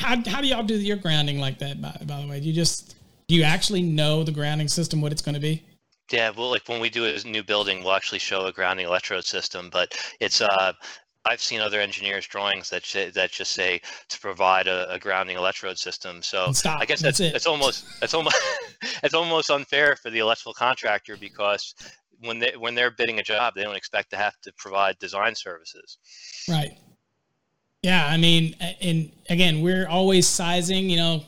how, 0.00 0.22
how 0.26 0.40
do 0.40 0.48
y'all 0.48 0.62
do 0.62 0.76
your 0.76 0.96
grounding 0.96 1.38
like 1.38 1.58
that? 1.58 1.80
By, 1.80 1.96
by 2.06 2.20
the 2.20 2.28
way, 2.28 2.40
do 2.40 2.46
you 2.46 2.52
just 2.52 2.96
do 3.28 3.34
you 3.34 3.42
actually 3.42 3.82
know 3.82 4.24
the 4.24 4.32
grounding 4.32 4.68
system 4.68 5.00
what 5.00 5.12
it's 5.12 5.22
going 5.22 5.34
to 5.34 5.40
be? 5.40 5.62
Yeah, 6.10 6.30
well, 6.36 6.50
like 6.50 6.68
when 6.68 6.80
we 6.80 6.90
do 6.90 7.04
a 7.04 7.18
new 7.20 7.44
building, 7.44 7.84
we'll 7.84 7.92
actually 7.92 8.18
show 8.18 8.46
a 8.46 8.52
grounding 8.52 8.86
electrode 8.86 9.24
system, 9.24 9.70
but 9.70 9.96
it's 10.18 10.40
uh, 10.40 10.72
I've 11.24 11.40
seen 11.40 11.60
other 11.60 11.80
engineers' 11.80 12.26
drawings 12.26 12.70
that 12.70 12.84
say, 12.84 13.10
that 13.10 13.30
just 13.30 13.52
say 13.52 13.80
to 14.08 14.20
provide 14.20 14.66
a, 14.66 14.90
a 14.90 14.98
grounding 14.98 15.36
electrode 15.36 15.78
system. 15.78 16.22
So 16.22 16.46
I 16.64 16.84
guess 16.84 17.00
that's, 17.02 17.18
that's 17.18 17.20
it. 17.20 17.36
it's 17.36 17.46
almost 17.46 17.84
it's 18.02 18.14
almost 18.14 18.36
it's 19.02 19.14
almost 19.14 19.50
unfair 19.50 19.96
for 19.96 20.10
the 20.10 20.18
electrical 20.18 20.54
contractor 20.54 21.16
because 21.16 21.74
when 22.20 22.38
they 22.38 22.52
when 22.58 22.74
they're 22.74 22.90
bidding 22.90 23.18
a 23.18 23.22
job, 23.22 23.54
they 23.54 23.62
don't 23.62 23.76
expect 23.76 24.10
to 24.10 24.16
have 24.16 24.34
to 24.42 24.52
provide 24.56 24.98
design 24.98 25.34
services. 25.34 25.98
Right. 26.48 26.78
Yeah, 27.82 28.06
I 28.06 28.16
mean, 28.16 28.56
and 28.80 29.10
again, 29.28 29.62
we're 29.62 29.88
always 29.88 30.26
sizing. 30.26 30.90
You 30.90 30.96
know, 30.96 31.24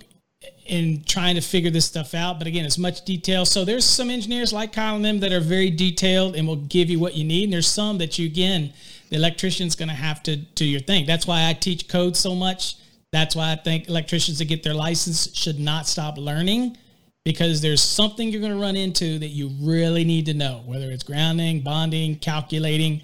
in 0.67 1.03
trying 1.05 1.35
to 1.35 1.41
figure 1.41 1.71
this 1.71 1.85
stuff 1.85 2.15
out. 2.15 2.39
But 2.39 2.47
again, 2.47 2.65
it's 2.65 2.79
much 2.79 3.05
detail. 3.05 3.45
So 3.45 3.65
there's 3.65 3.85
some 3.85 4.11
engineers 4.11 4.53
like 4.53 4.73
Kyle 4.73 4.97
and 4.97 5.05
them 5.05 5.21
that 5.21 5.33
are 5.33 5.41
very 5.41 5.71
detailed 5.71 6.37
and 6.37 6.47
will 6.47 6.57
give 6.57 6.89
you 6.89 6.99
what 6.99 7.15
you 7.15 7.25
need. 7.25 7.45
And 7.45 7.53
there's 7.53 7.69
some 7.69 7.99
that 7.99 8.19
you 8.19 8.27
again, 8.27 8.73
the 9.11 9.17
electrician's 9.17 9.75
going 9.75 9.89
to 9.89 9.95
have 9.95 10.23
to 10.25 10.37
do 10.37 10.65
your 10.65 10.81
thing. 10.81 11.07
That's 11.07 11.27
why 11.27 11.49
I 11.49 11.53
teach 11.53 11.89
code 11.89 12.17
so 12.17 12.35
much. 12.35 12.77
That's 13.13 13.37
why 13.37 13.53
I 13.53 13.57
think 13.57 13.89
electricians 13.89 14.39
that 14.39 14.47
get 14.47 14.63
their 14.63 14.75
license 14.75 15.35
should 15.37 15.59
not 15.61 15.87
stop 15.87 16.17
learning 16.17 16.79
because 17.25 17.61
there's 17.61 17.83
something 17.83 18.31
you're 18.31 18.41
going 18.41 18.55
to 18.55 18.61
run 18.61 18.77
into 18.77 19.19
that 19.19 19.29
you 19.29 19.51
really 19.61 20.05
need 20.05 20.27
to 20.27 20.35
know, 20.35 20.63
whether 20.65 20.91
it's 20.91 21.03
grounding, 21.03 21.61
bonding, 21.61 22.19
calculating. 22.19 23.03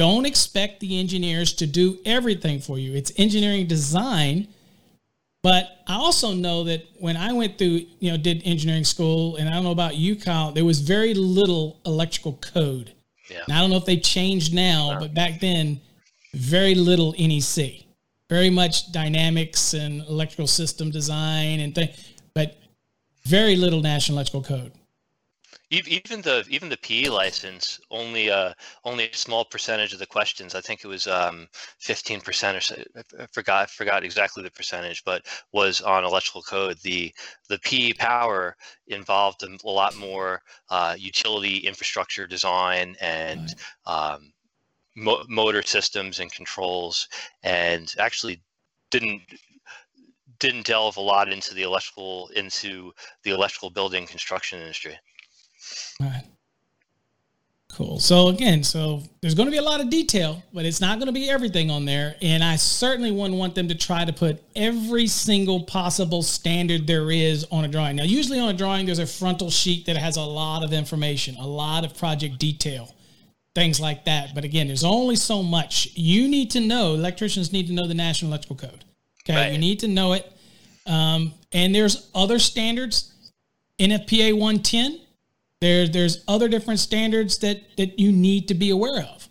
Don't 0.00 0.26
expect 0.26 0.80
the 0.80 0.98
engineers 0.98 1.52
to 1.54 1.66
do 1.66 1.98
everything 2.06 2.58
for 2.60 2.78
you. 2.78 2.94
It's 2.94 3.12
engineering 3.16 3.66
design 3.66 4.48
but 5.42 5.78
I 5.86 5.94
also 5.94 6.34
know 6.34 6.64
that 6.64 6.84
when 6.98 7.16
I 7.16 7.32
went 7.32 7.56
through, 7.56 7.86
you 7.98 8.10
know, 8.10 8.18
did 8.18 8.42
engineering 8.44 8.84
school, 8.84 9.36
and 9.36 9.48
I 9.48 9.52
don't 9.52 9.64
know 9.64 9.70
about 9.70 9.96
you, 9.96 10.14
Kyle, 10.16 10.52
there 10.52 10.66
was 10.66 10.80
very 10.80 11.14
little 11.14 11.80
electrical 11.86 12.34
code. 12.34 12.92
Yeah. 13.30 13.42
I 13.48 13.60
don't 13.60 13.70
know 13.70 13.76
if 13.76 13.86
they 13.86 13.96
changed 13.96 14.52
now, 14.52 14.98
but 14.98 15.14
back 15.14 15.40
then, 15.40 15.80
very 16.34 16.74
little 16.74 17.14
NEC. 17.18 17.86
Very 18.28 18.50
much 18.50 18.92
dynamics 18.92 19.72
and 19.72 20.02
electrical 20.02 20.46
system 20.46 20.90
design 20.90 21.60
and 21.60 21.74
things, 21.74 22.12
but 22.34 22.58
very 23.24 23.56
little 23.56 23.80
National 23.80 24.18
Electrical 24.18 24.42
Code 24.42 24.72
even 25.70 26.20
the 26.22 26.44
even 26.48 26.68
the 26.68 26.76
PE 26.76 27.08
license 27.08 27.80
only 27.90 28.30
uh 28.30 28.52
only 28.84 29.08
a 29.08 29.14
small 29.14 29.44
percentage 29.44 29.92
of 29.92 30.00
the 30.00 30.06
questions 30.06 30.54
I 30.54 30.60
think 30.60 30.84
it 30.84 30.88
was 30.88 31.06
um 31.06 31.46
15 31.78 32.20
percent 32.20 32.56
or 32.56 32.60
so 32.60 32.82
I 33.18 33.26
forgot 33.32 33.70
forgot 33.70 34.04
exactly 34.04 34.42
the 34.42 34.50
percentage 34.50 35.04
but 35.04 35.24
was 35.52 35.80
on 35.80 36.04
electrical 36.04 36.42
code 36.42 36.78
the 36.82 37.14
the 37.48 37.58
PE 37.58 37.92
power 37.94 38.56
involved 38.88 39.44
a 39.44 39.68
lot 39.68 39.96
more 39.96 40.42
uh, 40.70 40.96
utility 40.98 41.58
infrastructure 41.58 42.26
design 42.26 42.96
and 43.00 43.54
um, 43.86 44.32
mo- 44.96 45.24
motor 45.28 45.62
systems 45.62 46.18
and 46.20 46.32
controls 46.32 47.08
and 47.42 47.94
actually 47.98 48.42
didn't 48.90 49.22
didn't 50.40 50.66
delve 50.66 50.96
a 50.96 51.00
lot 51.00 51.30
into 51.30 51.54
the 51.54 51.62
electrical 51.62 52.28
into 52.34 52.92
the 53.22 53.30
electrical 53.30 53.70
building 53.70 54.06
construction 54.06 54.58
industry. 54.60 54.98
Right. 56.00 56.24
Cool. 57.72 58.00
So 58.00 58.28
again, 58.28 58.64
so 58.64 59.02
there's 59.20 59.34
going 59.34 59.46
to 59.46 59.50
be 59.50 59.58
a 59.58 59.62
lot 59.62 59.80
of 59.80 59.90
detail, 59.90 60.42
but 60.52 60.66
it's 60.66 60.80
not 60.80 60.98
going 60.98 61.06
to 61.06 61.12
be 61.12 61.30
everything 61.30 61.70
on 61.70 61.84
there. 61.84 62.16
And 62.20 62.42
I 62.42 62.56
certainly 62.56 63.12
wouldn't 63.12 63.38
want 63.38 63.54
them 63.54 63.68
to 63.68 63.74
try 63.74 64.04
to 64.04 64.12
put 64.12 64.42
every 64.56 65.06
single 65.06 65.62
possible 65.62 66.22
standard 66.22 66.86
there 66.86 67.10
is 67.10 67.46
on 67.50 67.64
a 67.64 67.68
drawing. 67.68 67.96
Now, 67.96 68.02
usually 68.02 68.40
on 68.40 68.48
a 68.48 68.52
drawing, 68.52 68.86
there's 68.86 68.98
a 68.98 69.06
frontal 69.06 69.50
sheet 69.50 69.86
that 69.86 69.96
has 69.96 70.16
a 70.16 70.22
lot 70.22 70.64
of 70.64 70.72
information, 70.72 71.36
a 71.36 71.46
lot 71.46 71.84
of 71.84 71.96
project 71.96 72.38
detail, 72.38 72.94
things 73.54 73.80
like 73.80 74.04
that. 74.04 74.34
But 74.34 74.44
again, 74.44 74.66
there's 74.66 74.84
only 74.84 75.16
so 75.16 75.42
much 75.42 75.90
you 75.94 76.28
need 76.28 76.50
to 76.50 76.60
know. 76.60 76.94
Electricians 76.94 77.52
need 77.52 77.68
to 77.68 77.72
know 77.72 77.86
the 77.86 77.94
National 77.94 78.32
Electrical 78.32 78.56
Code. 78.56 78.84
Okay, 79.24 79.36
right. 79.36 79.52
you 79.52 79.58
need 79.58 79.80
to 79.80 79.88
know 79.88 80.14
it. 80.14 80.30
Um, 80.86 81.32
and 81.52 81.74
there's 81.74 82.10
other 82.14 82.38
standards. 82.38 83.14
NFPA 83.78 84.32
110 84.32 84.99
there, 85.60 85.86
there's 85.86 86.24
other 86.26 86.48
different 86.48 86.80
standards 86.80 87.38
that 87.38 87.60
that 87.76 87.98
you 87.98 88.12
need 88.12 88.48
to 88.48 88.54
be 88.54 88.70
aware 88.70 89.02
of 89.02 89.28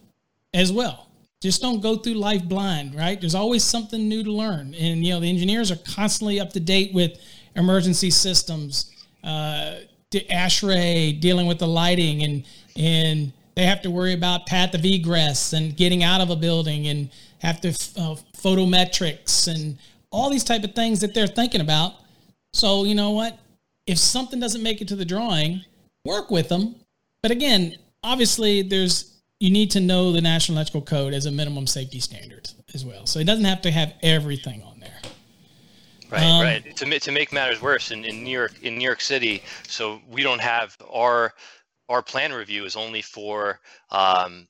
as 0.53 0.71
well. 0.71 1.07
Just 1.41 1.61
don't 1.61 1.81
go 1.81 1.95
through 1.95 2.15
life 2.15 2.43
blind, 2.43 2.95
right? 2.95 3.19
There's 3.19 3.35
always 3.35 3.63
something 3.63 4.07
new 4.09 4.23
to 4.23 4.31
learn, 4.31 4.75
and 4.75 5.05
you 5.05 5.13
know 5.13 5.19
the 5.19 5.29
engineers 5.29 5.71
are 5.71 5.77
constantly 5.77 6.39
up 6.39 6.51
to 6.53 6.59
date 6.59 6.93
with 6.93 7.17
emergency 7.55 8.11
systems, 8.11 8.91
uh, 9.23 9.77
ASHRAE, 10.11 11.19
dealing 11.19 11.47
with 11.47 11.59
the 11.59 11.67
lighting, 11.67 12.23
and 12.23 12.43
and 12.75 13.33
they 13.55 13.63
have 13.63 13.81
to 13.81 13.91
worry 13.91 14.13
about 14.13 14.45
path 14.45 14.73
of 14.73 14.85
egress 14.85 15.53
and 15.53 15.75
getting 15.75 16.03
out 16.03 16.21
of 16.21 16.29
a 16.29 16.35
building, 16.35 16.87
and 16.87 17.09
have 17.39 17.61
to 17.61 17.69
uh, 17.69 18.15
photometrics 18.37 19.47
and 19.47 19.77
all 20.11 20.29
these 20.29 20.43
type 20.43 20.63
of 20.63 20.75
things 20.75 20.99
that 20.99 21.13
they're 21.13 21.27
thinking 21.27 21.61
about. 21.61 21.93
So 22.53 22.83
you 22.83 22.95
know 22.95 23.11
what? 23.11 23.39
If 23.87 23.97
something 23.97 24.39
doesn't 24.39 24.61
make 24.61 24.81
it 24.81 24.87
to 24.89 24.95
the 24.95 25.05
drawing, 25.05 25.63
work 26.09 26.31
with 26.31 26.49
them. 26.49 26.75
But 27.21 27.31
again, 27.31 27.75
obviously, 28.03 28.61
there's 28.61 29.21
you 29.39 29.51
need 29.51 29.71
to 29.71 29.79
know 29.79 30.11
the 30.11 30.21
National 30.21 30.57
Electrical 30.57 30.81
Code 30.81 31.13
as 31.13 31.25
a 31.25 31.31
minimum 31.31 31.67
safety 31.67 31.99
standard 31.99 32.49
as 32.73 32.83
well. 32.83 33.05
So 33.05 33.19
it 33.19 33.25
doesn't 33.25 33.45
have 33.45 33.61
to 33.61 33.71
have 33.71 33.93
everything 34.01 34.61
on 34.63 34.79
there. 34.79 34.97
Right, 36.11 36.23
um, 36.23 36.41
right. 36.41 36.75
To, 36.75 36.99
to 36.99 37.11
make 37.11 37.31
matters 37.31 37.61
worse, 37.61 37.91
in, 37.91 38.03
in 38.03 38.23
New 38.23 38.31
York, 38.31 38.53
in 38.63 38.77
New 38.77 38.83
York 38.83 38.99
City, 38.99 39.43
so 39.67 40.01
we 40.09 40.23
don't 40.23 40.41
have 40.41 40.75
our 40.91 41.33
our 41.87 42.01
plan 42.01 42.31
review 42.33 42.65
is 42.65 42.75
only 42.75 43.01
for 43.01 43.59
um, 43.89 44.47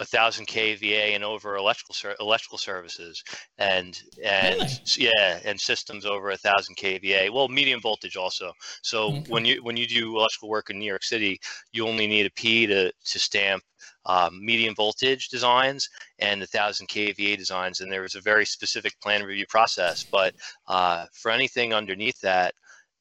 a 0.00 0.04
thousand 0.04 0.46
kVA 0.46 1.14
and 1.14 1.22
over 1.22 1.56
electrical 1.56 1.94
ser- 1.94 2.16
electrical 2.18 2.58
services, 2.58 3.22
and 3.58 4.02
and 4.24 4.58
really? 4.58 4.72
yeah, 4.96 5.38
and 5.44 5.60
systems 5.60 6.06
over 6.06 6.30
a 6.30 6.36
thousand 6.36 6.76
kVA. 6.76 7.30
Well, 7.30 7.48
medium 7.48 7.80
voltage 7.80 8.16
also. 8.16 8.52
So 8.82 9.12
okay. 9.12 9.24
when 9.28 9.44
you 9.44 9.62
when 9.62 9.76
you 9.76 9.86
do 9.86 10.16
electrical 10.16 10.48
work 10.48 10.70
in 10.70 10.78
New 10.78 10.86
York 10.86 11.04
City, 11.04 11.38
you 11.72 11.86
only 11.86 12.06
need 12.06 12.26
a 12.26 12.30
P 12.30 12.66
to 12.66 12.90
to 12.90 13.18
stamp 13.18 13.62
um, 14.06 14.44
medium 14.44 14.74
voltage 14.74 15.28
designs 15.28 15.88
and 16.18 16.40
the 16.40 16.46
thousand 16.46 16.88
kVA 16.88 17.36
designs, 17.36 17.80
and 17.80 17.92
there 17.92 18.02
was 18.02 18.14
a 18.14 18.22
very 18.22 18.46
specific 18.46 18.98
plan 19.00 19.22
review 19.22 19.46
process. 19.48 20.02
But 20.02 20.34
uh, 20.66 21.06
for 21.12 21.30
anything 21.30 21.74
underneath 21.74 22.20
that, 22.22 22.54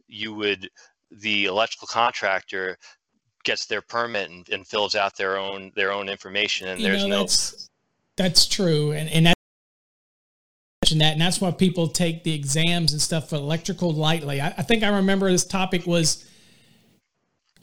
you 0.08 0.34
would 0.34 0.70
the 1.12 1.46
electrical 1.46 1.88
contractor 1.88 2.78
gets 3.44 3.66
their 3.66 3.82
permit 3.82 4.30
and, 4.30 4.48
and 4.50 4.68
fills 4.68 4.96
out 4.96 5.16
their 5.18 5.38
own 5.38 5.72
their 5.76 5.92
own 5.92 6.10
information 6.10 6.68
and 6.68 6.80
you 6.80 6.88
there's 6.88 7.04
know, 7.04 7.10
no 7.10 7.20
that's, 7.20 7.70
that's 8.18 8.46
true 8.46 8.92
and 8.92 9.10
and 9.10 9.26
that 9.28 9.36
that 10.96 11.14
and 11.14 11.22
that's 11.22 11.40
why 11.40 11.52
people 11.52 11.88
take 11.88 12.24
the 12.24 12.34
exams 12.34 12.94
and 12.94 13.02
stuff 13.02 13.30
for 13.30 13.36
electrical 13.36 13.92
lightly 13.92 14.42
I, 14.42 14.48
I 14.48 14.64
think 14.64 14.84
i 14.84 14.90
remember 14.90 15.30
this 15.32 15.46
topic 15.46 15.86
was 15.86 16.26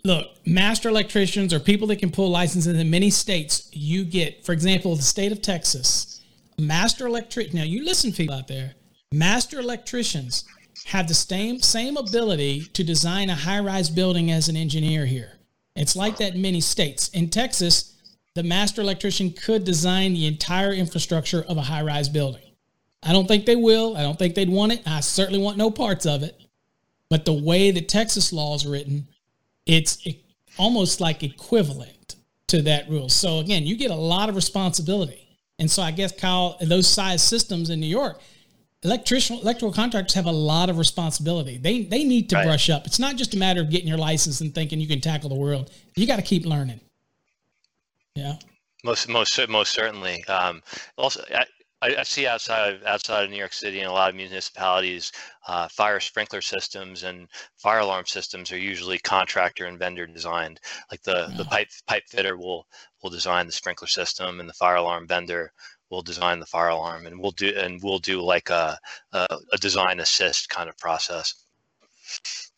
look 0.05 0.27
master 0.47 0.89
electricians 0.89 1.53
or 1.53 1.59
people 1.59 1.89
that 1.89 1.99
can 1.99 2.11
pull 2.11 2.31
licenses 2.31 2.79
in 2.79 2.91
many 2.91 3.11
states 3.11 3.69
you 3.73 4.05
get 4.05 4.47
for 4.47 4.53
example 4.53 4.95
the 4.95 5.03
state 5.03 5.33
of 5.33 5.43
texas 5.43 6.23
master 6.59 7.07
electric 7.07 7.53
now 7.53 7.65
you 7.65 7.85
listen 7.85 8.13
people 8.13 8.35
out 8.35 8.47
there 8.47 8.75
master 9.13 9.59
electricians 9.59 10.45
have 10.87 11.09
the 11.09 11.15
same 11.15 11.61
same 11.61 11.97
ability 11.97 12.61
to 12.73 12.85
design 12.85 13.29
a 13.29 13.35
high-rise 13.35 13.91
building 13.91 14.31
as 14.31 14.49
an 14.49 14.57
engineer 14.57 15.05
here. 15.07 15.33
It's 15.77 15.97
like 15.97 16.17
that 16.19 16.35
in 16.35 16.43
many 16.43 16.61
states. 16.61 17.09
In 17.11 17.29
Texas, 17.29 17.95
the 18.35 18.43
master 18.43 18.81
electrician 18.83 19.33
could 19.33 19.65
design 19.65 20.15
the 20.15 20.27
entire 20.27 20.73
infrastructure 20.73 21.45
of 21.49 21.57
a 21.57 21.63
high-rise 21.63 22.09
building. 22.09 22.43
I 23.03 23.13
don't 23.13 23.29
think 23.29 23.47
they 23.47 23.57
will. 23.57 23.97
I 23.97 24.03
don't 24.03 24.19
think 24.19 24.35
they'd 24.35 24.51
want 24.51 24.73
it. 24.73 24.83
I 24.87 25.01
certainly 25.01 25.41
want 25.41 25.59
no 25.59 25.71
parts 25.71 26.07
of 26.07 26.23
it. 26.23 26.41
But 27.09 27.25
the 27.25 27.33
way 27.33 27.71
the 27.71 27.83
Texas 27.83 28.33
law 28.33 28.55
is 28.55 28.67
written, 28.67 29.07
it's 29.65 30.07
almost 30.59 31.01
like 31.01 31.23
equivalent 31.23 32.17
to 32.49 32.63
that 32.63 32.89
rule. 32.89 33.09
So 33.09 33.39
again, 33.39 33.65
you 33.65 33.77
get 33.77 33.91
a 33.91 33.95
lot 33.95 34.29
of 34.29 34.35
responsibility. 34.35 35.23
And 35.59 35.71
so 35.71 35.83
I 35.83 35.91
guess 35.91 36.13
Kyle, 36.13 36.57
those 36.61 36.89
size 36.89 37.23
systems 37.23 37.71
in 37.71 37.81
New 37.81 37.87
York, 37.87 38.21
electrician 38.87 39.39
electrical 39.39 39.73
contractors 39.73 40.15
have 40.15 40.27
a 40.27 40.33
lot 40.33 40.71
of 40.71 40.79
responsibility. 40.79 41.59
They 41.59 41.83
they 41.83 42.05
need 42.05 42.31
to 42.31 42.37
right. 42.37 42.45
brush 42.45 42.71
up. 42.71 42.87
It's 42.87 42.99
not 42.99 43.17
just 43.17 43.35
a 43.35 43.37
matter 43.37 43.61
of 43.61 43.71
getting 43.71 43.89
your 43.89 43.99
license 43.99 44.41
and 44.41 44.55
thinking 44.55 44.81
you 44.81 44.89
can 44.89 45.01
tackle 45.01 45.29
the 45.29 45.35
world. 45.35 45.71
You 45.97 46.07
got 46.07 46.17
to 46.17 46.23
keep 46.23 46.47
learning. 46.47 46.81
Yeah. 48.15 48.37
Most 48.85 49.09
most 49.09 49.49
most 49.49 49.73
certainly. 49.73 50.25
Um, 50.27 50.63
also, 50.97 51.25
I, 51.83 51.97
I, 51.99 52.03
see 52.05 52.27
outside 52.27 52.75
of, 52.75 52.83
outside 52.85 53.25
of 53.25 53.31
New 53.31 53.37
York 53.37 53.53
City 53.53 53.81
and 53.81 53.91
a 53.91 53.93
lot 53.93 54.09
of 54.09 54.17
municipalities, 54.17 55.13
uh, 55.47 55.69
fire 55.69 56.01
sprinkler 56.01 56.41
systems 56.41 57.03
and 57.03 57.29
fire 57.57 57.81
alarm 57.81 58.07
systems 58.07 58.51
are 58.51 58.59
usually 58.59 58.99
contractor 58.99 59.67
and 59.67 59.79
vendor 59.79 60.07
designed. 60.07 60.61
Like 60.91 61.03
the, 61.03 61.33
the 61.37 61.45
pipe 61.45 61.69
pipe 61.87 62.05
fitter 62.09 62.37
will 62.37 62.67
will 63.03 63.11
design 63.11 63.47
the 63.47 63.53
sprinkler 63.53 63.89
system, 63.89 64.41
and 64.41 64.49
the 64.49 64.55
fire 64.55 64.77
alarm 64.77 65.07
vendor 65.07 65.53
will 65.91 66.03
design 66.03 66.41
the 66.41 66.47
fire 66.47 66.69
alarm, 66.69 67.07
and 67.07 67.21
we'll 67.21 67.33
do 67.33 67.53
and 67.57 67.81
we'll 67.83 67.99
do 67.99 68.21
like 68.23 68.51
a 68.51 68.79
a, 69.13 69.39
a 69.53 69.59
design 69.59 70.01
assist 70.01 70.49
kind 70.49 70.69
of 70.69 70.77
process. 70.79 71.35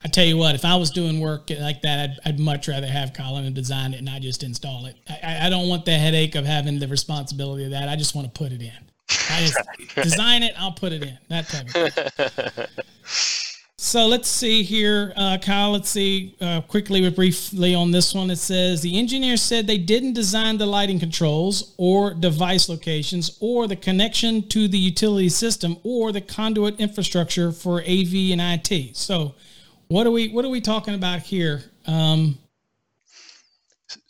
I 0.05 0.09
tell 0.09 0.24
you 0.24 0.37
what, 0.37 0.55
if 0.55 0.64
I 0.64 0.76
was 0.76 0.91
doing 0.91 1.20
work 1.20 1.51
like 1.59 1.83
that, 1.83 2.11
I'd, 2.11 2.29
I'd 2.29 2.41
much 2.41 2.68
rather 2.68 2.87
have 2.87 3.14
Colin 3.14 3.53
design 3.53 3.95
it 3.95 3.99
and 3.99 4.09
I 4.09 4.20
just 4.20 4.43
install 4.43 4.87
it. 4.87 4.97
I, 5.09 5.47
I 5.47 5.49
don't 5.49 5.68
want 5.68 5.87
the 5.87 5.93
headache 5.93 6.35
of 6.37 6.45
having 6.45 6.79
the 6.79 6.87
responsibility 6.87 7.64
of 7.64 7.70
that. 7.70 7.89
I 7.89 7.97
just 7.97 8.14
want 8.14 8.33
to 8.33 8.39
put 8.39 8.53
it 8.53 8.62
in. 8.62 8.70
I 9.31 9.41
just 9.41 9.59
design 9.97 10.43
it, 10.45 10.53
I'll 10.57 10.72
put 10.72 10.93
it 10.93 11.03
in. 11.03 11.18
That 11.31 11.49
type 11.49 11.66
of 11.74 11.93
thing. 11.95 12.66
So 13.81 14.09
let's 14.09 14.29
see 14.29 14.64
here, 14.64 15.12
uh, 15.14 15.39
Kyle. 15.39 15.70
Let's 15.70 15.89
see 15.89 16.35
uh, 16.41 16.62
quickly, 16.62 17.01
but 17.01 17.14
briefly 17.14 17.76
on 17.76 17.93
this 17.93 18.12
one. 18.12 18.29
It 18.29 18.37
says 18.37 18.83
the 18.83 18.99
engineer 18.99 19.37
said 19.37 19.68
they 19.68 19.79
didn't 19.79 20.14
design 20.14 20.59
the 20.59 20.66
lighting 20.66 20.99
controls 20.99 21.74
or 21.76 22.12
device 22.12 22.68
locations 22.68 23.39
or 23.39 23.68
the 23.68 23.76
connection 23.76 24.49
to 24.49 24.66
the 24.66 24.76
utility 24.76 25.29
system 25.29 25.76
or 25.85 26.11
the 26.11 26.20
conduit 26.20 26.81
infrastructure 26.81 27.53
for 27.53 27.81
AV 27.83 28.33
and 28.33 28.41
IT. 28.41 28.97
So, 28.97 29.37
what 29.87 30.09
are 30.09 30.11
we 30.11 30.29
what 30.31 30.45
are 30.45 30.51
we 30.51 30.61
talking 30.61 30.95
about 30.95 31.20
here? 31.20 31.62
Um, 31.87 32.37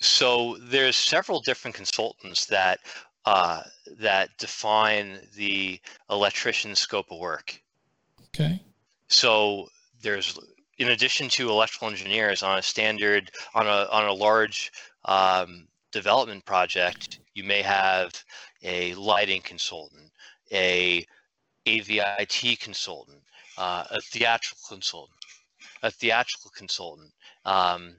so 0.01 0.57
there's 0.63 0.97
several 0.97 1.41
different 1.41 1.75
consultants 1.75 2.47
that 2.47 2.81
uh, 3.27 3.65
that 4.01 4.31
define 4.39 5.19
the 5.37 5.79
electrician's 6.09 6.79
scope 6.79 7.13
of 7.13 7.19
work. 7.19 7.61
Okay. 8.29 8.63
So 9.09 9.69
there's, 10.03 10.39
in 10.79 10.89
addition 10.89 11.29
to 11.31 11.51
electrical 11.51 11.89
engineers 11.89 12.43
on 12.43 12.59
a 12.59 12.63
standard, 12.63 13.31
on 13.55 13.67
a 13.67 13.89
on 13.91 14.07
a 14.07 14.13
large 14.13 14.71
um, 15.05 15.67
development 15.93 16.45
project, 16.45 17.21
you 17.35 17.45
may 17.45 17.63
have 17.63 18.13
a 18.63 18.95
lighting 18.95 19.43
consultant, 19.43 20.11
a 20.53 21.07
AVIT 21.67 22.61
consultant, 22.61 23.23
uh, 23.57 23.85
a 23.91 24.01
theatrical 24.01 24.63
consultant, 24.69 25.19
a 25.83 25.91
theatrical 25.91 26.51
consultant, 26.55 27.13
um, 27.45 27.97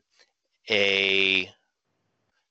a 0.69 1.49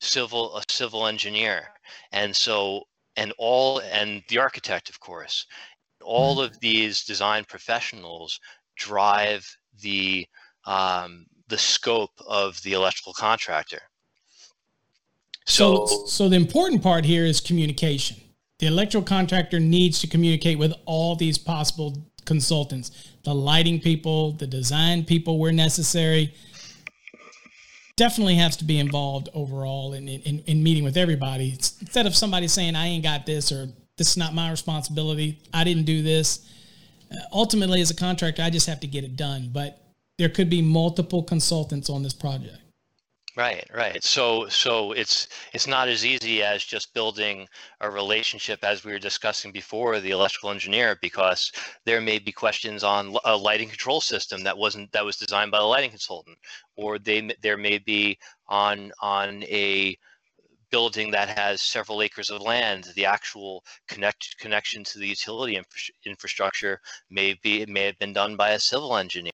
civil 0.00 0.56
a 0.56 0.62
civil 0.68 1.06
engineer, 1.06 1.68
and 2.12 2.34
so 2.34 2.84
and 3.16 3.32
all 3.38 3.80
and 3.80 4.22
the 4.28 4.38
architect, 4.38 4.88
of 4.88 5.00
course, 5.00 5.46
all 6.02 6.36
mm-hmm. 6.36 6.52
of 6.52 6.60
these 6.60 7.04
design 7.04 7.44
professionals 7.48 8.40
drive 8.76 9.46
the 9.80 10.26
um, 10.66 11.26
the 11.48 11.58
scope 11.58 12.12
of 12.26 12.60
the 12.62 12.72
electrical 12.72 13.14
contractor. 13.14 13.80
So, 15.46 15.86
so, 15.86 16.06
so 16.06 16.28
the 16.28 16.36
important 16.36 16.82
part 16.82 17.06
here 17.06 17.24
is 17.24 17.40
communication. 17.40 18.18
The 18.58 18.66
electrical 18.66 19.06
contractor 19.06 19.58
needs 19.58 19.98
to 20.00 20.06
communicate 20.06 20.58
with 20.58 20.74
all 20.84 21.16
these 21.16 21.38
possible 21.38 22.10
consultants, 22.26 22.90
the 23.24 23.34
lighting 23.34 23.80
people, 23.80 24.32
the 24.32 24.46
design 24.46 25.04
people 25.04 25.38
where 25.38 25.52
necessary. 25.52 26.34
Definitely 27.96 28.36
has 28.36 28.56
to 28.58 28.64
be 28.64 28.78
involved 28.78 29.28
overall 29.32 29.94
in, 29.94 30.06
in, 30.08 30.40
in 30.40 30.62
meeting 30.62 30.84
with 30.84 30.96
everybody. 30.96 31.52
Instead 31.52 32.06
of 32.06 32.14
somebody 32.14 32.46
saying, 32.46 32.76
I 32.76 32.86
ain't 32.86 33.02
got 33.02 33.26
this 33.26 33.50
or 33.50 33.68
this 33.98 34.10
is 34.10 34.16
not 34.16 34.34
my 34.34 34.50
responsibility. 34.50 35.38
I 35.52 35.64
didn't 35.64 35.84
do 35.84 36.02
this. 36.02 36.48
Uh, 37.12 37.16
ultimately, 37.32 37.80
as 37.80 37.90
a 37.90 37.94
contractor, 37.94 38.42
I 38.42 38.50
just 38.50 38.66
have 38.66 38.80
to 38.80 38.86
get 38.86 39.04
it 39.04 39.16
done. 39.16 39.50
But 39.52 39.80
there 40.16 40.28
could 40.28 40.48
be 40.48 40.62
multiple 40.62 41.22
consultants 41.22 41.90
on 41.90 42.02
this 42.02 42.14
project. 42.14 42.58
Right, 43.36 43.64
right. 43.72 44.02
So, 44.02 44.48
so 44.48 44.90
it's 44.90 45.28
it's 45.52 45.68
not 45.68 45.86
as 45.88 46.04
easy 46.04 46.42
as 46.42 46.64
just 46.64 46.92
building 46.92 47.46
a 47.80 47.88
relationship, 47.88 48.64
as 48.64 48.84
we 48.84 48.90
were 48.90 48.98
discussing 48.98 49.52
before, 49.52 50.00
the 50.00 50.10
electrical 50.10 50.50
engineer, 50.50 50.98
because 51.00 51.52
there 51.84 52.00
may 52.00 52.18
be 52.18 52.32
questions 52.32 52.82
on 52.82 53.16
a 53.24 53.36
lighting 53.36 53.68
control 53.68 54.00
system 54.00 54.42
that 54.42 54.58
wasn't 54.58 54.90
that 54.90 55.04
was 55.04 55.18
designed 55.18 55.52
by 55.52 55.58
the 55.60 55.64
lighting 55.64 55.90
consultant, 55.90 56.36
or 56.74 56.98
they 56.98 57.30
there 57.40 57.56
may 57.56 57.78
be 57.78 58.18
on 58.48 58.90
on 59.00 59.44
a 59.44 59.96
building 60.70 61.10
that 61.10 61.28
has 61.28 61.62
several 61.62 62.02
acres 62.02 62.30
of 62.30 62.40
land, 62.42 62.88
the 62.94 63.06
actual 63.06 63.64
connect 63.86 64.36
connection 64.38 64.84
to 64.84 64.98
the 64.98 65.06
utility 65.06 65.56
infra- 65.56 65.94
infrastructure 66.04 66.80
may 67.10 67.34
be 67.42 67.62
it 67.62 67.68
may 67.68 67.84
have 67.84 67.98
been 67.98 68.12
done 68.12 68.36
by 68.36 68.50
a 68.50 68.60
civil 68.60 68.96
engineer. 68.96 69.32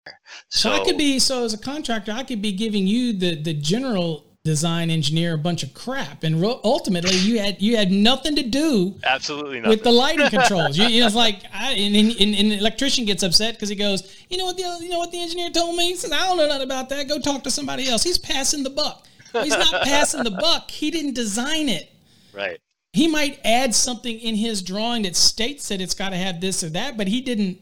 So, 0.48 0.70
so 0.70 0.72
I 0.72 0.84
could 0.84 0.98
be 0.98 1.18
so 1.18 1.44
as 1.44 1.54
a 1.54 1.58
contractor, 1.58 2.12
I 2.12 2.24
could 2.24 2.42
be 2.42 2.52
giving 2.52 2.86
you 2.86 3.12
the 3.12 3.40
the 3.40 3.54
general 3.54 4.34
design 4.44 4.90
engineer 4.90 5.32
a 5.32 5.38
bunch 5.38 5.62
of 5.62 5.72
crap 5.72 6.22
and 6.22 6.44
ultimately 6.44 7.16
you 7.16 7.38
had 7.38 7.62
you 7.62 7.78
had 7.78 7.90
nothing 7.90 8.36
to 8.36 8.42
do 8.42 8.94
absolutely 9.02 9.56
nothing. 9.58 9.70
with 9.70 9.82
the 9.82 9.90
lighting 9.90 10.28
controls. 10.38 10.76
You, 10.76 10.84
you 10.84 11.00
know 11.00 11.06
it's 11.06 11.14
like 11.14 11.40
I, 11.50 11.72
and, 11.72 11.96
and, 11.96 12.20
and, 12.20 12.50
the 12.50 12.58
electrician 12.58 13.06
gets 13.06 13.22
upset 13.22 13.54
because 13.54 13.70
he 13.70 13.74
goes 13.74 14.22
you 14.28 14.36
know 14.36 14.44
what 14.44 14.58
the 14.58 14.78
you 14.82 14.90
know 14.90 14.98
what 14.98 15.12
the 15.12 15.22
engineer 15.22 15.48
told 15.48 15.76
me? 15.76 15.88
He 15.88 15.96
says 15.96 16.12
i 16.12 16.18
don't 16.18 16.36
know 16.36 16.46
nothing 16.46 16.64
about 16.64 16.90
that. 16.90 17.08
Go 17.08 17.18
talk 17.18 17.42
to 17.44 17.50
somebody 17.50 17.88
else. 17.88 18.02
He's 18.02 18.18
passing 18.18 18.64
the 18.64 18.70
buck 18.70 19.06
he's 19.42 19.56
not 19.56 19.82
passing 19.82 20.24
the 20.24 20.30
buck. 20.30 20.70
He 20.70 20.90
didn't 20.90 21.14
design 21.14 21.68
it. 21.68 21.90
Right. 22.32 22.58
He 22.92 23.08
might 23.08 23.40
add 23.44 23.74
something 23.74 24.18
in 24.18 24.36
his 24.36 24.62
drawing 24.62 25.02
that 25.02 25.16
states 25.16 25.68
that 25.68 25.80
it's 25.80 25.94
got 25.94 26.10
to 26.10 26.16
have 26.16 26.40
this 26.40 26.62
or 26.62 26.68
that, 26.70 26.96
but 26.96 27.08
he 27.08 27.20
didn't. 27.20 27.60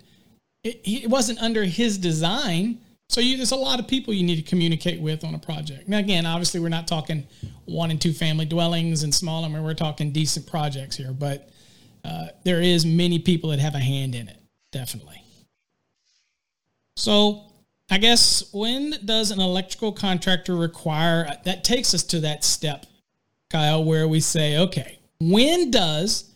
It, 0.62 0.80
it 0.84 1.10
wasn't 1.10 1.40
under 1.40 1.64
his 1.64 1.98
design. 1.98 2.78
So 3.08 3.20
you, 3.20 3.36
there's 3.36 3.52
a 3.52 3.56
lot 3.56 3.80
of 3.80 3.88
people 3.88 4.14
you 4.14 4.24
need 4.24 4.36
to 4.36 4.42
communicate 4.42 5.00
with 5.00 5.24
on 5.24 5.34
a 5.34 5.38
project. 5.38 5.88
Now, 5.88 5.98
again, 5.98 6.24
obviously, 6.24 6.60
we're 6.60 6.68
not 6.68 6.86
talking 6.86 7.26
one 7.64 7.90
and 7.90 8.00
two 8.00 8.12
family 8.12 8.44
dwellings 8.44 9.02
and 9.02 9.14
small. 9.14 9.44
I 9.44 9.48
mean, 9.48 9.62
we're 9.62 9.74
talking 9.74 10.12
decent 10.12 10.46
projects 10.46 10.96
here, 10.96 11.12
but 11.12 11.50
uh, 12.04 12.28
there 12.44 12.60
is 12.60 12.86
many 12.86 13.18
people 13.18 13.50
that 13.50 13.58
have 13.58 13.74
a 13.74 13.80
hand 13.80 14.14
in 14.14 14.28
it, 14.28 14.38
definitely. 14.70 15.22
So 16.96 17.51
I 17.92 17.98
guess 17.98 18.42
when 18.54 18.94
does 19.04 19.32
an 19.32 19.38
electrical 19.38 19.92
contractor 19.92 20.56
require 20.56 21.36
that 21.44 21.62
takes 21.62 21.92
us 21.92 22.02
to 22.04 22.20
that 22.20 22.42
step, 22.42 22.86
Kyle, 23.50 23.84
where 23.84 24.08
we 24.08 24.18
say, 24.18 24.56
okay, 24.56 24.98
when 25.20 25.70
does 25.70 26.30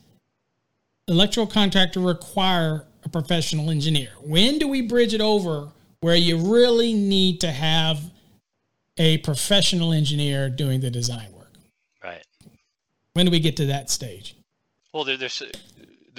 electrical 1.07 1.47
contractor 1.47 1.99
require 1.99 2.85
a 3.03 3.09
professional 3.09 3.71
engineer? 3.71 4.09
When 4.21 4.59
do 4.59 4.67
we 4.67 4.83
bridge 4.83 5.15
it 5.15 5.21
over 5.21 5.69
where 6.01 6.15
you 6.15 6.37
really 6.37 6.93
need 6.93 7.41
to 7.41 7.51
have 7.51 8.01
a 8.99 9.17
professional 9.17 9.93
engineer 9.93 10.51
doing 10.51 10.79
the 10.79 10.91
design 10.91 11.33
work? 11.33 11.53
Right. 12.03 12.23
When 13.13 13.25
do 13.25 13.31
we 13.31 13.39
get 13.39 13.57
to 13.57 13.65
that 13.65 13.89
stage? 13.89 14.35
Well, 14.93 15.05
there, 15.05 15.17
there's 15.17 15.41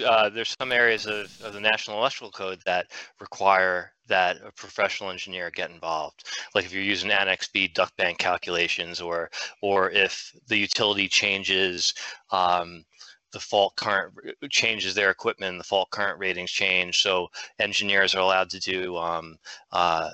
uh, 0.05 0.31
there's 0.31 0.57
some 0.59 0.73
areas 0.73 1.07
of, 1.07 1.31
of 1.43 1.53
the 1.53 1.61
National 1.61 1.99
Electrical 1.99 2.33
Code 2.33 2.59
that 2.67 2.91
require 3.21 3.93
that 4.09 4.39
a 4.45 4.53
professional 4.53 5.11
engineer 5.11 5.51
get 5.51 5.71
involved. 5.71 6.25
Like 6.55 6.65
if 6.65 6.73
you're 6.73 6.83
using 6.83 7.11
Annex 7.11 7.49
B 7.49 7.69
duct 7.69 7.97
bank 7.97 8.19
calculations, 8.19 9.01
or 9.01 9.31
or 9.63 9.91
if 9.91 10.33
the 10.49 10.57
utility 10.57 11.09
changes 11.09 11.95
um, 12.31 12.85
the 13.33 13.41
fault 13.41 13.77
current 13.77 14.15
changes 14.51 14.95
their 14.95 15.11
equipment, 15.11 15.59
the 15.59 15.65
fault 15.65 15.91
current 15.91 16.19
ratings 16.19 16.51
change. 16.51 17.03
So 17.03 17.29
engineers 17.59 18.15
are 18.15 18.21
allowed 18.21 18.51
to 18.51 18.61
do 18.61 18.97
um, 18.97 19.37
uh, 19.73 20.11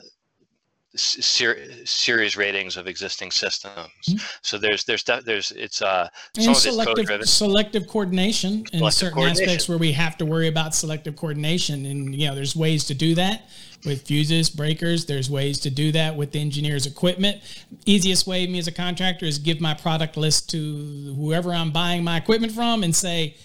ser- 0.96 1.84
series 1.84 2.36
ratings 2.36 2.76
of 2.76 2.86
existing 2.86 3.30
systems. 3.30 3.88
Mm-hmm. 4.08 4.16
So 4.42 4.58
there's 4.58 4.84
there's 4.84 5.04
there's 5.24 5.52
it's 5.52 5.82
uh 5.82 6.08
and 6.36 6.56
selective 6.56 7.28
selective 7.28 7.86
coordination 7.88 8.64
in 8.72 8.78
selective 8.78 8.92
certain 8.92 9.14
coordination. 9.14 9.44
aspects 9.44 9.68
where 9.68 9.78
we 9.78 9.92
have 9.92 10.16
to 10.18 10.26
worry 10.26 10.48
about 10.48 10.74
selective 10.74 11.16
coordination, 11.16 11.86
and 11.86 12.14
you 12.14 12.26
know 12.26 12.34
there's 12.34 12.56
ways 12.56 12.84
to 12.84 12.94
do 12.94 13.14
that 13.14 13.48
with 13.84 14.02
fuses, 14.02 14.50
breakers. 14.50 15.06
There's 15.06 15.30
ways 15.30 15.60
to 15.60 15.70
do 15.70 15.92
that 15.92 16.16
with 16.16 16.32
the 16.32 16.40
engineer's 16.40 16.86
equipment. 16.86 17.40
Easiest 17.84 18.26
way 18.26 18.46
me 18.46 18.58
as 18.58 18.66
a 18.66 18.72
contractor 18.72 19.26
is 19.26 19.38
give 19.38 19.60
my 19.60 19.74
product 19.74 20.16
list 20.16 20.50
to 20.50 21.14
whoever 21.16 21.52
I'm 21.52 21.70
buying 21.70 22.02
my 22.02 22.16
equipment 22.16 22.52
from 22.52 22.82
and 22.82 22.94
say 22.94 23.36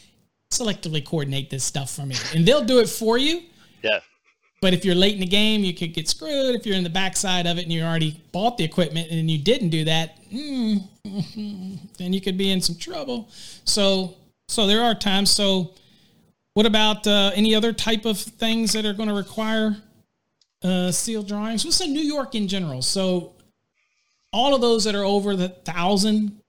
selectively 0.52 1.06
coordinate 1.06 1.50
this 1.50 1.64
stuff 1.64 1.92
for 1.92 2.06
me, 2.06 2.16
and 2.34 2.46
they'll 2.46 2.64
do 2.64 2.80
it 2.80 2.90
for 2.90 3.18
you. 3.18 3.44
Yeah. 3.82 4.00
But 4.62 4.74
if 4.74 4.84
you're 4.84 4.96
late 4.96 5.14
in 5.14 5.22
the 5.22 5.26
game, 5.26 5.64
you 5.64 5.74
could 5.74 5.94
get 5.94 6.10
screwed. 6.10 6.56
If 6.56 6.66
you're 6.66 6.76
in 6.76 6.84
the 6.84 6.90
backside 6.90 7.48
of 7.48 7.58
it 7.58 7.64
and 7.64 7.72
you 7.72 7.82
already 7.82 8.22
bought 8.34 8.58
the 8.58 8.64
equipment 8.66 9.10
and 9.10 9.32
you 9.32 9.38
didn't 9.38 9.70
do 9.70 9.86
that, 9.86 10.18
mm, 10.30 10.84
then 11.98 12.12
you 12.12 12.20
could 12.20 12.38
be 12.38 12.52
in 12.52 12.60
some 12.60 12.76
trouble. 12.76 13.30
So, 13.64 14.16
so 14.50 14.68
there 14.68 14.82
are 14.82 14.96
times. 14.96 15.32
So, 15.32 15.76
what 16.56 16.66
about 16.66 17.08
uh, 17.08 17.32
any 17.36 17.56
other 17.56 17.72
type 17.72 18.04
of 18.04 18.18
things 18.18 18.74
that 18.74 18.86
are 18.86 18.94
going 18.94 19.08
to 19.08 19.16
require 19.16 19.78
uh, 20.64 20.92
seal 20.92 21.24
drawings? 21.24 21.66
What's 21.66 21.82
in 21.82 21.94
New 21.94 22.02
York 22.02 22.36
in 22.36 22.48
general? 22.48 22.82
So, 22.82 23.34
all 24.32 24.54
of 24.54 24.62
those 24.62 24.84
that 24.84 24.96
are 24.96 25.04
over 25.04 25.36
the 25.36 25.50
thousand. 25.50 26.42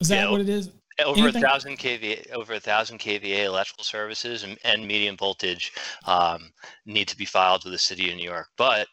Is 0.00 0.08
that 0.08 0.24
yeah, 0.24 0.30
what 0.30 0.40
it 0.40 0.48
is? 0.48 0.70
over 1.04 1.28
a 1.28 1.32
thousand 1.32 1.78
kVA, 1.78 2.30
over 2.32 2.54
a 2.54 2.60
thousand 2.60 2.98
kVA 2.98 3.44
electrical 3.44 3.84
services 3.84 4.42
and, 4.42 4.58
and 4.64 4.86
medium 4.86 5.16
voltage 5.16 5.72
um, 6.06 6.52
need 6.86 7.08
to 7.08 7.16
be 7.16 7.24
filed 7.24 7.64
with 7.64 7.72
the 7.72 7.78
city 7.78 8.10
of 8.10 8.16
New 8.16 8.24
York. 8.24 8.48
But 8.56 8.88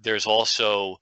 there's 0.00 0.26
also 0.26 0.96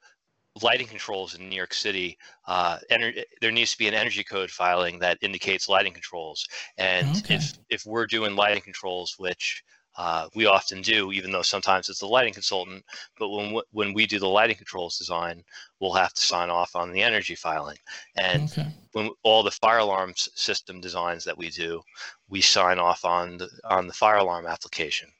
lighting 0.62 0.86
controls 0.86 1.34
in 1.34 1.48
New 1.48 1.56
York 1.56 1.74
City. 1.74 2.18
Uh, 2.46 2.78
ener- 2.90 3.22
there 3.40 3.52
needs 3.52 3.72
to 3.72 3.78
be 3.78 3.88
an 3.88 3.94
energy 3.94 4.24
code 4.24 4.50
filing 4.50 4.98
that 4.98 5.18
indicates 5.22 5.68
lighting 5.68 5.92
controls. 5.92 6.46
And 6.76 7.16
okay. 7.18 7.36
if 7.36 7.58
if 7.70 7.86
we're 7.86 8.06
doing 8.06 8.34
lighting 8.36 8.62
controls, 8.62 9.14
which 9.18 9.62
uh, 9.99 10.28
we 10.36 10.46
often 10.46 10.80
do, 10.80 11.11
even 11.11 11.32
though 11.32 11.42
sometimes 11.42 11.88
it's 11.88 11.99
the 11.99 12.07
lighting 12.07 12.32
consultant. 12.32 12.84
But 13.18 13.30
when 13.30 13.61
when 13.72 13.92
we 13.92 14.07
do 14.07 14.20
the 14.20 14.28
lighting 14.28 14.57
controls 14.57 14.96
design, 14.96 15.42
we'll 15.80 15.92
have 15.92 16.14
to 16.14 16.22
sign 16.22 16.51
off 16.51 16.76
on 16.76 16.92
the 16.92 17.03
energy 17.03 17.34
filing. 17.34 17.78
And 18.14 18.49
okay. 18.51 18.68
when 18.92 19.11
all 19.24 19.42
the 19.42 19.51
fire 19.51 19.78
alarm 19.78 20.14
system 20.16 20.80
designs 20.80 21.24
that 21.24 21.36
we 21.36 21.51
do, 21.51 21.82
we 22.28 22.40
sign 22.40 22.78
off 22.78 23.05
on 23.05 23.38
the 23.38 23.49
on 23.64 23.88
the 23.88 23.92
fire 23.92 24.18
alarm 24.18 24.46
application. 24.46 25.11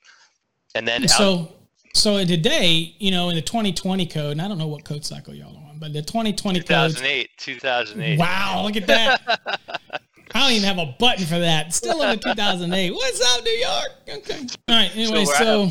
And 0.77 0.87
then 0.87 1.09
so 1.09 1.33
out- 1.33 1.55
so 1.93 2.25
today, 2.25 2.95
you 2.99 3.11
know, 3.11 3.31
in 3.31 3.35
the 3.35 3.43
2020 3.43 4.07
code, 4.07 4.33
and 4.33 4.43
I 4.43 4.47
don't 4.47 4.59
know 4.59 4.69
what 4.69 4.85
code 4.85 5.05
cycle 5.05 5.35
y'all 5.35 5.57
are 5.57 5.71
on, 5.71 5.81
but 5.81 5.93
the 5.93 6.03
2020 6.03 6.61
2008, 6.61 7.19
code. 7.19 7.29
2008. 7.37 8.19
Wow, 8.19 8.63
look 8.65 8.77
at 8.77 8.87
that. 8.87 9.61
I 10.35 10.41
don't 10.41 10.53
even 10.53 10.69
have 10.69 10.79
a 10.79 10.95
button 10.99 11.25
for 11.25 11.39
that. 11.39 11.75
Still 11.75 12.03
in 12.03 12.11
the 12.11 12.17
2008. 12.17 12.91
What's 12.93 13.37
up, 13.37 13.45
New 13.45 13.51
York? 13.51 13.89
Okay. 14.09 14.47
All 14.69 14.77
right. 14.77 14.91
Anyway, 14.95 15.25
so, 15.25 15.35
so 15.35 15.71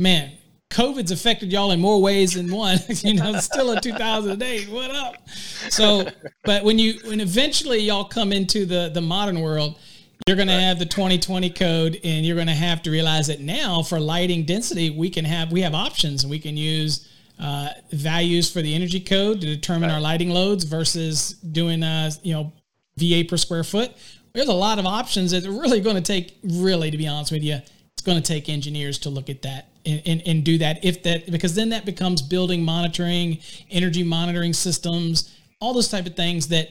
man, 0.00 0.32
COVID's 0.70 1.10
affected 1.10 1.52
y'all 1.52 1.72
in 1.72 1.80
more 1.80 2.00
ways 2.00 2.34
than 2.34 2.50
one. 2.50 2.78
you 2.88 3.14
know, 3.14 3.38
still 3.40 3.72
in 3.72 3.80
2008. 3.80 4.68
What 4.70 4.90
up? 4.92 5.28
So, 5.28 6.06
but 6.44 6.64
when 6.64 6.78
you 6.78 7.00
when 7.04 7.20
eventually 7.20 7.78
y'all 7.78 8.04
come 8.04 8.32
into 8.32 8.64
the 8.64 8.90
the 8.94 9.00
modern 9.00 9.40
world, 9.40 9.78
you're 10.26 10.36
going 10.36 10.48
to 10.48 10.54
have 10.54 10.78
the 10.78 10.86
2020 10.86 11.50
code, 11.50 11.98
and 12.04 12.24
you're 12.24 12.36
going 12.36 12.46
to 12.46 12.52
have 12.52 12.82
to 12.82 12.90
realize 12.90 13.26
that 13.26 13.40
now 13.40 13.82
for 13.82 13.98
lighting 13.98 14.44
density, 14.44 14.90
we 14.90 15.10
can 15.10 15.24
have 15.24 15.50
we 15.50 15.60
have 15.62 15.74
options, 15.74 16.24
and 16.24 16.30
we 16.30 16.38
can 16.38 16.56
use. 16.56 17.06
Uh, 17.42 17.70
values 17.92 18.52
for 18.52 18.60
the 18.60 18.74
energy 18.74 19.00
code 19.00 19.40
to 19.40 19.46
determine 19.46 19.88
right. 19.88 19.94
our 19.94 20.00
lighting 20.02 20.28
loads 20.28 20.64
versus 20.64 21.30
doing 21.52 21.82
uh, 21.82 22.10
you 22.22 22.34
know 22.34 22.52
VA 23.00 23.28
per 23.28 23.36
square 23.36 23.64
foot. 23.64 23.92
There's 24.32 24.48
a 24.48 24.52
lot 24.52 24.78
of 24.78 24.86
options 24.86 25.32
that 25.32 25.44
are 25.44 25.50
really 25.50 25.80
going 25.80 25.96
to 25.96 26.02
take, 26.02 26.38
really, 26.44 26.90
to 26.90 26.96
be 26.96 27.08
honest 27.08 27.32
with 27.32 27.42
you, 27.42 27.58
it's 28.00 28.02
going 28.06 28.20
to 28.20 28.26
take 28.26 28.48
engineers 28.48 28.98
to 29.00 29.10
look 29.10 29.28
at 29.28 29.42
that 29.42 29.68
and, 29.84 30.02
and, 30.06 30.22
and 30.24 30.44
do 30.44 30.58
that. 30.58 30.84
If 30.84 31.02
that, 31.02 31.30
because 31.30 31.54
then 31.54 31.70
that 31.70 31.84
becomes 31.84 32.22
building 32.22 32.62
monitoring, 32.62 33.38
energy 33.70 34.02
monitoring 34.02 34.52
systems, 34.52 35.36
all 35.60 35.74
those 35.74 35.88
type 35.88 36.06
of 36.06 36.14
things 36.14 36.48
that 36.48 36.70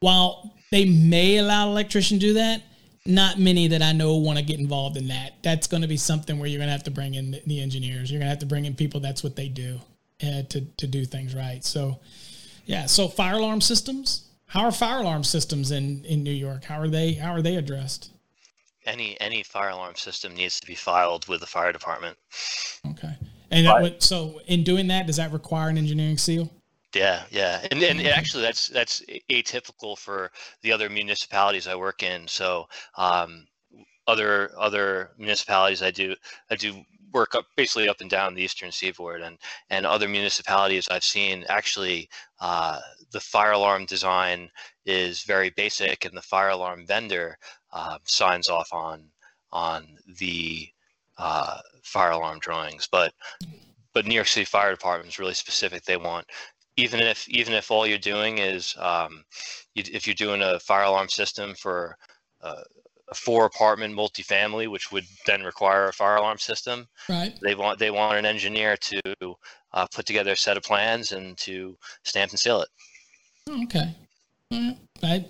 while 0.00 0.54
they 0.70 0.84
may 0.84 1.38
allow 1.38 1.66
an 1.66 1.72
electrician 1.72 2.18
to 2.20 2.26
do 2.26 2.34
that, 2.34 2.62
not 3.06 3.38
many 3.38 3.68
that 3.68 3.82
I 3.82 3.92
know 3.92 4.16
want 4.16 4.38
to 4.38 4.44
get 4.44 4.60
involved 4.60 4.96
in 4.96 5.08
that. 5.08 5.32
That's 5.42 5.66
going 5.66 5.80
to 5.80 5.88
be 5.88 5.96
something 5.96 6.38
where 6.38 6.48
you're 6.48 6.58
going 6.58 6.68
to 6.68 6.72
have 6.72 6.84
to 6.84 6.90
bring 6.90 7.14
in 7.14 7.30
the, 7.30 7.42
the 7.46 7.60
engineers. 7.60 8.10
You're 8.10 8.20
going 8.20 8.26
to 8.26 8.30
have 8.30 8.40
to 8.40 8.46
bring 8.46 8.66
in 8.66 8.74
people. 8.74 9.00
That's 9.00 9.24
what 9.24 9.34
they 9.34 9.48
do 9.48 9.80
uh, 10.22 10.42
to 10.42 10.60
to 10.60 10.86
do 10.86 11.04
things 11.04 11.34
right. 11.34 11.64
So, 11.64 11.98
yeah. 12.66 12.86
So 12.86 13.08
fire 13.08 13.36
alarm 13.36 13.60
systems. 13.60 14.27
How 14.48 14.64
are 14.64 14.72
fire 14.72 15.00
alarm 15.00 15.24
systems 15.24 15.70
in, 15.70 16.04
in 16.04 16.22
New 16.22 16.32
York? 16.32 16.64
How 16.64 16.80
are 16.80 16.88
they 16.88 17.12
how 17.12 17.32
are 17.32 17.42
they 17.42 17.56
addressed? 17.56 18.10
Any 18.86 19.18
any 19.20 19.42
fire 19.42 19.70
alarm 19.70 19.94
system 19.94 20.34
needs 20.34 20.58
to 20.60 20.66
be 20.66 20.74
filed 20.74 21.28
with 21.28 21.40
the 21.40 21.46
fire 21.46 21.72
department. 21.72 22.16
Okay. 22.90 23.14
And 23.50 23.66
that 23.66 23.80
would, 23.80 24.02
so 24.02 24.40
in 24.46 24.62
doing 24.64 24.88
that, 24.88 25.06
does 25.06 25.16
that 25.16 25.32
require 25.32 25.68
an 25.68 25.78
engineering 25.78 26.18
seal? 26.18 26.50
Yeah, 26.94 27.24
yeah, 27.30 27.66
and 27.70 27.82
and 27.82 28.00
actually 28.06 28.42
that's 28.42 28.68
that's 28.68 29.02
atypical 29.30 29.96
for 29.96 30.30
the 30.62 30.72
other 30.72 30.88
municipalities 30.88 31.66
I 31.66 31.74
work 31.74 32.02
in. 32.02 32.26
So 32.26 32.66
um, 32.96 33.46
other 34.06 34.50
other 34.58 35.10
municipalities 35.18 35.82
I 35.82 35.90
do 35.90 36.14
I 36.50 36.56
do 36.56 36.82
work 37.12 37.34
up 37.34 37.44
basically 37.56 37.88
up 37.88 38.00
and 38.00 38.10
down 38.10 38.34
the 38.34 38.42
eastern 38.42 38.72
seaboard 38.72 39.20
and 39.20 39.36
and 39.68 39.84
other 39.84 40.08
municipalities 40.08 40.88
I've 40.90 41.04
seen 41.04 41.44
actually 41.48 42.08
uh, 42.40 42.80
the 43.10 43.20
fire 43.20 43.52
alarm 43.52 43.84
design 43.86 44.50
is 44.84 45.22
very 45.22 45.50
basic 45.50 46.04
and 46.04 46.16
the 46.16 46.22
fire 46.22 46.50
alarm 46.50 46.86
vendor 46.86 47.38
uh, 47.72 47.98
signs 48.04 48.48
off 48.48 48.72
on 48.72 49.04
on 49.52 49.86
the 50.18 50.68
uh, 51.16 51.58
fire 51.82 52.12
alarm 52.12 52.38
drawings 52.38 52.88
but 52.90 53.12
but 53.94 54.06
New 54.06 54.14
York 54.14 54.26
City 54.26 54.44
Fire 54.44 54.70
Department 54.70 55.08
is 55.08 55.18
really 55.18 55.34
specific 55.34 55.84
they 55.84 55.96
want 55.96 56.26
even 56.76 57.00
if 57.00 57.28
even 57.28 57.54
if 57.54 57.70
all 57.70 57.86
you're 57.86 57.98
doing 57.98 58.38
is 58.38 58.76
um, 58.78 59.24
you, 59.74 59.82
if 59.92 60.06
you're 60.06 60.14
doing 60.14 60.42
a 60.42 60.60
fire 60.60 60.84
alarm 60.84 61.08
system 61.08 61.54
for 61.54 61.96
uh, 62.42 62.62
a 63.10 63.14
four 63.14 63.46
apartment 63.46 63.94
multifamily, 63.94 64.68
which 64.70 64.92
would 64.92 65.04
then 65.26 65.42
require 65.42 65.88
a 65.88 65.92
fire 65.92 66.16
alarm 66.16 66.38
system. 66.38 66.86
Right. 67.08 67.36
They 67.42 67.54
want 67.54 67.78
they 67.78 67.90
want 67.90 68.18
an 68.18 68.26
engineer 68.26 68.76
to 68.76 69.00
uh, 69.72 69.86
put 69.92 70.06
together 70.06 70.32
a 70.32 70.36
set 70.36 70.56
of 70.56 70.62
plans 70.62 71.12
and 71.12 71.36
to 71.38 71.76
stamp 72.04 72.30
and 72.30 72.38
seal 72.38 72.60
it. 72.60 72.68
Oh, 73.48 73.62
okay. 73.64 73.94
Right. 75.02 75.26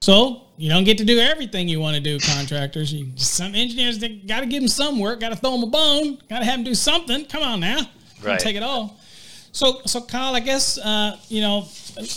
So 0.00 0.42
you 0.56 0.70
don't 0.70 0.84
get 0.84 0.98
to 0.98 1.04
do 1.04 1.18
everything 1.18 1.68
you 1.68 1.80
want 1.80 1.96
to 1.96 2.02
do, 2.02 2.18
contractors. 2.18 2.92
You, 2.92 3.10
some 3.16 3.54
engineers 3.54 3.98
got 4.26 4.40
to 4.40 4.46
give 4.46 4.62
them 4.62 4.68
some 4.68 4.98
work, 4.98 5.20
got 5.20 5.30
to 5.30 5.36
throw 5.36 5.52
them 5.52 5.64
a 5.64 5.66
bone, 5.66 6.18
got 6.28 6.40
to 6.40 6.44
have 6.44 6.56
them 6.56 6.64
do 6.64 6.74
something. 6.74 7.24
Come 7.26 7.42
on 7.42 7.60
now, 7.60 7.80
right. 8.22 8.38
take 8.38 8.56
it 8.56 8.62
all. 8.62 8.98
So, 9.52 9.80
so 9.86 10.02
Kyle, 10.02 10.34
I 10.34 10.40
guess 10.40 10.78
uh, 10.78 11.18
you 11.28 11.40
know 11.40 11.66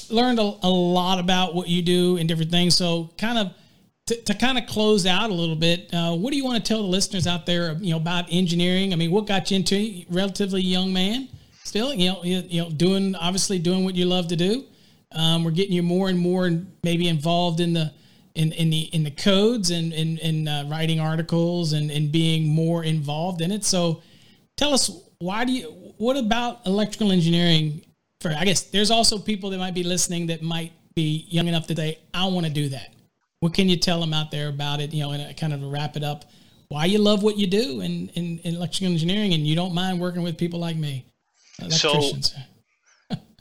learned 0.09 0.39
a, 0.39 0.53
a 0.63 0.69
lot 0.69 1.19
about 1.19 1.55
what 1.55 1.67
you 1.67 1.81
do 1.81 2.17
and 2.17 2.27
different 2.27 2.51
things. 2.51 2.75
So, 2.75 3.09
kind 3.17 3.37
of 3.37 3.53
to, 4.07 4.21
to 4.23 4.33
kind 4.33 4.57
of 4.57 4.65
close 4.65 5.05
out 5.05 5.29
a 5.29 5.33
little 5.33 5.55
bit, 5.55 5.93
uh, 5.93 6.15
what 6.15 6.31
do 6.31 6.37
you 6.37 6.43
want 6.43 6.63
to 6.63 6.67
tell 6.67 6.81
the 6.81 6.87
listeners 6.87 7.27
out 7.27 7.45
there, 7.45 7.73
you 7.73 7.91
know, 7.91 7.97
about 7.97 8.25
engineering? 8.31 8.91
I 8.91 8.95
mean, 8.95 9.11
what 9.11 9.27
got 9.27 9.51
you 9.51 9.57
into 9.57 10.03
relatively 10.09 10.61
young 10.61 10.91
man, 10.91 11.29
still, 11.63 11.93
you 11.93 12.09
know, 12.09 12.23
you, 12.23 12.43
you 12.47 12.61
know, 12.61 12.69
doing 12.71 13.15
obviously 13.15 13.59
doing 13.59 13.83
what 13.83 13.95
you 13.95 14.05
love 14.05 14.27
to 14.29 14.35
do. 14.35 14.65
Um, 15.12 15.43
we're 15.43 15.51
getting 15.51 15.74
you 15.74 15.84
more 15.84 16.10
and 16.10 16.20
more, 16.20 16.45
and 16.45 16.72
maybe 16.84 17.07
involved 17.07 17.60
in 17.60 17.74
the 17.74 17.91
in, 18.36 18.51
in 18.53 18.70
the 18.70 18.82
in 18.93 19.03
the 19.03 19.12
codes 19.12 19.72
and 19.72 19.91
in, 19.91 20.18
in 20.20 20.47
uh, 20.47 20.66
writing 20.70 20.99
articles 20.99 21.74
and, 21.74 21.89
and 21.89 22.12
being 22.12 22.47
more 22.47 22.84
involved 22.84 23.41
in 23.41 23.51
it. 23.51 23.64
So, 23.66 24.01
tell 24.55 24.74
us 24.74 24.91
why 25.20 25.45
do 25.45 25.51
you? 25.51 25.66
What 25.97 26.18
about 26.18 26.66
electrical 26.66 27.12
engineering? 27.12 27.82
For 28.22 28.32
I 28.32 28.45
guess 28.45 28.64
there's 28.64 28.91
also 28.91 29.18
people 29.18 29.49
that 29.51 29.57
might 29.57 29.74
be 29.74 29.84
listening 29.84 30.28
that 30.28 30.41
might 30.41 30.74
be 30.93 31.26
young 31.30 31.47
enough 31.47 31.68
to 31.68 31.76
say, 31.76 31.99
I 32.14 32.26
want 32.28 32.45
to 32.45 32.51
do 32.51 32.70
that 32.70 32.93
what 33.39 33.53
can 33.53 33.70
you 33.70 33.78
tell 33.78 33.99
them 33.99 34.14
out 34.14 34.32
there 34.32 34.49
about 34.49 34.82
it? 34.82 34.93
You 34.93 35.03
know, 35.03 35.12
and 35.12 35.38
kind 35.38 35.53
of 35.53 35.64
wrap 35.64 35.95
it 35.95 36.03
up. 36.03 36.26
Why 36.68 36.86
you 36.86 36.99
love 36.99 37.24
what 37.24 37.38
you 37.38 37.47
do 37.47 37.82
in, 37.82 38.10
in, 38.10 38.39
in 38.39 38.55
electrical 38.55 38.91
engineering, 38.91 39.34
and 39.34 39.47
you 39.47 39.55
don't 39.55 39.74
mind 39.74 39.99
working 39.99 40.22
with 40.22 40.38
people 40.38 40.60
like 40.60 40.76
me, 40.76 41.05
electricians. 41.60 42.34
So, 42.34 42.38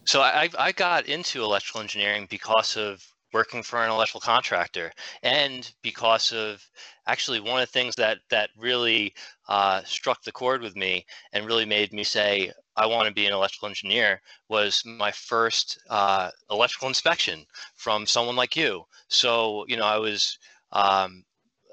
so 0.09 0.23
I 0.23 0.49
I 0.59 0.73
got 0.73 1.07
into 1.07 1.45
electrical 1.45 1.83
engineering 1.83 2.27
because 2.31 2.79
of 2.79 3.05
working 3.35 3.63
for 3.63 3.85
an 3.85 3.91
electrical 3.91 4.23
contractor 4.23 4.91
and 5.23 5.71
because 5.83 6.33
of 6.33 6.67
actually 7.07 7.41
one 7.41 7.61
of 7.61 7.69
the 7.69 7.73
things 7.73 7.95
that 7.97 8.19
that 8.31 8.49
really 8.57 9.13
uh, 9.49 9.83
struck 9.85 10.23
the 10.23 10.33
chord 10.33 10.63
with 10.63 10.77
me 10.77 11.05
and 11.35 11.45
really 11.45 11.67
made 11.67 11.93
me 11.93 12.05
say 12.05 12.51
I 12.75 12.87
want 12.87 13.07
to 13.07 13.13
be 13.13 13.27
an 13.27 13.35
electrical 13.35 13.69
engineer 13.69 14.23
was 14.49 14.83
my 14.87 15.11
first 15.11 15.79
uh, 15.91 16.31
electrical 16.51 16.89
inspection 16.89 17.45
from 17.75 18.07
someone 18.07 18.37
like 18.37 18.57
you. 18.57 18.85
So 19.09 19.67
you 19.69 19.77
know, 19.77 19.85
I 19.85 19.99
was 19.99 20.39
um, 20.73 21.23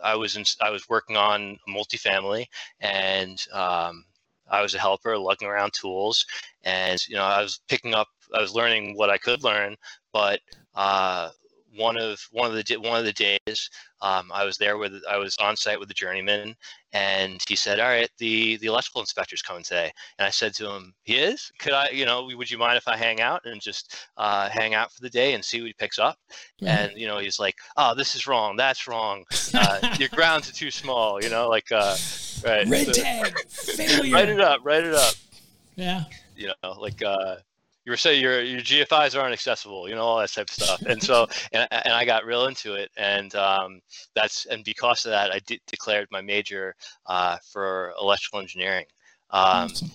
I 0.04 0.16
was 0.16 0.36
in, 0.36 0.44
I 0.62 0.72
was 0.72 0.90
working 0.90 1.16
on 1.16 1.58
a 1.66 1.72
multifamily, 1.72 2.48
and 2.82 3.42
um, 3.54 4.04
I 4.50 4.62
was 4.62 4.76
a 4.76 4.80
helper, 4.80 5.18
lugging 5.18 5.48
around 5.48 5.74
tools, 5.74 6.26
and 6.64 7.00
you 7.08 7.16
know 7.16 7.24
I 7.24 7.42
was 7.42 7.60
picking 7.68 7.94
up, 7.94 8.08
I 8.34 8.42
was 8.42 8.54
learning 8.54 8.96
what 8.96 9.10
I 9.10 9.18
could 9.18 9.44
learn, 9.44 9.76
but 10.14 10.40
uh, 10.76 11.30
one 11.76 11.98
of 11.98 12.20
one 12.32 12.50
of 12.50 12.66
the 12.66 12.76
one 12.78 13.00
of 13.00 13.06
the 13.06 13.14
days 13.14 13.70
um, 14.02 14.32
I 14.34 14.46
was 14.46 14.58
there 14.58 14.78
with 14.78 14.94
I 15.10 15.18
was 15.18 15.36
on 15.38 15.56
site 15.56 15.80
with 15.80 15.88
the 15.88 15.94
journeyman, 15.94 16.56
and 16.94 17.42
he 17.48 17.56
said, 17.56 17.80
"All 17.80 17.88
right, 17.88 18.10
the 18.18 18.58
the 18.58 18.68
electrical 18.68 19.02
inspector's 19.02 19.42
coming 19.42 19.64
today." 19.64 19.92
And 20.18 20.26
I 20.26 20.30
said 20.30 20.54
to 20.56 20.70
him, 20.70 20.94
"He 21.04 21.16
is? 21.16 21.52
Could 21.60 21.74
I, 21.74 21.90
you 21.90 22.06
know, 22.06 22.26
would 22.26 22.50
you 22.50 22.58
mind 22.58 22.78
if 22.78 22.88
I 22.88 22.98
hang 22.98 23.22
out 23.22 23.42
and 23.46 23.62
just 23.62 24.08
uh, 24.18 24.50
hang 24.50 24.74
out 24.74 24.92
for 24.92 25.02
the 25.02 25.10
day 25.10 25.34
and 25.34 25.44
see 25.44 25.62
what 25.62 25.68
he 25.68 25.74
picks 25.74 26.00
up?" 26.00 26.18
Mm-hmm. 26.62 26.68
And 26.68 26.92
you 26.98 27.08
know, 27.08 27.18
he's 27.18 27.40
like, 27.40 27.56
"Oh, 27.78 27.96
this 27.96 28.16
is 28.16 28.28
wrong. 28.28 28.56
That's 28.56 28.88
wrong. 28.88 29.24
Uh, 29.54 29.96
your 30.00 30.10
grounds 30.10 30.50
are 30.50 30.54
too 30.54 30.72
small. 30.72 31.22
You 31.22 31.30
know, 31.30 31.50
like 31.50 31.72
uh, 31.72 31.98
right, 32.46 32.68
red 32.68 32.88
so, 32.88 32.92
tag, 32.94 33.40
failure. 33.50 34.14
write 34.14 34.30
it 34.30 34.40
up. 34.40 34.62
Write 34.64 34.86
it 34.86 34.94
up. 34.94 35.16
Yeah. 35.76 36.04
You 36.36 36.52
know, 36.64 36.72
like." 36.74 37.02
uh 37.04 37.38
you 37.86 37.92
were 37.92 37.98
saying 37.98 38.22
your 38.22 38.42
your 38.42 38.62
GFIs 38.62 39.20
aren't 39.20 39.34
accessible, 39.34 39.88
you 39.88 39.96
know, 39.96 40.02
all 40.02 40.20
that 40.20 40.32
type 40.32 40.50
of 40.50 40.54
stuff. 40.54 40.82
And 40.82 41.02
so, 41.02 41.28
and, 41.52 41.68
and 41.72 41.94
I 41.94 42.04
got 42.04 42.26
real 42.26 42.48
into 42.48 42.74
it, 42.74 42.90
and 42.98 43.34
um, 43.36 43.80
that's 44.16 44.46
and 44.48 44.64
because 44.64 45.06
of 45.06 45.12
that, 45.12 45.32
I 45.32 45.40
de- 45.46 45.62
declared 45.68 46.08
my 46.12 46.22
major 46.22 46.76
uh, 47.06 47.38
for 47.52 47.94
electrical 48.02 48.40
engineering. 48.40 48.86
Um, 49.30 49.70
awesome. 49.70 49.92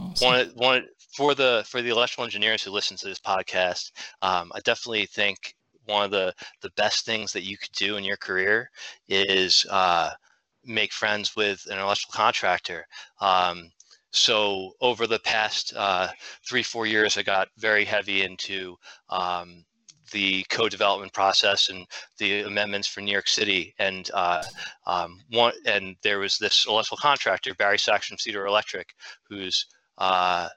Awesome. 0.00 0.26
One, 0.26 0.50
one 0.54 0.86
for 1.16 1.34
the 1.34 1.64
for 1.66 1.80
the 1.80 1.90
electrical 1.90 2.24
engineers 2.24 2.62
who 2.62 2.70
listen 2.70 2.96
to 2.98 3.06
this 3.06 3.20
podcast, 3.20 3.92
um, 4.22 4.52
I 4.54 4.60
definitely 4.60 5.06
think 5.06 5.54
one 5.86 6.04
of 6.04 6.10
the 6.10 6.34
the 6.60 6.70
best 6.76 7.06
things 7.06 7.32
that 7.32 7.44
you 7.44 7.56
could 7.56 7.72
do 7.72 7.96
in 7.96 8.04
your 8.04 8.16
career 8.16 8.70
is 9.08 9.64
uh, 9.70 10.10
make 10.64 10.92
friends 10.92 11.36
with 11.36 11.64
an 11.70 11.78
electrical 11.78 12.12
contractor. 12.12 12.86
Um, 13.20 13.70
so 14.14 14.72
over 14.80 15.06
the 15.08 15.18
past 15.18 15.74
uh, 15.76 16.08
three, 16.48 16.62
four 16.62 16.86
years, 16.86 17.18
I 17.18 17.22
got 17.22 17.48
very 17.58 17.84
heavy 17.84 18.22
into 18.22 18.76
um, 19.10 19.64
the 20.12 20.44
co-development 20.50 21.12
process 21.12 21.68
and 21.68 21.84
the 22.18 22.42
amendments 22.42 22.86
for 22.86 23.00
New 23.00 23.10
York 23.10 23.26
City. 23.26 23.74
And 23.80 24.08
uh, 24.14 24.44
um, 24.86 25.18
one, 25.30 25.52
and 25.66 25.96
there 26.02 26.20
was 26.20 26.38
this 26.38 26.64
electrical 26.68 26.98
contractor, 26.98 27.54
Barry 27.54 27.78
Sachs 27.78 28.06
from 28.06 28.18
Cedar 28.18 28.46
Electric, 28.46 28.94
who's 29.28 29.66
uh, 29.98 30.48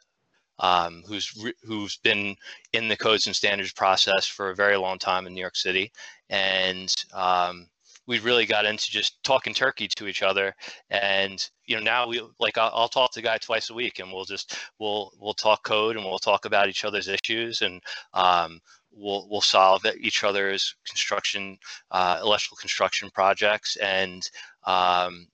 um, 0.60 1.03
who's 1.08 1.34
who's 1.64 1.97
been 1.97 2.36
in 2.74 2.88
the 2.88 2.97
codes 2.97 3.26
and 3.26 3.36
standards 3.36 3.74
process 3.74 4.28
for 4.28 4.51
a 4.51 4.55
very 4.55 4.78
long 4.78 4.99
time 4.99 5.26
in 5.26 5.34
New 5.34 5.41
York 5.41 5.55
City, 5.55 5.91
and 6.30 6.93
um, 7.14 7.68
we 8.08 8.20
really 8.20 8.45
got 8.45 8.66
into 8.66 8.89
just 8.89 9.22
talking 9.24 9.53
turkey 9.53 9.88
to 9.89 10.08
each 10.08 10.24
other. 10.24 10.55
And 10.89 11.45
you 11.66 11.76
know 11.76 11.84
now 11.84 12.08
we 12.08 12.22
like 12.39 12.58
I'll, 12.58 12.72
I'll, 12.74 12.89
talk 12.89 13.12
to 13.12 13.20
the 13.20 13.26
guy 13.26 13.38
twice 13.38 13.70
a 13.70 13.74
week 13.74 13.99
and 13.99 14.12
we'll 14.12 14.26
just 14.26 14.58
we'll 14.80 15.12
we'll 15.20 15.34
talk 15.34 15.64
code 15.64 15.97
and 15.97 16.05
we'll 16.05 16.18
talk 16.18 16.45
about 16.45 16.70
each 16.70 16.86
other's 16.86 17.10
issues 17.10 17.62
and 17.62 17.82
um, 18.14 18.62
we'll 18.91 19.28
we'll 19.30 19.41
solve 19.41 19.86
each 19.99 20.24
other's 20.24 20.76
construction 20.88 21.58
uh, 21.91 22.20
electrical 22.24 22.58
construction 22.58 23.10
projects 23.14 23.76
and 23.78 24.30
um, 24.66 25.28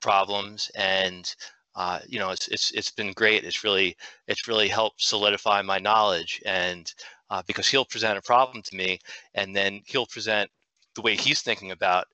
problems. 0.00 0.70
And 0.76 1.32
uh, 1.74 1.98
you 2.06 2.18
know 2.20 2.30
it's 2.30 2.48
it's 2.48 2.70
it's 2.72 2.90
been 2.92 3.12
great. 3.12 3.44
It's 3.44 3.64
really 3.64 3.96
it's 4.28 4.46
really 4.48 4.68
helped 4.68 5.02
solidify 5.02 5.62
my 5.62 5.78
knowledge 5.78 6.40
and 6.46 6.92
uh, 7.30 7.42
because 7.46 7.68
he'll 7.68 7.84
present 7.84 8.18
a 8.18 8.22
problem 8.22 8.62
to 8.62 8.76
me 8.76 8.98
and 9.34 9.54
then 9.54 9.80
he'll 9.86 10.06
present 10.06 10.50
the 10.94 11.02
way 11.02 11.16
he's 11.16 11.42
thinking 11.42 11.70
about 11.70 12.06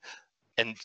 and 0.59 0.77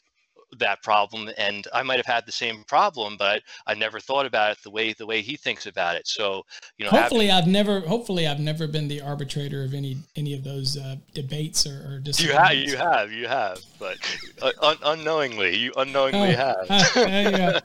that 0.59 0.81
problem. 0.83 1.29
And 1.37 1.67
i 1.73 1.83
might 1.83 1.97
have 1.97 2.05
had 2.05 2.25
the 2.25 2.31
same 2.31 2.63
problem 2.67 3.15
but 3.17 3.41
i 3.67 3.73
never 3.73 3.99
thought 3.99 4.25
about 4.25 4.51
it 4.51 4.63
the 4.63 4.71
way 4.71 4.93
the 4.93 5.05
way 5.05 5.21
he 5.21 5.35
thinks 5.35 5.65
about 5.65 5.95
it. 5.95 6.07
So 6.07 6.43
you 6.77 6.85
know 6.85 6.91
hopefully 6.91 7.27
having, 7.27 7.43
i've 7.43 7.51
never 7.51 7.79
hopefully 7.81 8.27
i've 8.27 8.39
never 8.39 8.67
been 8.67 8.87
the 8.87 9.01
arbitrator 9.01 9.63
of 9.63 9.73
any 9.73 9.97
any 10.15 10.33
of 10.33 10.43
those 10.43 10.77
uh, 10.77 10.95
debates 11.13 11.65
or, 11.65 11.71
or 11.71 12.01
you 12.17 12.31
have 12.33 12.53
you 12.53 12.77
have 12.77 13.11
you 13.11 13.27
have 13.27 13.59
but 13.79 13.97
uh, 14.41 14.51
un- 14.61 14.77
unknowingly 14.83 15.55
you 15.55 15.71
unknowingly 15.77 16.33
oh, 16.33 16.35
have. 16.35 16.65
uh, 16.69 16.79
yeah. 16.95 17.59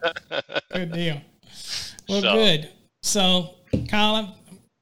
good 0.73 0.93
deal. 0.93 1.21
Well 2.09 2.23
so. 2.23 2.35
good. 2.35 2.71
So 3.03 3.55
colin 3.89 4.33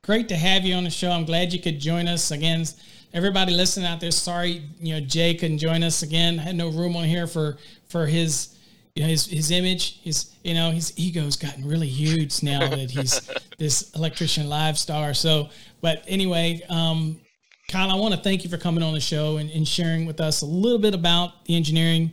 great 0.02 0.28
to 0.28 0.36
have 0.36 0.64
you 0.64 0.74
on 0.74 0.84
the 0.84 0.90
show. 0.90 1.10
I'm 1.10 1.24
glad 1.24 1.52
you 1.52 1.60
could 1.60 1.80
join 1.80 2.08
us 2.08 2.30
again 2.30 2.66
everybody 3.14 3.54
listening 3.54 3.86
out 3.86 4.00
there, 4.00 4.10
sorry, 4.10 4.62
you 4.80 4.94
know, 4.94 5.00
Jay 5.00 5.34
couldn't 5.34 5.58
join 5.58 5.82
us 5.82 6.02
again. 6.02 6.36
Had 6.36 6.56
no 6.56 6.68
room 6.68 6.96
on 6.96 7.04
here 7.04 7.26
for 7.26 7.56
for 7.88 8.06
his 8.06 8.54
you 8.94 9.02
know, 9.02 9.08
his 9.08 9.26
his 9.26 9.50
image, 9.50 10.00
his 10.02 10.32
you 10.42 10.54
know, 10.54 10.70
his 10.70 10.92
ego's 10.98 11.36
gotten 11.36 11.66
really 11.66 11.88
huge 11.88 12.42
now 12.42 12.68
that 12.68 12.90
he's 12.90 13.30
this 13.58 13.90
electrician 13.94 14.48
live 14.48 14.78
star. 14.78 15.14
So, 15.14 15.48
but 15.80 16.04
anyway, 16.06 16.60
um, 16.68 17.20
Kyle, 17.68 17.90
I 17.90 17.94
want 17.94 18.14
to 18.14 18.20
thank 18.20 18.44
you 18.44 18.50
for 18.50 18.58
coming 18.58 18.82
on 18.82 18.92
the 18.92 19.00
show 19.00 19.38
and, 19.38 19.50
and 19.50 19.66
sharing 19.66 20.04
with 20.04 20.20
us 20.20 20.42
a 20.42 20.46
little 20.46 20.78
bit 20.78 20.94
about 20.94 21.44
the 21.46 21.56
engineering, 21.56 22.12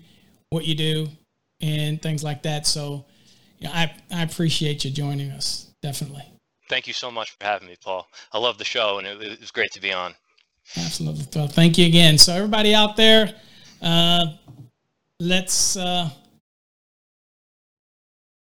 what 0.49 0.66
you 0.66 0.76
do, 0.76 1.08
and 1.60 2.02
things 2.02 2.24
like 2.24 2.43
that. 2.43 2.66
So, 2.66 3.06
you 3.60 3.68
know, 3.68 3.74
I 3.74 3.93
I 4.12 4.24
appreciate 4.24 4.86
you 4.86 4.91
joining 4.91 5.32
us. 5.32 5.68
Definitely. 5.82 6.24
Thank 6.70 6.88
you 6.88 6.93
so 6.93 7.12
much 7.12 7.32
for 7.32 7.43
having 7.43 7.68
me, 7.68 7.76
Paul. 7.84 8.08
I 8.32 8.38
love 8.38 8.58
the 8.58 8.64
show, 8.64 8.97
and 8.97 9.06
it, 9.06 9.22
it 9.22 9.39
was 9.41 9.52
great 9.52 9.72
to 9.72 9.82
be 9.82 9.91
on. 9.91 10.16
Absolutely. 10.78 11.26
Well, 11.36 11.47
thank 11.47 11.78
you 11.78 11.86
again. 11.86 12.18
So, 12.18 12.34
everybody 12.34 12.74
out 12.74 12.95
there, 12.95 13.34
uh, 13.82 14.26
let's. 15.20 15.76
Uh, 15.76 16.09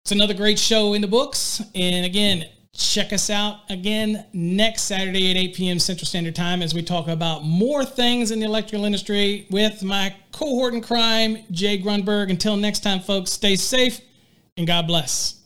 it's 0.03 0.11
another 0.11 0.33
great 0.33 0.57
show 0.57 0.93
in 0.93 1.01
the 1.01 1.07
books. 1.07 1.61
And 1.75 2.05
again, 2.05 2.45
check 2.73 3.13
us 3.13 3.29
out 3.29 3.59
again 3.69 4.25
next 4.33 4.83
Saturday 4.83 5.29
at 5.31 5.37
8 5.37 5.55
p.m. 5.55 5.79
Central 5.79 6.05
Standard 6.05 6.35
Time 6.35 6.61
as 6.61 6.73
we 6.73 6.81
talk 6.81 7.07
about 7.07 7.43
more 7.43 7.85
things 7.85 8.31
in 8.31 8.39
the 8.39 8.45
electrical 8.45 8.85
industry 8.85 9.45
with 9.51 9.83
my 9.83 10.15
cohort 10.31 10.73
in 10.73 10.81
crime, 10.81 11.37
Jay 11.51 11.81
Grunberg. 11.81 12.29
Until 12.29 12.57
next 12.57 12.79
time, 12.79 12.99
folks, 12.99 13.31
stay 13.31 13.55
safe 13.55 14.01
and 14.57 14.65
God 14.65 14.87
bless. 14.87 15.40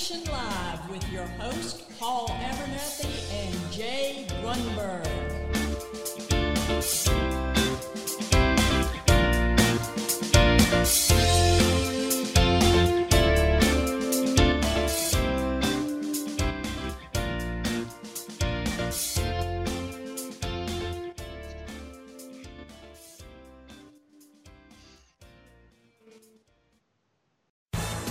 Live 0.00 0.88
with 0.90 1.12
your 1.12 1.26
host, 1.40 1.82
Paul 1.98 2.28
Abernathy 2.28 3.10
and 3.32 3.72
Jay 3.72 4.26
Grunberg. 4.40 5.04